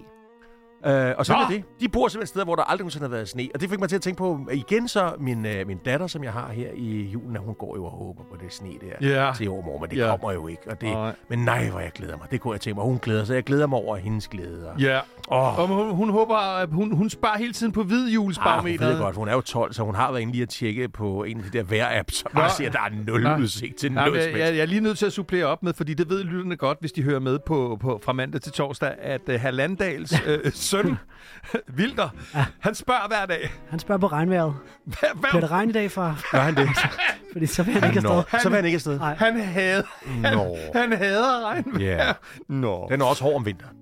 Øh, 0.85 1.13
og 1.17 1.25
så 1.25 1.33
er 1.33 1.47
det. 1.49 1.63
De 1.79 1.89
bor 1.89 2.07
simpelthen 2.07 2.27
steder, 2.27 2.45
hvor 2.45 2.55
der 2.55 2.63
aldrig 2.63 2.83
nogensinde 2.83 3.03
har 3.03 3.09
været 3.09 3.29
sne. 3.29 3.49
Og 3.53 3.61
det 3.61 3.69
fik 3.69 3.79
mig 3.79 3.89
til 3.89 3.95
at 3.95 4.01
tænke 4.01 4.17
på, 4.17 4.39
igen 4.51 4.87
så, 4.87 5.13
min, 5.19 5.45
øh, 5.45 5.67
min 5.67 5.77
datter, 5.77 6.07
som 6.07 6.23
jeg 6.23 6.33
har 6.33 6.51
her 6.51 6.69
i 6.75 7.01
julen, 7.01 7.37
hun 7.37 7.55
går 7.55 7.75
jo 7.75 7.85
og 7.85 7.91
håber 7.91 8.23
på 8.23 8.37
det 8.43 8.53
sne 8.53 8.69
der 8.69 9.09
yeah. 9.09 9.35
til 9.35 9.49
år, 9.49 9.79
men 9.81 9.89
det 9.89 9.97
yeah. 9.97 10.09
kommer 10.09 10.31
jo 10.31 10.47
ikke. 10.47 10.61
Og 10.69 10.81
det, 10.81 10.95
oh. 10.95 11.11
Men 11.29 11.39
nej, 11.39 11.69
hvor 11.69 11.79
jeg 11.79 11.91
glæder 11.91 12.17
mig. 12.17 12.27
Det 12.31 12.41
kunne 12.41 12.53
jeg 12.53 12.61
tænke 12.61 12.75
mig. 12.75 12.85
Hun 12.85 12.97
glæder 12.97 13.23
sig. 13.23 13.35
Jeg 13.35 13.43
glæder 13.43 13.67
mig 13.67 13.79
over 13.79 13.95
hendes 13.95 14.27
glæder. 14.27 14.71
Ja. 14.79 14.85
Yeah. 14.85 15.03
Oh. 15.27 15.59
Og 15.59 15.67
hun, 15.67 15.95
hun 15.95 16.09
håber, 16.09 16.35
at 16.35 16.69
hun, 16.71 16.91
hun 16.91 17.09
sparer 17.09 17.37
hele 17.37 17.53
tiden 17.53 17.71
på 17.71 17.83
hvid 17.83 18.09
julesbarometeret. 18.09 18.81
Ah, 18.81 18.87
hun 18.87 18.95
ved 18.95 19.03
godt, 19.03 19.15
hun 19.15 19.27
er 19.27 19.33
jo 19.33 19.41
12, 19.41 19.73
så 19.73 19.83
hun 19.83 19.95
har 19.95 20.11
været 20.11 20.21
inde 20.21 20.33
lige 20.33 20.41
at 20.41 20.49
tjekke 20.49 20.89
på 20.89 21.23
en 21.23 21.37
af 21.37 21.43
de 21.43 21.57
der 21.57 21.63
vejr-apps, 21.63 22.15
som 22.15 22.31
bare 22.35 22.49
siger, 22.49 22.67
at 22.67 22.73
der 22.73 22.79
er 22.79 22.89
nul 23.07 23.23
Nå. 23.23 23.35
udsigt 23.35 23.77
til 23.77 23.91
Nå, 23.91 24.01
noget 24.01 24.17
jeg, 24.17 24.31
jeg, 24.31 24.39
jeg, 24.39 24.61
er 24.61 24.65
lige 24.65 24.81
nødt 24.81 24.97
til 24.97 25.05
at 25.05 25.13
supplere 25.13 25.45
op 25.45 25.63
med, 25.63 25.73
fordi 25.73 25.93
det 25.93 26.09
ved 26.09 26.23
lytterne 26.23 26.55
godt, 26.55 26.77
hvis 26.79 26.91
de 26.91 27.03
hører 27.03 27.19
med 27.19 27.39
på, 27.39 27.77
på 27.81 28.01
fra 28.03 28.13
mandag 28.13 28.41
til 28.41 28.51
torsdag, 28.51 28.95
at 29.01 29.21
uh, 29.27 29.35
Hallandals 29.35 30.13
uh, 30.13 30.51
søn 30.69 30.97
Vilder, 31.77 32.09
ja. 32.35 32.45
han 32.59 32.75
spørger 32.75 33.07
hver 33.07 33.25
dag. 33.25 33.51
Han 33.69 33.79
spørger 33.79 33.99
på 33.99 34.07
regnvejret. 34.07 34.53
Hvad, 34.85 35.09
hvad? 35.13 35.29
Bliver 35.29 35.41
det 35.41 35.51
regn 35.51 35.69
i 35.69 35.73
dag, 35.73 35.91
far? 35.91 36.21
Gør 36.31 36.39
han 36.39 36.55
det? 36.55 36.69
Fordi 37.31 37.45
så 37.45 37.63
vil 37.63 37.73
han 37.73 37.83
ikke 37.83 37.97
afsted. 37.97 38.23
Han, 38.27 38.39
så 38.39 38.49
vil 38.49 38.55
han 38.55 38.65
ikke 38.65 38.75
afsted. 38.75 38.99
Nej. 38.99 39.15
Han 39.15 39.39
hader, 39.39 39.83
han, 40.23 40.39
han 40.75 40.97
hader 40.97 41.45
regnvejr. 41.47 41.81
Yeah. 41.81 42.15
Nå. 42.49 42.87
Den 42.89 43.01
er 43.01 43.05
også 43.05 43.23
hård 43.23 43.35
om 43.35 43.45
vinteren. 43.45 43.75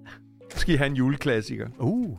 Skal 0.55 0.73
I 0.73 0.77
have 0.77 0.87
en 0.87 0.95
juleklassiker? 0.95 1.67
Uh. 1.79 2.17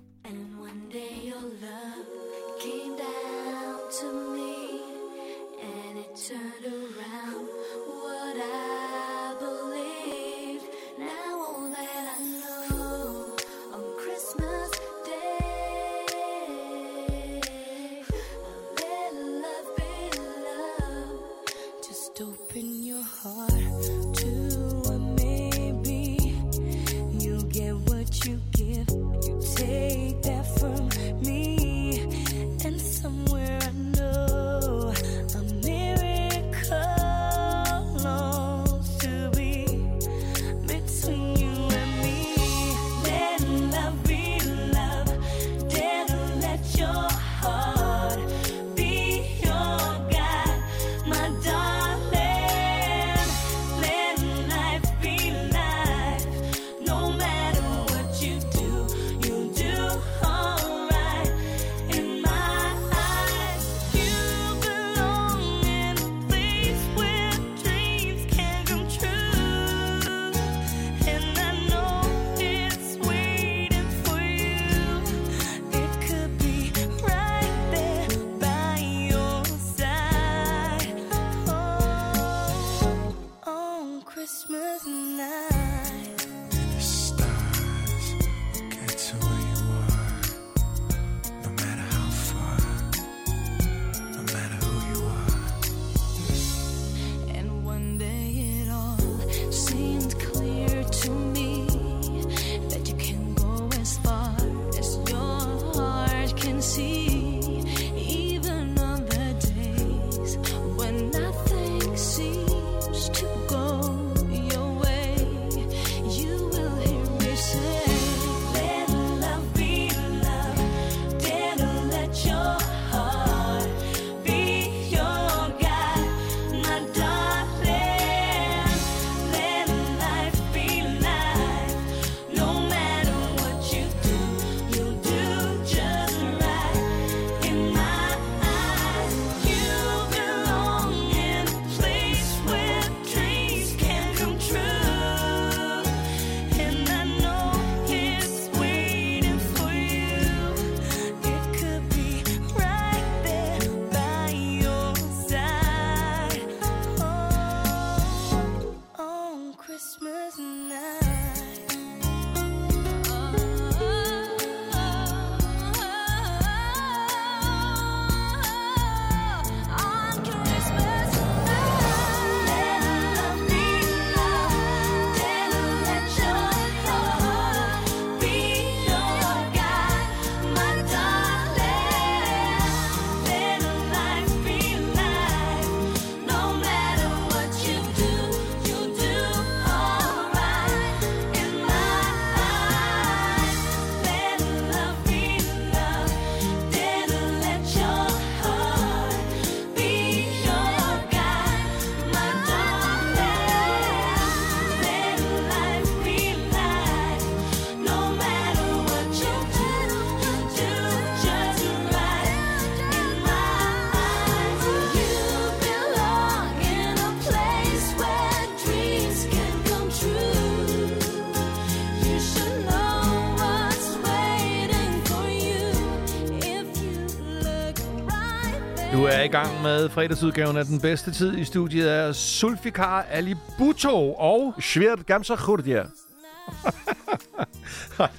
I 229.29 229.31
gang 229.31 229.63
med 229.63 229.89
fredagsudgaven 229.89 230.57
af 230.57 230.65
Den 230.65 230.81
Bedste 230.81 231.13
Tid. 231.13 231.39
I 231.39 231.45
studiet 231.45 231.93
er 231.93 232.13
Sulfikar 232.13 233.07
Ali 233.11 233.35
Buto 233.59 234.15
og... 234.15 234.55
Svært 234.61 235.07
Gamsa 235.07 235.37
Khurdia. 235.37 235.79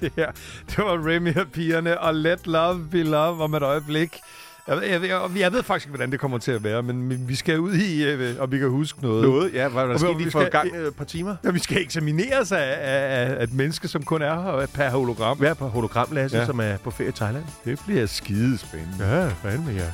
det 0.02 0.12
her, 0.16 0.32
det 0.70 0.78
var 0.78 1.08
Remy 1.08 1.38
og 1.38 1.48
pigerne, 1.48 2.00
og 2.00 2.16
Let 2.16 2.48
Love 2.48 2.88
Be 2.92 3.04
Love 3.04 3.44
om 3.44 3.54
et 3.54 3.64
øjeblik. 3.64 4.18
Jeg, 4.68 4.82
jeg, 4.90 5.04
jeg, 5.04 5.22
jeg 5.36 5.54
ved 5.54 5.64
faktisk 5.64 5.88
ikke, 5.88 5.92
hvordan 5.92 6.12
det 6.12 6.20
kommer 6.20 6.38
til 6.38 6.52
at 6.52 6.64
være, 6.64 6.84
men 6.84 7.28
vi 7.28 7.36
skal 7.36 7.60
ud 7.60 7.74
i, 7.74 8.04
øh, 8.04 8.36
og 8.40 8.52
vi 8.52 8.58
kan 8.58 8.70
huske 8.70 9.02
noget. 9.02 9.24
Noget, 9.24 9.54
ja. 9.54 9.68
Hvad 9.68 9.88
der 9.88 9.98
skal 9.98 10.16
lige 10.18 10.32
for 10.32 10.50
gang 10.50 10.76
et 10.76 10.96
par 10.96 11.06
timer? 11.06 11.36
Ja, 11.44 11.52
vi 11.52 11.60
skal 11.60 11.82
eksamineres 11.82 12.52
af, 12.52 12.78
af, 12.80 13.36
af 13.40 13.44
et 13.44 13.54
menneske, 13.54 13.88
som 13.88 14.04
kun 14.04 14.22
er 14.22 14.42
her 14.42 14.68
per 14.74 14.90
hologram. 14.90 15.44
Ja, 15.44 15.54
på 15.54 15.68
hologram, 15.68 16.08
Lasse, 16.12 16.38
ja. 16.38 16.46
som 16.46 16.60
er 16.60 16.78
på 16.78 16.92
ferie 16.92 17.10
i 17.10 17.12
Thailand. 17.12 17.46
Det 17.66 17.80
bliver 17.86 18.06
skidespændende. 18.06 19.06
Ja, 19.06 19.28
fandme 19.28 19.72
ja. 19.72 19.92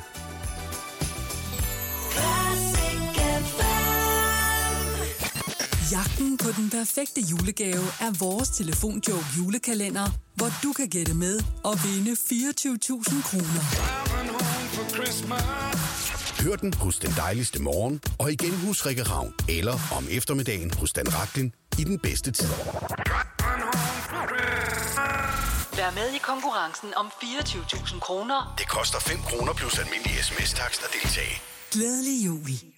Jagten 5.92 6.36
på 6.36 6.48
den 6.56 6.70
perfekte 6.70 7.20
julegave 7.20 7.86
er 8.00 8.18
vores 8.18 8.48
telefonjoke 8.48 9.26
julekalender, 9.38 10.08
hvor 10.34 10.50
du 10.62 10.72
kan 10.72 10.88
gætte 10.88 11.14
med 11.14 11.40
og 11.64 11.74
vinde 11.84 12.12
24.000 12.12 13.22
kroner. 13.28 13.62
Hør 16.42 16.56
den 16.56 16.74
hos 16.74 16.98
den 16.98 17.12
dejligste 17.16 17.62
morgen, 17.62 18.00
og 18.18 18.32
igen 18.32 18.54
hos 18.66 18.86
Rikke 18.86 19.02
Ravn, 19.02 19.34
eller 19.48 19.78
om 19.96 20.06
eftermiddagen 20.10 20.74
hos 20.74 20.92
Dan 20.92 21.14
Raklin 21.14 21.52
i 21.78 21.84
den 21.84 21.98
bedste 21.98 22.30
tid. 22.30 22.48
Vær 25.76 25.94
med 25.94 26.14
i 26.14 26.18
konkurrencen 26.18 26.88
om 26.96 27.06
24.000 27.06 28.00
kroner. 28.00 28.54
Det 28.58 28.68
koster 28.68 28.98
5 29.00 29.18
kroner 29.18 29.52
plus 29.52 29.78
almindelig 29.78 30.24
sms-takst 30.24 30.82
at 30.84 30.90
deltage. 30.92 31.42
Glædelig 31.72 32.26
jul. 32.26 32.75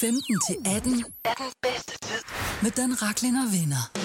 15 0.00 0.40
til 0.48 0.56
18 0.66 1.04
er 1.24 1.34
den 1.34 1.52
bedste 1.62 1.94
tid 2.06 2.22
med 2.62 2.70
Dan 2.70 3.02
Raklin 3.02 3.36
og 3.36 3.48
venner. 3.56 3.99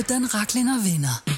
Med 0.00 0.08
Dan 0.08 0.34
Raklin 0.34 0.68
og 0.68 0.84
venner. 0.84 1.29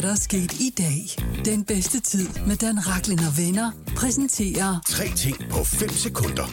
Hvad 0.00 0.08
der 0.08 0.14
er 0.14 0.18
sket 0.18 0.52
i 0.52 0.70
dag. 0.78 0.98
Den 1.44 1.64
bedste 1.64 2.00
tid 2.00 2.28
med 2.46 2.56
Dan 2.56 2.78
Raklin 2.88 3.18
og 3.18 3.32
venner 3.38 3.70
præsenterer... 3.96 4.80
Tre 4.86 5.04
ting 5.16 5.36
på 5.50 5.64
5 5.64 5.88
sekunder. 5.88 6.46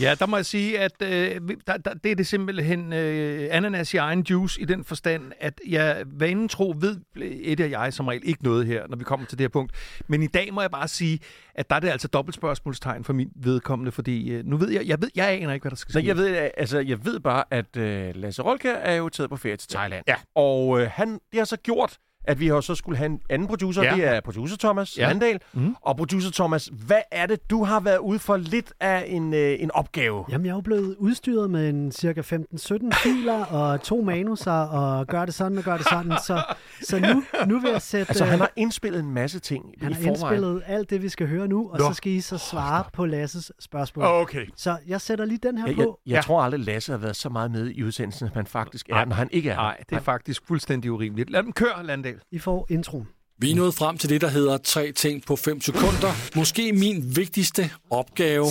Ja, 0.00 0.14
der 0.18 0.26
må 0.26 0.36
jeg 0.36 0.46
sige, 0.46 0.80
at 0.80 1.02
øh, 1.02 1.40
der, 1.66 1.76
der, 1.76 1.94
det 1.94 2.10
er 2.10 2.14
det 2.14 2.26
simpelthen 2.26 2.92
øh, 2.92 3.48
ananas 3.50 3.94
i 3.94 3.96
egen 3.96 4.20
juice 4.20 4.60
i 4.60 4.64
den 4.64 4.84
forstand, 4.84 5.32
at 5.40 5.60
jeg 5.68 6.04
vanen 6.06 6.48
tro 6.48 6.74
ved 6.78 6.96
et 7.22 7.60
af 7.60 7.70
jeg 7.70 7.92
som 7.92 8.08
regel 8.08 8.22
ikke 8.24 8.44
noget 8.44 8.66
her, 8.66 8.86
når 8.88 8.96
vi 8.96 9.04
kommer 9.04 9.26
til 9.26 9.38
det 9.38 9.44
her 9.44 9.48
punkt. 9.48 9.72
Men 10.06 10.22
i 10.22 10.26
dag 10.26 10.54
må 10.54 10.60
jeg 10.60 10.70
bare 10.70 10.88
sige, 10.88 11.18
at 11.54 11.70
der 11.70 11.76
er 11.76 11.80
det 11.80 11.88
altså 11.88 12.08
dobbeltspørgsmålstegn 12.08 13.04
for 13.04 13.12
min 13.12 13.30
vedkommende, 13.34 13.92
fordi 13.92 14.30
øh, 14.30 14.44
nu 14.44 14.56
ved 14.56 14.70
jeg, 14.70 14.86
jeg 14.86 15.02
ved, 15.02 15.10
jeg 15.14 15.28
aner 15.28 15.52
ikke, 15.52 15.64
hvad 15.64 15.70
der 15.70 15.76
skal 15.76 15.92
ske. 15.92 15.98
Nej, 15.98 16.08
jeg 16.08 16.16
ved, 16.16 16.50
altså, 16.56 16.78
jeg 16.78 17.04
ved 17.04 17.20
bare, 17.20 17.44
at 17.50 17.76
øh, 17.76 18.14
Lasse 18.14 18.42
Rolka 18.42 18.74
er 18.78 18.94
jo 18.94 19.08
taget 19.08 19.30
på 19.30 19.36
ferie 19.36 19.56
til 19.56 19.68
Thailand. 19.68 20.04
Ja. 20.08 20.16
Og 20.34 20.80
øh, 20.80 20.90
han, 20.92 21.08
det 21.12 21.38
har 21.38 21.44
så 21.44 21.56
gjort, 21.56 21.98
at 22.26 22.40
vi 22.40 22.46
har 22.48 22.60
så 22.60 22.74
skulle 22.74 22.98
have 22.98 23.06
en 23.06 23.20
anden 23.30 23.48
producer. 23.48 23.82
Ja. 23.82 23.94
Det 23.96 24.04
er 24.04 24.20
producer 24.20 24.56
Thomas 24.56 24.98
ja. 24.98 25.08
Mandal. 25.08 25.40
Mm. 25.52 25.76
Og 25.82 25.96
producer 25.96 26.30
Thomas, 26.32 26.70
hvad 26.86 27.00
er 27.12 27.26
det, 27.26 27.50
du 27.50 27.64
har 27.64 27.80
været 27.80 27.98
ude 27.98 28.18
for 28.18 28.36
lidt 28.36 28.72
af 28.80 29.04
en, 29.08 29.34
øh, 29.34 29.56
en 29.60 29.70
opgave? 29.70 30.24
Jamen, 30.30 30.44
jeg 30.46 30.50
er 30.50 30.56
jo 30.56 30.60
blevet 30.60 30.96
udstyret 30.98 31.50
med 31.50 31.68
en 31.68 31.92
cirka 31.92 32.20
15-17 32.20 32.90
filer 33.02 33.44
og 33.44 33.82
to 33.82 34.02
manuser, 34.02 34.52
og 34.52 35.06
gør 35.06 35.24
det 35.24 35.34
sådan 35.34 35.58
og 35.58 35.64
gør 35.64 35.76
det 35.76 35.86
sådan. 35.88 36.12
Så, 36.26 36.42
så 36.82 36.98
nu, 37.00 37.22
nu 37.46 37.60
vil 37.60 37.70
jeg 37.70 37.82
sætte... 37.82 38.10
Altså, 38.10 38.24
han 38.24 38.38
har 38.38 38.50
indspillet 38.56 39.00
en 39.00 39.10
masse 39.10 39.38
ting 39.38 39.64
Han 39.82 39.90
i 39.90 39.94
har 39.94 40.00
forvejen. 40.02 40.14
indspillet 40.16 40.62
alt 40.66 40.90
det, 40.90 41.02
vi 41.02 41.08
skal 41.08 41.26
høre 41.28 41.48
nu, 41.48 41.70
og 41.70 41.78
Nå. 41.78 41.84
så 41.90 41.94
skal 41.94 42.12
I 42.12 42.20
så 42.20 42.38
svare 42.38 42.84
på 42.92 43.06
Lasses 43.06 43.52
spørgsmål. 43.60 44.04
Okay. 44.06 44.46
Så 44.56 44.76
jeg 44.86 45.00
sætter 45.00 45.24
lige 45.24 45.38
den 45.42 45.58
her 45.58 45.66
Jeg, 45.66 45.78
jeg, 45.78 45.84
på. 45.84 46.00
jeg 46.06 46.14
ja. 46.14 46.20
tror 46.20 46.42
aldrig, 46.42 46.60
Lasse 46.60 46.92
har 46.92 46.98
været 46.98 47.16
så 47.16 47.28
meget 47.28 47.50
med 47.50 47.70
i 47.70 47.82
udsendelsen, 47.84 48.28
som 48.28 48.34
han 48.34 48.46
faktisk 48.46 48.88
er, 48.88 48.94
Nej. 48.94 49.04
når 49.04 49.14
han 49.14 49.28
ikke 49.32 49.50
er. 49.50 49.56
Nej, 49.56 49.76
det 49.90 49.96
er 49.96 50.00
faktisk 50.00 50.42
fuldstændig 50.46 50.92
urimeligt. 50.92 51.30
Lad 51.30 51.42
dem 51.42 51.52
køre, 51.52 51.84
Landal. 51.86 52.15
I 52.32 52.38
får 52.38 52.66
introen. 52.70 53.08
Vi 53.38 53.50
er 53.50 53.54
nået 53.54 53.74
frem 53.74 53.98
til 53.98 54.08
det, 54.10 54.20
der 54.20 54.28
hedder 54.28 54.58
tre 54.58 54.92
ting 54.92 55.24
på 55.26 55.36
5 55.36 55.60
sekunder. 55.60 56.36
Måske 56.36 56.72
min 56.72 57.16
vigtigste 57.16 57.70
opgave 57.90 58.46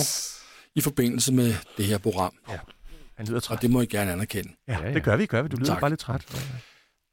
i 0.74 0.80
forbindelse 0.80 1.32
med 1.32 1.54
det 1.76 1.84
her 1.84 1.98
program. 1.98 2.32
Ja. 2.50 2.58
Han 3.16 3.26
lyder 3.26 3.40
træt. 3.40 3.56
Og 3.56 3.62
det 3.62 3.70
må 3.70 3.80
I 3.80 3.86
gerne 3.86 4.12
anerkende. 4.12 4.50
Ja, 4.68 4.78
det 4.94 5.02
gør 5.02 5.16
vi, 5.16 5.26
gør 5.26 5.42
vi. 5.42 5.48
Du 5.48 5.56
lyder 5.56 5.66
Tak. 5.72 5.80
bare 5.80 5.90
lidt 5.90 6.00
træt. 6.00 6.26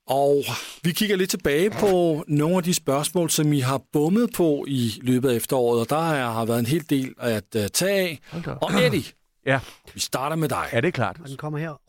Og 0.08 0.44
vi 0.84 0.92
kigger 0.92 1.16
lidt 1.16 1.30
tilbage 1.30 1.70
på 1.70 2.24
nogle 2.28 2.58
af 2.58 2.64
de 2.64 2.74
spørgsmål, 2.74 3.30
som 3.30 3.54
I 3.54 3.60
har 3.60 3.82
bummet 3.94 4.30
på 4.36 4.66
i 4.68 5.00
løbet 5.02 5.30
af 5.30 5.36
efteråret, 5.36 5.80
og 5.82 5.90
der 5.90 6.12
er- 6.12 6.32
har 6.32 6.46
været 6.46 6.60
en 6.60 6.66
hel 6.66 6.90
del 6.90 7.14
at 7.20 7.44
uh, 7.56 7.62
tage 7.74 8.00
af. 8.00 8.20
Og 8.62 8.72
Eddie, 8.84 9.04
Ja. 9.46 9.60
vi 9.94 10.00
starter 10.00 10.36
med 10.36 10.50
dig. 10.50 10.70
Ja, 10.74 10.82
det 10.82 10.88
er 10.88 10.92
klart. 10.92 11.18
Og 11.24 11.30
den 11.30 11.38
kommer 11.38 11.60
her. 11.60 11.82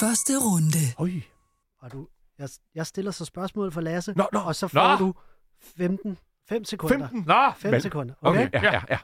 Første 0.00 0.32
runde. 0.38 0.78
Oj. 0.98 1.12
Og 1.82 1.92
du, 1.92 2.06
jeg, 2.38 2.48
jeg 2.74 2.86
stiller 2.86 3.10
så 3.10 3.24
spørgsmål 3.24 3.72
for 3.72 3.80
Lasse, 3.80 4.12
Nå, 4.16 4.26
nå, 4.32 4.38
og 4.38 4.56
så 4.56 4.68
får 4.68 4.88
nå. 4.98 5.06
du 5.06 5.14
15, 5.76 6.18
5 6.48 6.64
sekunder. 6.64 6.98
15. 7.08 7.24
Nå, 7.26 7.50
5 7.58 7.72
Vel- 7.74 7.82
sekunder. 7.82 8.14
Okay, 8.22 8.46
Okay? 8.46 8.62
ja, 8.62 8.72
ja, 8.74 8.80
ja. 8.90 8.98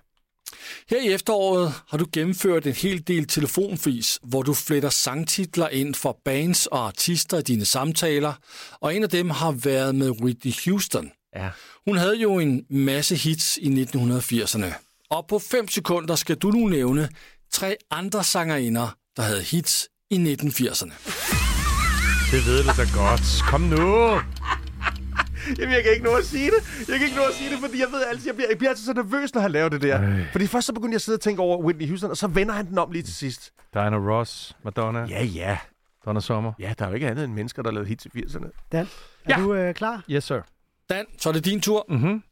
Her 0.91 1.01
i 1.01 1.13
efteråret 1.15 1.73
har 1.89 1.99
du 1.99 2.07
gennemført 2.13 2.67
en 2.67 2.73
hel 2.73 3.07
del 3.07 3.27
telefonfis, 3.27 4.19
hvor 4.23 4.43
du 4.43 4.55
fletter 4.55 4.89
sangtitler 4.91 5.69
ind 5.69 5.95
for 5.95 6.19
bands 6.25 6.67
og 6.67 6.87
artister 6.87 7.39
i 7.39 7.43
dine 7.43 7.65
samtaler, 7.65 8.33
og 8.81 8.95
en 8.97 9.03
af 9.03 9.09
dem 9.09 9.31
har 9.31 9.53
været 9.53 9.95
med 9.95 10.11
Whitney 10.11 10.53
Houston. 10.65 11.13
ja. 11.37 11.51
Hun 11.87 11.97
havde 11.97 12.17
jo 12.17 12.39
en 12.39 12.67
masse 12.71 13.17
hits 13.17 13.57
i 13.57 13.83
1980'erne. 13.85 14.75
Og 15.11 15.27
på 15.27 15.39
5 15.39 15.69
sekunder 15.69 16.15
skal 16.17 16.37
du 16.37 16.51
nu 16.51 16.67
nævne 16.69 17.09
tre 17.53 17.77
andre 17.91 18.25
sangerinder, 18.25 18.97
der 19.17 19.23
havde 19.23 19.43
hits 19.43 19.89
i 20.11 20.17
1980'erne. 20.43 21.54
Det 22.33 22.47
ved 22.47 22.63
du 22.65 22.69
da 22.83 22.87
godt. 23.03 23.27
Kom 23.51 23.61
nu. 23.61 23.87
Jamen, 25.59 25.75
jeg 25.75 25.83
kan 25.83 25.93
ikke 25.93 26.05
nå 26.05 26.11
at 26.15 26.25
sige 26.25 26.47
det. 26.51 26.89
Jeg 26.89 26.99
kan 26.99 27.07
ikke 27.07 27.17
nå 27.17 27.23
at 27.23 27.35
sige 27.35 27.51
det, 27.51 27.59
fordi 27.59 27.81
jeg 27.81 27.89
ved 27.93 28.05
altid, 28.11 28.27
jeg 28.27 28.35
bliver, 28.35 28.49
jeg 28.49 28.59
bliver 28.59 28.71
altid 28.71 28.85
så 28.85 28.93
nervøs, 28.93 29.35
når 29.35 29.41
han 29.41 29.51
laver 29.53 29.69
det 29.69 29.83
der. 29.83 29.99
Ej. 29.99 30.25
Fordi 30.33 30.47
først 30.47 30.67
så 30.67 30.73
begyndte 30.73 30.93
jeg 30.93 30.97
at 30.97 31.03
sidde 31.03 31.17
og 31.17 31.21
tænke 31.21 31.43
over 31.43 31.59
Whitney 31.63 31.89
Houston, 31.89 32.11
og 32.11 32.17
så 32.17 32.27
vender 32.27 32.55
han 32.55 32.67
den 32.67 32.79
om 32.79 32.91
lige 32.91 33.03
til 33.03 33.15
sidst. 33.15 33.53
Diana 33.75 33.97
Ross, 33.97 34.57
Madonna, 34.65 35.07
Ja, 35.09 35.25
ja. 35.25 35.59
Donna 36.07 36.21
Summer. 36.21 36.53
Ja, 36.59 36.73
der 36.79 36.85
er 36.85 36.89
jo 36.89 36.95
ikke 36.95 37.09
andet 37.09 37.25
end 37.25 37.33
mennesker, 37.33 37.63
der 37.63 37.71
har 37.71 37.75
lavet 37.75 37.89
hits 37.89 38.07
i 38.07 38.09
80'erne. 38.09 38.69
Dan, 38.73 38.87
er 39.25 39.39
Ja. 39.39 39.45
du 39.45 39.55
øh, 39.55 39.75
klar? 39.75 40.03
Yes, 40.11 40.25
sir. 40.25 40.41
Dan, 40.91 41.05
så 41.19 41.29
er 41.29 41.33
det 41.33 41.45
din 41.45 41.61
tur. 41.61 41.87
Mm-hmm. 41.89 42.23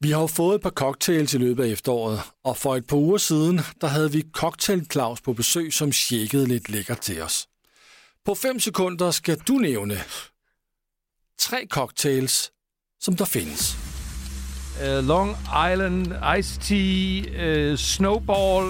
Vi 0.00 0.10
har 0.10 0.20
jo 0.20 0.26
fået 0.26 0.54
et 0.54 0.60
par 0.62 0.70
cocktails 0.70 1.34
i 1.34 1.38
løbet 1.38 1.64
af 1.64 1.68
efteråret, 1.68 2.20
og 2.44 2.56
for 2.56 2.76
et 2.76 2.86
par 2.86 2.96
uger 2.96 3.18
siden, 3.18 3.60
der 3.80 3.86
havde 3.86 4.12
vi 4.12 4.24
Cocktail 4.32 4.86
Claus 4.92 5.20
på 5.20 5.32
besøg, 5.32 5.72
som 5.72 5.92
tjekkede 5.92 6.46
lidt 6.46 6.68
lækkert 6.68 7.00
til 7.00 7.22
os. 7.22 7.46
På 8.28 8.34
5 8.34 8.60
sekunder 8.60 9.10
skal 9.10 9.38
du 9.38 9.52
nævne 9.52 9.94
tre 11.38 11.66
cocktails, 11.70 12.52
som 13.00 13.16
der 13.16 13.24
findes. 13.24 13.76
Uh, 14.80 15.04
Long 15.06 15.30
Island 15.72 16.06
Iced 16.38 16.60
Tea, 16.60 17.72
uh, 17.72 17.78
Snowball. 17.78 18.64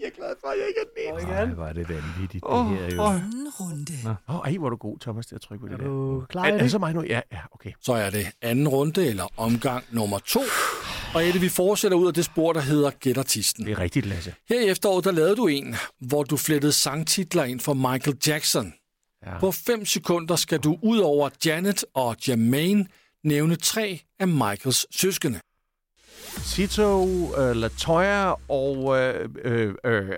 Jeg 0.00 0.06
er 0.06 0.16
glad 0.16 0.34
for, 0.40 0.48
at 0.48 0.58
jeg 0.58 0.68
ikke 0.68 0.80
er 0.80 1.18
den 1.20 1.30
Ej, 1.30 1.44
hvor 1.44 1.64
er 1.66 1.72
det 1.72 1.88
vanvittigt, 1.88 2.44
Åh, 2.46 2.70
det 2.70 2.78
her 2.78 2.94
jo. 2.94 3.02
åh. 3.02 3.14
Runde. 3.60 4.16
Åh, 4.28 4.36
ej, 4.44 4.56
hvor 4.56 4.66
er 4.66 4.70
du 4.70 4.76
god, 4.76 4.98
Thomas, 4.98 5.26
til 5.26 5.34
at 5.34 5.40
trykke 5.40 5.66
på 5.66 5.72
Er 5.72 5.76
det 5.76 5.78
der. 5.78 5.86
du 5.86 6.24
klar 6.28 6.44
Er, 6.44 6.52
er 6.52 6.58
det? 6.58 6.70
så 6.70 6.78
mig 6.78 6.94
nu? 6.94 7.02
Ja, 7.02 7.20
ja, 7.32 7.40
okay. 7.52 7.72
Så 7.80 7.92
er 7.92 8.10
det 8.10 8.26
anden 8.42 8.68
runde 8.68 9.06
eller 9.06 9.26
omgang 9.36 9.84
nummer 9.90 10.18
to. 10.18 10.40
Og 11.14 11.24
Eddie, 11.24 11.40
vi 11.40 11.48
fortsætter 11.48 11.98
ud 11.98 12.06
af 12.06 12.14
det 12.14 12.24
spor, 12.24 12.52
der 12.52 12.60
hedder 12.60 12.90
Gæt 12.90 13.18
Artisten. 13.18 13.66
Det 13.66 13.72
er 13.72 13.78
rigtigt, 13.78 14.06
Lasse. 14.06 14.34
Her 14.48 14.60
i 14.60 14.68
efteråret, 14.68 15.04
der 15.04 15.10
lavede 15.12 15.36
du 15.36 15.46
en, 15.46 15.74
hvor 16.00 16.22
du 16.22 16.36
flettede 16.36 16.72
sangtitler 16.72 17.44
ind 17.44 17.60
for 17.60 17.74
Michael 17.74 18.16
Jackson. 18.26 18.74
Ja. 19.26 19.38
På 19.38 19.52
5 19.52 19.84
sekunder 19.86 20.36
skal 20.36 20.58
du 20.58 20.78
ud 20.82 20.98
over 20.98 21.30
Janet 21.46 21.84
og 21.94 22.16
Jermaine 22.28 22.86
nævne 23.24 23.56
tre 23.56 24.00
af 24.18 24.28
Michaels 24.28 25.00
søskende. 25.00 25.40
Tito, 26.44 27.06
øh, 27.36 27.56
Latoya 27.56 28.32
og... 28.48 28.98
Øh, 28.98 29.28
øh, 29.44 29.74
øh, 29.84 30.08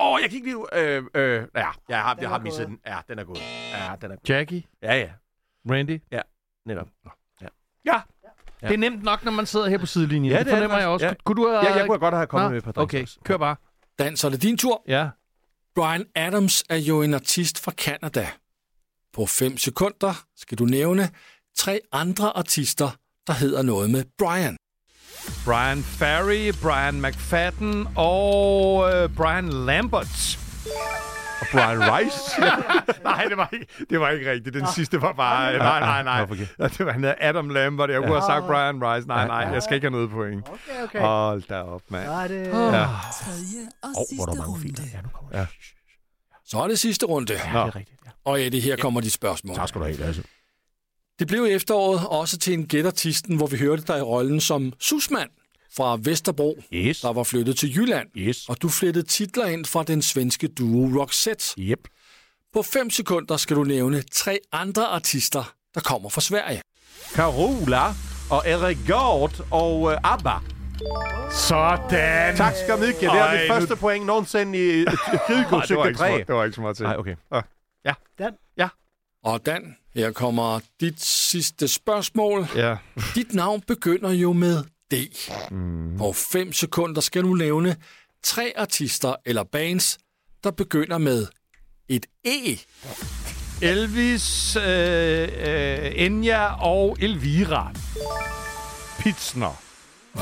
åh, 0.00 0.18
jeg 0.22 0.30
kan 0.30 0.32
ikke 0.36 0.46
lige... 0.46 0.78
Øh, 0.80 1.02
øh, 1.14 1.46
ja, 1.56 1.66
jeg 1.88 2.02
har, 2.02 2.18
jeg 2.20 2.28
har 2.28 2.38
misset 2.38 2.66
den. 2.66 2.78
Ja, 2.86 2.98
den 3.08 3.18
er 3.18 3.24
god. 3.24 3.36
Ja, 3.72 3.92
den 4.00 4.10
er 4.10 4.16
god. 4.16 4.28
Jackie, 4.28 4.62
Ja, 4.82 4.94
ja. 4.98 5.08
Randy. 5.70 6.00
Netop. 6.66 6.88
Ja. 7.86 8.00
Det 8.60 8.72
er 8.72 8.76
nemt 8.78 9.02
nok, 9.02 9.24
når 9.24 9.32
man 9.32 9.46
sidder 9.46 9.68
her 9.68 9.78
på 9.78 9.86
sidelinjen. 9.86 10.32
Ja, 10.32 10.38
det 10.38 10.46
det 10.46 10.52
er 10.52 10.56
fornemmer 10.56 10.76
det 10.76 10.82
jeg 10.82 10.88
også. 10.90 11.06
Ja. 11.06 11.12
Kunne 11.24 11.42
du 11.42 11.48
have... 11.48 11.64
Ja, 11.66 11.74
jeg 11.76 11.86
kunne 11.86 11.98
godt 11.98 12.14
have 12.14 12.26
kommet 12.26 12.50
Nå, 12.50 12.54
med 12.54 12.60
på 12.62 12.72
drinks 12.72 12.94
Okay, 12.94 13.02
også. 13.02 13.18
kør 13.24 13.36
bare. 13.36 13.56
Dan, 13.98 14.16
så 14.16 14.26
er 14.26 14.30
det 14.30 14.42
din 14.42 14.58
tur. 14.58 14.82
Ja. 14.88 15.08
Brian 15.74 16.04
Adams 16.14 16.64
er 16.70 16.76
jo 16.76 17.02
en 17.02 17.14
artist 17.14 17.64
fra 17.64 17.72
Canada. 17.72 18.26
På 19.14 19.26
5 19.26 19.58
sekunder 19.58 20.24
skal 20.36 20.58
du 20.58 20.64
nævne 20.64 21.10
tre 21.56 21.80
andre 21.92 22.36
artister, 22.36 22.90
der 23.26 23.32
hedder 23.32 23.62
noget 23.62 23.90
med 23.90 24.04
Brian. 24.18 24.56
Brian 25.44 25.82
Ferry, 25.82 26.52
Brian 26.62 27.02
McFadden 27.02 27.88
og 27.96 28.90
øh, 28.94 29.08
Brian 29.16 29.48
Lambert. 29.48 30.38
Og 31.40 31.46
Brian 31.52 31.80
Rice. 31.80 32.40
nej, 33.10 33.24
det 33.28 33.36
var, 33.36 33.48
ikke, 33.52 33.66
det 33.90 34.00
var 34.00 34.10
ikke 34.10 34.30
rigtigt. 34.30 34.54
Den 34.54 34.66
sidste 34.74 35.02
var 35.02 35.12
bare... 35.12 35.58
Nej, 35.58 35.80
nej, 35.80 36.02
nej. 36.02 36.22
Okay. 36.22 36.46
Ja, 36.58 36.64
Det 36.68 36.86
var, 36.86 36.92
han 36.92 37.00
hedder 37.00 37.16
Adam 37.20 37.48
Lambert. 37.48 37.90
Jeg 37.90 37.98
kunne 37.98 38.08
have 38.20 38.22
sagt 38.22 38.46
Brian 38.46 38.82
Rice. 38.84 39.08
Nej, 39.08 39.26
nej, 39.26 39.36
jeg 39.52 39.62
skal 39.62 39.74
ikke 39.74 39.84
have 39.84 39.92
noget 39.92 40.10
point. 40.10 40.48
Okay, 40.48 40.82
okay. 40.84 41.00
Hold 41.00 41.42
da 41.48 41.60
op, 41.62 41.82
mand. 41.88 42.06
Så 42.06 42.12
er 42.12 42.28
det... 42.28 42.46
Ja. 42.46 42.86
Tredje 43.22 43.68
og 43.82 43.88
oh, 43.88 44.16
hvor 44.16 44.24
der 44.26 44.32
sidste 44.32 44.38
mange 44.38 44.60
filer. 44.60 44.78
runde. 44.80 44.90
Ja, 44.94 45.00
nu 45.02 45.08
kommer 45.14 45.30
det. 45.30 45.38
Ja. 45.38 45.46
Så 46.46 46.58
er 46.58 46.68
det 46.68 46.78
sidste 46.78 47.06
runde. 47.06 47.32
Ja, 47.32 47.38
det 47.38 47.54
er 47.54 47.76
rigtigt. 47.76 48.00
Ja. 48.06 48.10
Og 48.24 48.42
Eddie, 48.46 48.60
her 48.60 48.76
kommer 48.76 49.00
de 49.00 49.10
spørgsmål. 49.10 49.56
Tak 49.56 49.68
skal 49.68 49.80
du 49.80 49.86
have, 49.86 49.96
Lasse. 49.98 50.22
Det 51.18 51.26
blev 51.26 51.46
i 51.46 51.50
efteråret 51.50 52.00
også 52.08 52.38
til 52.38 52.52
en 52.54 52.66
gætartisten, 52.66 53.36
hvor 53.36 53.46
vi 53.46 53.56
hørte 53.58 53.82
dig 53.82 53.98
i 53.98 54.02
rollen 54.02 54.40
som 54.40 54.72
Susmand 54.80 55.30
fra 55.76 55.98
Vesterbro, 56.02 56.62
Yes. 56.72 57.00
der 57.00 57.12
var 57.12 57.22
flyttet 57.22 57.58
til 57.58 57.76
Jylland. 57.76 58.08
Yes. 58.16 58.48
Og 58.48 58.62
du 58.62 58.68
flettede 58.68 59.06
titler 59.06 59.46
ind 59.46 59.64
fra 59.66 59.82
den 59.82 60.02
svenske 60.02 60.48
duo 60.48 61.00
Roxette. 61.00 61.44
Yep. 61.58 61.88
På 62.52 62.62
5 62.62 62.90
sekunder 62.90 63.36
skal 63.36 63.56
du 63.56 63.64
nævne 63.64 64.02
tre 64.12 64.38
andre 64.52 64.86
artister, 64.86 65.54
der 65.74 65.80
kommer 65.80 66.08
fra 66.08 66.20
Sverige. 66.20 66.62
Carola 67.14 67.84
og 68.30 68.42
Erik 68.46 68.78
Gård 68.88 69.32
og 69.50 69.92
øh, 69.92 69.98
ABBA. 70.04 70.32
Sådan. 71.30 72.36
Tak 72.36 72.54
skal 72.64 72.78
mycket. 72.78 73.00
Det 73.00 73.06
er 73.08 73.10
Ej, 73.10 73.40
mit 73.40 73.48
nu- 73.48 73.54
første 73.54 73.76
point 73.76 74.06
nogensinde 74.06 74.58
i 74.58 74.80
Ej, 74.84 74.94
Kygo 75.26 75.60
det, 75.60 75.76
var 75.76 75.86
ikke 75.86 75.98
så, 75.98 76.04
3. 76.04 76.18
det 76.18 76.34
var 76.34 76.44
ikke 76.44 76.54
så 76.54 76.60
meget 76.60 76.76
til. 76.76 76.84
Nej, 76.84 76.96
okay. 76.96 77.14
Dan, 78.18 78.32
Og 79.24 79.46
Dan, 79.46 79.76
her 79.94 80.10
kommer 80.12 80.60
dit 80.80 81.00
sidste 81.02 81.68
spørgsmål. 81.68 82.46
Ja. 82.56 82.76
Dit 83.14 83.34
navn 83.34 83.60
begynder 83.60 84.10
jo 84.10 84.32
med 84.32 84.64
D. 84.90 84.94
Mm. 85.50 85.98
På 85.98 86.12
5 86.12 86.52
sekunder 86.52 87.00
skal 87.00 87.22
du 87.22 87.34
nævne 87.34 87.76
tre 88.22 88.52
artister 88.56 89.14
eller 89.26 89.44
bands, 89.44 89.98
der 90.44 90.50
begynder 90.50 90.98
med 90.98 91.26
et 91.88 92.06
E. 92.24 92.58
Elvis, 93.62 94.56
øh, 94.56 95.28
øh, 95.38 95.92
Enya 95.94 96.62
og 96.62 96.96
Elvira. 97.00 97.72
Pitsner. 98.98 99.62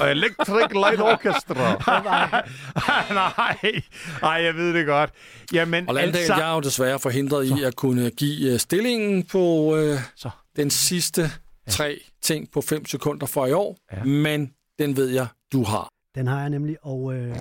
Electric 0.05 0.73
Light 0.73 1.01
Orchestra. 1.01 1.55
nej, 3.15 3.83
nej, 4.23 4.33
jeg 4.33 4.55
ved 4.55 4.75
det 4.75 4.87
godt. 4.87 5.11
Jamen, 5.53 5.89
og 5.89 5.95
Landal, 5.95 6.17
altså... 6.17 6.35
jeg 6.35 6.51
er 6.51 6.55
jo 6.55 6.61
desværre 6.61 6.99
forhindret 6.99 7.49
så. 7.49 7.57
i 7.57 7.63
at 7.63 7.77
kunne 7.77 8.11
give 8.11 8.53
uh, 8.53 8.59
stillingen 8.59 9.23
på 9.23 9.39
uh, 9.39 9.99
så. 10.17 10.31
den 10.57 10.71
sidste 10.71 11.31
tre 11.69 12.01
ting 12.23 12.51
på 12.53 12.61
5 12.61 12.87
sekunder 12.87 13.27
for 13.27 13.47
i 13.47 13.53
år, 13.53 13.77
ja. 13.93 14.05
men 14.05 14.51
den 14.79 14.97
ved 14.97 15.09
jeg, 15.09 15.27
du 15.53 15.65
har. 15.65 15.89
Den 16.15 16.27
har 16.27 16.41
jeg 16.41 16.51
nemlig, 16.51 16.77
og... 16.83 17.15
Øh... 17.15 17.37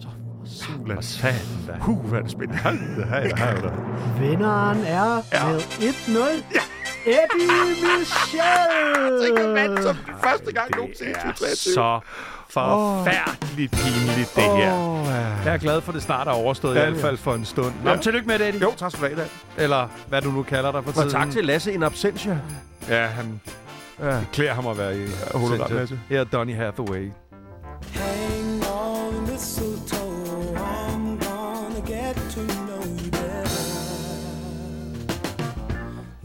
Så 0.00 0.08
Solen 0.44 1.02
satan 1.02 1.40
da. 1.66 1.72
Huh, 1.80 2.04
hvad 2.08 2.18
er 2.18 2.22
det 2.22 2.30
spændende. 2.30 2.62
Det 2.96 3.08
her, 3.08 3.20
det 3.20 3.38
her, 3.38 4.20
Vinderen 4.20 4.78
er 4.78 5.22
ja. 5.32 5.52
med 5.52 5.60
1-0. 5.60 6.18
Ja. 6.54 6.60
Eddie 7.06 7.48
Michel! 7.98 9.26
Tænk 9.26 9.38
at 9.38 9.54
vand 9.54 9.82
som 9.82 9.96
første 10.24 10.52
gang 10.52 10.76
nogensinde 10.76 11.10
i 11.10 11.14
2023. 11.14 11.74
Så 11.74 12.00
forfærdeligt 12.50 13.72
pinligt, 13.72 14.36
det 14.36 14.42
her. 14.42 14.74
Oh, 14.74 15.06
ja. 15.06 15.26
Jeg 15.44 15.54
er 15.54 15.58
glad 15.58 15.80
for, 15.80 15.92
at 15.92 15.94
det 15.94 16.02
snart 16.02 16.28
er 16.28 16.32
overstået, 16.32 16.74
ja, 16.74 16.86
i 16.86 16.90
hvert 16.90 17.00
fald 17.00 17.16
for 17.16 17.34
en 17.34 17.44
stund. 17.44 17.72
Nå, 17.84 17.90
ja. 17.90 17.96
tillykke 17.96 18.28
med 18.28 18.38
det, 18.38 18.48
Eddie. 18.48 18.62
Jo, 18.62 18.72
tak 18.76 18.90
skal 18.90 19.10
du 19.10 19.14
have, 19.16 19.28
Eller 19.56 19.88
hvad 20.08 20.22
du 20.22 20.30
nu 20.30 20.42
kalder 20.42 20.72
dig 20.72 20.84
for 20.84 20.92
tiden. 20.92 21.06
Og 21.06 21.12
tak 21.12 21.30
til 21.30 21.44
Lasse 21.44 21.72
in 21.72 21.82
absentia. 21.82 22.40
Ja, 22.88 23.06
han 23.06 23.40
ja. 24.00 24.16
det 24.16 24.28
klæder 24.32 24.54
ham 24.54 24.66
at 24.66 24.78
være 24.78 24.98
i 24.98 25.06
hologram. 25.34 25.88
Her 26.08 26.20
er 26.20 26.24
Donny 26.24 26.54
Hathaway. 26.54 27.10
Hang 27.94 28.64
on 28.64 29.14
the 29.14 29.32
mistletoe, 29.32 30.54
I'm 30.56 31.18
gonna 31.18 31.80
get 31.86 32.16
to 32.34 32.40
know 32.66 32.82
you 33.02 33.10
better. 33.10 33.66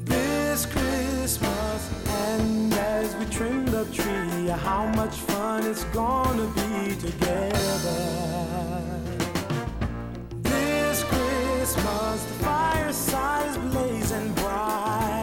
This 0.06 0.66
Christmas, 0.66 1.82
and 2.27 2.74
as 2.74 3.16
we 3.19 3.25
trim 3.25 3.66
the 3.66 3.85
tree, 3.93 4.48
how 4.48 4.85
much 4.95 5.16
fun 5.30 5.66
it's 5.66 5.83
gonna 5.93 6.48
be 6.56 6.95
together. 6.95 8.00
This 10.43 11.03
Christmas, 11.03 12.24
the 12.30 12.43
fireside 12.45 13.50
is 13.50 13.58
blazing 13.58 14.33
bright. 14.33 15.20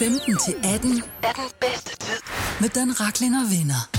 Til 0.00 0.54
18 0.64 1.02
er 1.22 1.32
den 1.32 1.50
bedste 1.60 1.96
tid 1.96 2.20
med 2.60 2.68
Dan 2.68 3.00
Raklin 3.00 3.34
og 3.34 3.42
venner. 3.50 3.89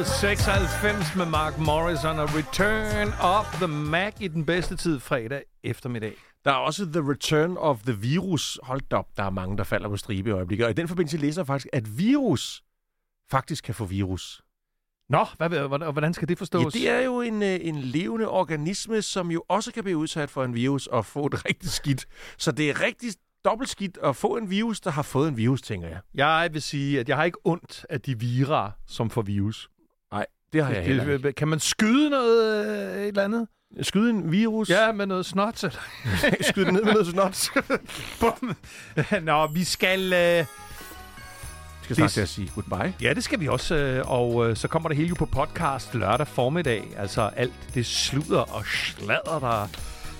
1996 0.00 1.16
med 1.16 1.26
Mark 1.26 1.58
Morrison 1.58 2.18
og 2.18 2.28
Return 2.34 3.08
of 3.20 3.46
the 3.54 3.66
Mac 3.66 4.12
i 4.20 4.28
den 4.28 4.46
bedste 4.46 4.76
tid 4.76 5.00
fredag 5.00 5.42
eftermiddag. 5.64 6.14
Der 6.44 6.50
er 6.50 6.56
også 6.56 6.84
The 6.84 7.10
Return 7.10 7.56
of 7.56 7.82
the 7.82 7.92
Virus. 7.92 8.58
Hold 8.62 8.80
da 8.90 8.96
op, 8.96 9.16
der 9.16 9.22
er 9.22 9.30
mange, 9.30 9.56
der 9.56 9.64
falder 9.64 9.88
på 9.88 9.96
stribe 9.96 10.30
i 10.30 10.32
øjeblikket. 10.32 10.64
Og 10.64 10.70
i 10.70 10.74
den 10.74 10.88
forbindelse 10.88 11.16
læser 11.16 11.40
jeg 11.40 11.46
faktisk, 11.46 11.68
at 11.72 11.98
virus 11.98 12.62
faktisk 13.30 13.64
kan 13.64 13.74
få 13.74 13.84
virus. 13.84 14.42
Nå, 15.08 15.26
hvad, 15.36 15.48
hvordan, 15.48 15.92
hvordan 15.92 16.14
skal 16.14 16.28
det 16.28 16.38
forstås? 16.38 16.74
Ja, 16.74 16.80
det 16.80 16.88
er 16.88 17.00
jo 17.00 17.20
en, 17.20 17.42
en 17.42 17.78
levende 17.78 18.28
organisme, 18.28 19.02
som 19.02 19.30
jo 19.30 19.44
også 19.48 19.72
kan 19.72 19.84
blive 19.84 19.96
udsat 19.96 20.30
for 20.30 20.44
en 20.44 20.54
virus 20.54 20.86
og 20.86 21.06
få 21.06 21.28
det 21.28 21.44
rigtig 21.44 21.70
skidt. 21.70 22.06
Så 22.38 22.52
det 22.52 22.70
er 22.70 22.80
rigtig 22.80 23.12
dobbelt 23.44 23.70
skidt 23.70 23.98
at 24.02 24.16
få 24.16 24.36
en 24.36 24.50
virus, 24.50 24.80
der 24.80 24.90
har 24.90 25.02
fået 25.02 25.28
en 25.28 25.36
virus, 25.36 25.62
tænker 25.62 25.88
jeg. 25.88 26.00
Jeg 26.14 26.48
vil 26.52 26.62
sige, 26.62 27.00
at 27.00 27.08
jeg 27.08 27.16
har 27.16 27.24
ikke 27.24 27.38
ondt 27.44 27.86
af 27.90 28.00
de 28.00 28.20
vira, 28.20 28.72
som 28.86 29.10
får 29.10 29.22
virus. 29.22 29.70
Det 30.52 30.64
har 30.64 30.72
jeg 30.72 30.82
heller 30.84 31.12
ikke. 31.14 31.32
Kan 31.32 31.48
man 31.48 31.60
skyde 31.60 32.10
noget 32.10 32.66
øh, 32.66 33.02
et 33.02 33.08
eller 33.08 33.24
andet? 33.24 33.46
Skyde 33.82 34.10
en 34.10 34.32
virus? 34.32 34.70
Ja, 34.70 34.92
med 34.92 35.06
noget 35.06 35.26
snot. 35.26 35.58
Skyde 36.50 36.64
det 36.64 36.72
ned 36.72 36.84
med 36.84 36.92
noget 36.92 37.06
snot. 37.06 37.48
Bum. 38.20 38.56
Nå, 39.22 39.46
vi 39.46 39.64
skal... 39.64 40.12
Øh, 40.12 40.44
skal 41.82 41.96
snart 41.96 42.10
til 42.10 42.20
at 42.20 42.28
sige 42.28 42.50
goodbye. 42.54 42.94
Ja, 43.02 43.14
det 43.14 43.24
skal 43.24 43.40
vi 43.40 43.48
også. 43.48 43.74
øh, 43.74 44.10
Og 44.10 44.48
øh, 44.50 44.56
så 44.56 44.68
kommer 44.68 44.88
det 44.88 44.96
hele 44.96 45.08
jo 45.08 45.14
på 45.14 45.26
podcast 45.26 45.94
lørdag 45.94 46.26
formiddag. 46.26 46.84
Altså 46.96 47.30
alt 47.36 47.52
det 47.74 47.86
sludder 47.86 48.40
og 48.40 48.64
sladder, 48.66 49.38
der 49.38 49.68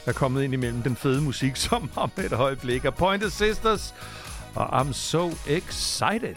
er 0.07 0.13
kommet 0.13 0.43
ind 0.43 0.53
imellem 0.53 0.83
den 0.83 0.97
fede 0.97 1.23
musik, 1.23 1.57
som 1.69 1.91
om 1.97 2.11
et 2.25 2.33
øjeblik 2.33 2.85
er 2.85 2.91
Pointer 2.91 3.29
Sisters. 3.29 3.95
Og 4.55 4.81
I'm 4.81 4.93
so 4.93 5.31
excited. 5.49 6.37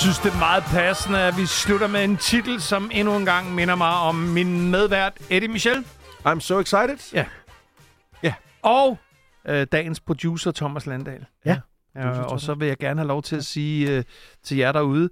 Synes, 0.00 0.18
det 0.18 0.32
er 0.32 0.38
meget 0.38 0.64
passende, 0.64 1.20
at 1.20 1.36
vi 1.36 1.46
slutter 1.46 1.86
med 1.86 2.04
en 2.04 2.16
titel, 2.16 2.60
som 2.60 2.90
endnu 2.92 3.16
en 3.16 3.24
gang 3.24 3.54
minder 3.54 3.74
mig 3.74 3.88
om 3.88 4.14
min 4.14 4.70
medvært, 4.70 5.12
Eddie 5.30 5.48
Michel. 5.48 5.84
I'm 6.26 6.40
so 6.40 6.60
excited. 6.60 6.98
Ja. 7.12 7.24
Ja. 8.22 8.34
Og 8.62 8.98
øh, 9.48 9.66
dagens 9.72 10.00
producer, 10.00 10.52
Thomas 10.52 10.86
Landahl. 10.86 11.26
Ja. 11.44 11.56
ja 11.94 12.08
og 12.10 12.40
så 12.40 12.54
vil 12.54 12.68
jeg 12.68 12.76
gerne 12.76 13.00
have 13.00 13.08
lov 13.08 13.22
til 13.22 13.36
at 13.36 13.44
sige 13.44 13.90
øh, 13.90 14.04
til 14.42 14.56
jer 14.56 14.72
derude, 14.72 15.08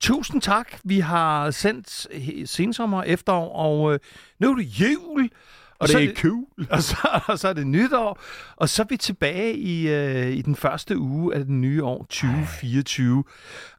tusind 0.00 0.42
tak. 0.42 0.72
Vi 0.84 1.00
har 1.00 1.50
sendt 1.50 2.06
sensommer, 2.50 3.02
efterår, 3.02 3.56
og 3.56 3.92
øh, 3.92 3.98
nu 4.38 4.50
er 4.50 4.56
det 4.56 4.64
jul. 4.64 5.30
Og, 5.78 5.88
det 5.88 6.04
er 6.04 6.14
cool. 6.14 6.46
Og 6.70 6.82
så, 6.82 7.20
og 7.26 7.38
så 7.38 7.48
er 7.48 7.52
det 7.52 7.66
nytår. 7.66 8.20
Og 8.56 8.68
så 8.68 8.82
er 8.82 8.86
vi 8.88 8.96
tilbage 8.96 9.56
i, 9.56 9.88
øh, 9.88 10.26
i 10.26 10.42
den 10.42 10.56
første 10.56 10.98
uge 10.98 11.34
af 11.34 11.40
det 11.40 11.48
nye 11.48 11.84
år, 11.84 11.98
2024. 11.98 13.24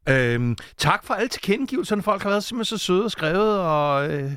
Øhm, 0.10 0.58
tak 0.78 1.06
for 1.06 1.14
alle 1.14 1.28
tilkendegivelserne. 1.28 2.04
Folk 2.04 2.24
har 2.24 2.30
været 2.30 2.44
simpelthen 2.44 2.78
så 2.78 2.86
søde 2.86 3.04
og 3.04 3.12
skrevet 3.12 3.60
og 3.60 4.14
øh, 4.14 4.32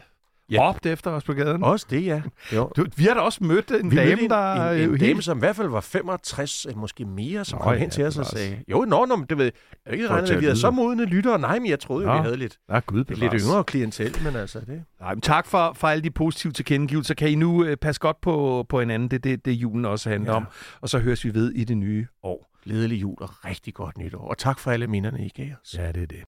ja. 0.50 0.68
råbt 0.68 0.86
efter 0.86 1.10
os 1.10 1.24
på 1.24 1.32
gaden. 1.32 1.64
Også 1.64 1.86
det, 1.90 2.04
ja. 2.06 2.22
Jo. 2.52 2.72
Du, 2.76 2.86
vi 2.96 3.04
har 3.04 3.14
da 3.14 3.20
også 3.20 3.44
mødt 3.44 3.70
en 3.70 3.90
vi 3.90 3.96
dame, 3.96 4.28
der... 4.28 4.70
En, 4.70 4.80
en, 4.80 4.90
en 4.90 4.98
dame, 4.98 5.22
som 5.22 5.38
i 5.38 5.40
hvert 5.40 5.56
fald 5.56 5.68
var 5.68 5.80
65, 5.80 6.64
eller 6.64 6.78
måske 6.78 7.04
mere, 7.04 7.44
som 7.44 7.58
Nå, 7.58 7.62
kom 7.62 7.72
ja, 7.72 7.78
hen 7.78 7.90
til 7.90 8.04
os 8.04 8.18
og 8.18 8.26
sagde... 8.26 8.62
Jo, 8.68 8.84
nå, 8.88 9.06
nå, 9.06 9.24
det 9.28 9.38
ved 9.38 9.44
jeg 9.86 9.94
ikke 9.94 10.08
regnet, 10.08 10.30
at 10.30 10.40
vi 10.40 10.44
havde 10.44 10.58
så 10.58 10.70
modne 10.70 11.04
lyttere. 11.04 11.38
Nej, 11.38 11.58
men 11.58 11.70
jeg 11.70 11.80
troede, 11.80 12.06
jo, 12.06 12.16
vi 12.16 12.22
havde 12.22 12.36
lidt, 12.36 12.58
ja, 12.70 12.80
Gud, 12.86 13.04
lidt 13.08 13.32
yngre 13.42 13.64
klientel, 13.64 14.22
men 14.24 14.36
altså 14.36 14.60
det... 14.60 14.82
Nej, 15.00 15.14
men 15.14 15.20
tak 15.20 15.46
for, 15.46 15.72
for 15.76 15.88
alle 15.88 16.02
de 16.02 16.10
positive 16.10 16.52
tilkendegivelser. 16.52 17.14
Kan 17.14 17.28
I 17.28 17.34
nu 17.34 17.64
øh, 17.64 17.76
passe 17.76 18.00
godt 18.00 18.20
på, 18.20 18.66
på 18.68 18.80
hinanden? 18.80 19.08
Det 19.08 19.16
er 19.16 19.20
det, 19.20 19.44
det, 19.44 19.52
julen 19.52 19.84
også 19.84 20.10
handler 20.10 20.30
ja. 20.30 20.36
om. 20.36 20.46
Og 20.80 20.88
så 20.88 20.98
høres 20.98 21.24
vi 21.24 21.34
ved 21.34 21.52
i 21.52 21.64
det 21.64 21.76
nye 21.76 22.06
år. 22.22 22.50
Glædelig 22.64 23.00
jul 23.00 23.16
og 23.20 23.44
rigtig 23.44 23.74
godt 23.74 23.98
nytår. 23.98 24.28
Og 24.28 24.38
tak 24.38 24.58
for 24.58 24.70
alle 24.70 24.86
minderne, 24.86 25.26
I 25.26 25.28
gav 25.28 25.50
os. 25.62 25.74
Ja, 25.78 25.92
det 25.92 26.02
er 26.02 26.06
det. 26.06 26.24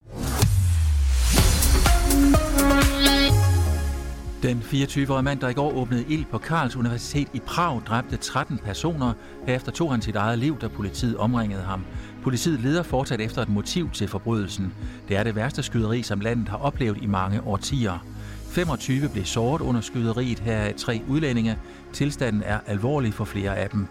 Den 4.43 4.59
24-årige 4.59 5.23
mand, 5.23 5.41
der 5.41 5.49
i 5.49 5.53
går 5.53 5.73
åbnede 5.73 6.05
ild 6.09 6.25
på 6.25 6.39
Karls 6.39 6.77
Universitet 6.77 7.29
i 7.33 7.41
Prag, 7.47 7.83
dræbte 7.87 8.17
13 8.17 8.59
personer. 8.59 9.13
Herefter 9.47 9.73
tog 9.73 9.91
han 9.91 10.03
sit 10.03 10.17
eget 10.17 10.39
liv, 10.39 10.59
da 10.61 10.69
politiet 10.69 11.17
omringede 11.17 11.63
ham. 11.63 11.85
Politiet 12.23 12.61
leder 12.61 12.83
fortsat 12.83 13.21
efter 13.21 13.43
et 13.43 13.49
motiv 13.49 13.91
til 13.91 14.09
forbrydelsen. 14.09 14.75
Det 15.09 15.17
er 15.17 15.23
det 15.23 15.37
værste 15.37 15.63
skyderi, 15.63 16.03
som 16.03 16.21
landet 16.21 16.49
har 16.49 16.57
oplevet 16.57 16.99
i 17.03 17.07
mange 17.07 17.43
årtier. 17.47 17.99
25 18.49 19.09
blev 19.09 19.25
såret 19.25 19.61
under 19.63 19.81
skyderiet 19.81 20.39
her 20.39 20.57
af 20.57 20.75
tre 20.75 21.03
udlændinge. 21.09 21.59
Tilstanden 21.93 22.43
er 22.47 22.59
alvorlig 22.67 23.15
for 23.15 23.25
flere 23.25 23.57
af 23.57 23.71
dem. 23.71 23.87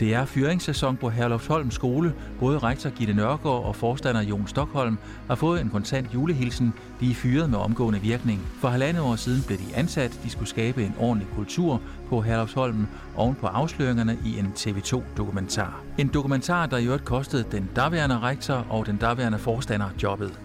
Det 0.00 0.14
er 0.14 0.24
fyringssæson 0.24 0.96
på 0.96 1.08
Herlufsholm 1.08 1.70
skole. 1.70 2.14
Både 2.38 2.58
rektor 2.58 2.90
Gitte 2.90 3.14
Nørgaard 3.14 3.64
og 3.64 3.76
forstander 3.76 4.22
Jon 4.22 4.46
Stockholm 4.46 4.98
har 5.28 5.34
fået 5.34 5.60
en 5.60 5.70
kontant 5.70 6.14
julehilsen. 6.14 6.74
De 7.00 7.10
er 7.10 7.14
fyret 7.14 7.50
med 7.50 7.58
omgående 7.58 8.00
virkning. 8.00 8.40
For 8.60 8.68
halvandet 8.68 9.02
år 9.02 9.16
siden 9.16 9.42
blev 9.46 9.58
de 9.58 9.76
ansat. 9.76 10.20
De 10.24 10.30
skulle 10.30 10.48
skabe 10.48 10.84
en 10.84 10.94
ordentlig 10.98 11.28
kultur 11.34 11.80
på 12.08 12.20
Herlufsholm 12.20 12.86
oven 13.16 13.34
på 13.34 13.46
afsløringerne 13.46 14.18
i 14.24 14.38
en 14.38 14.52
TV2-dokumentar. 14.56 15.82
En 15.98 16.08
dokumentar, 16.08 16.66
der 16.66 16.76
i 16.76 16.84
øvrigt 16.86 17.04
kostede 17.04 17.44
den 17.52 17.70
daværende 17.76 18.18
rektor 18.18 18.66
og 18.70 18.86
den 18.86 18.96
daværende 18.96 19.38
forstander 19.38 19.88
jobbet. 20.02 20.40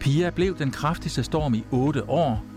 Pia 0.00 0.30
blev 0.30 0.58
den 0.58 0.70
kraftigste 0.70 1.22
storm 1.22 1.54
i 1.54 1.64
8 1.70 2.10
år. 2.10 2.53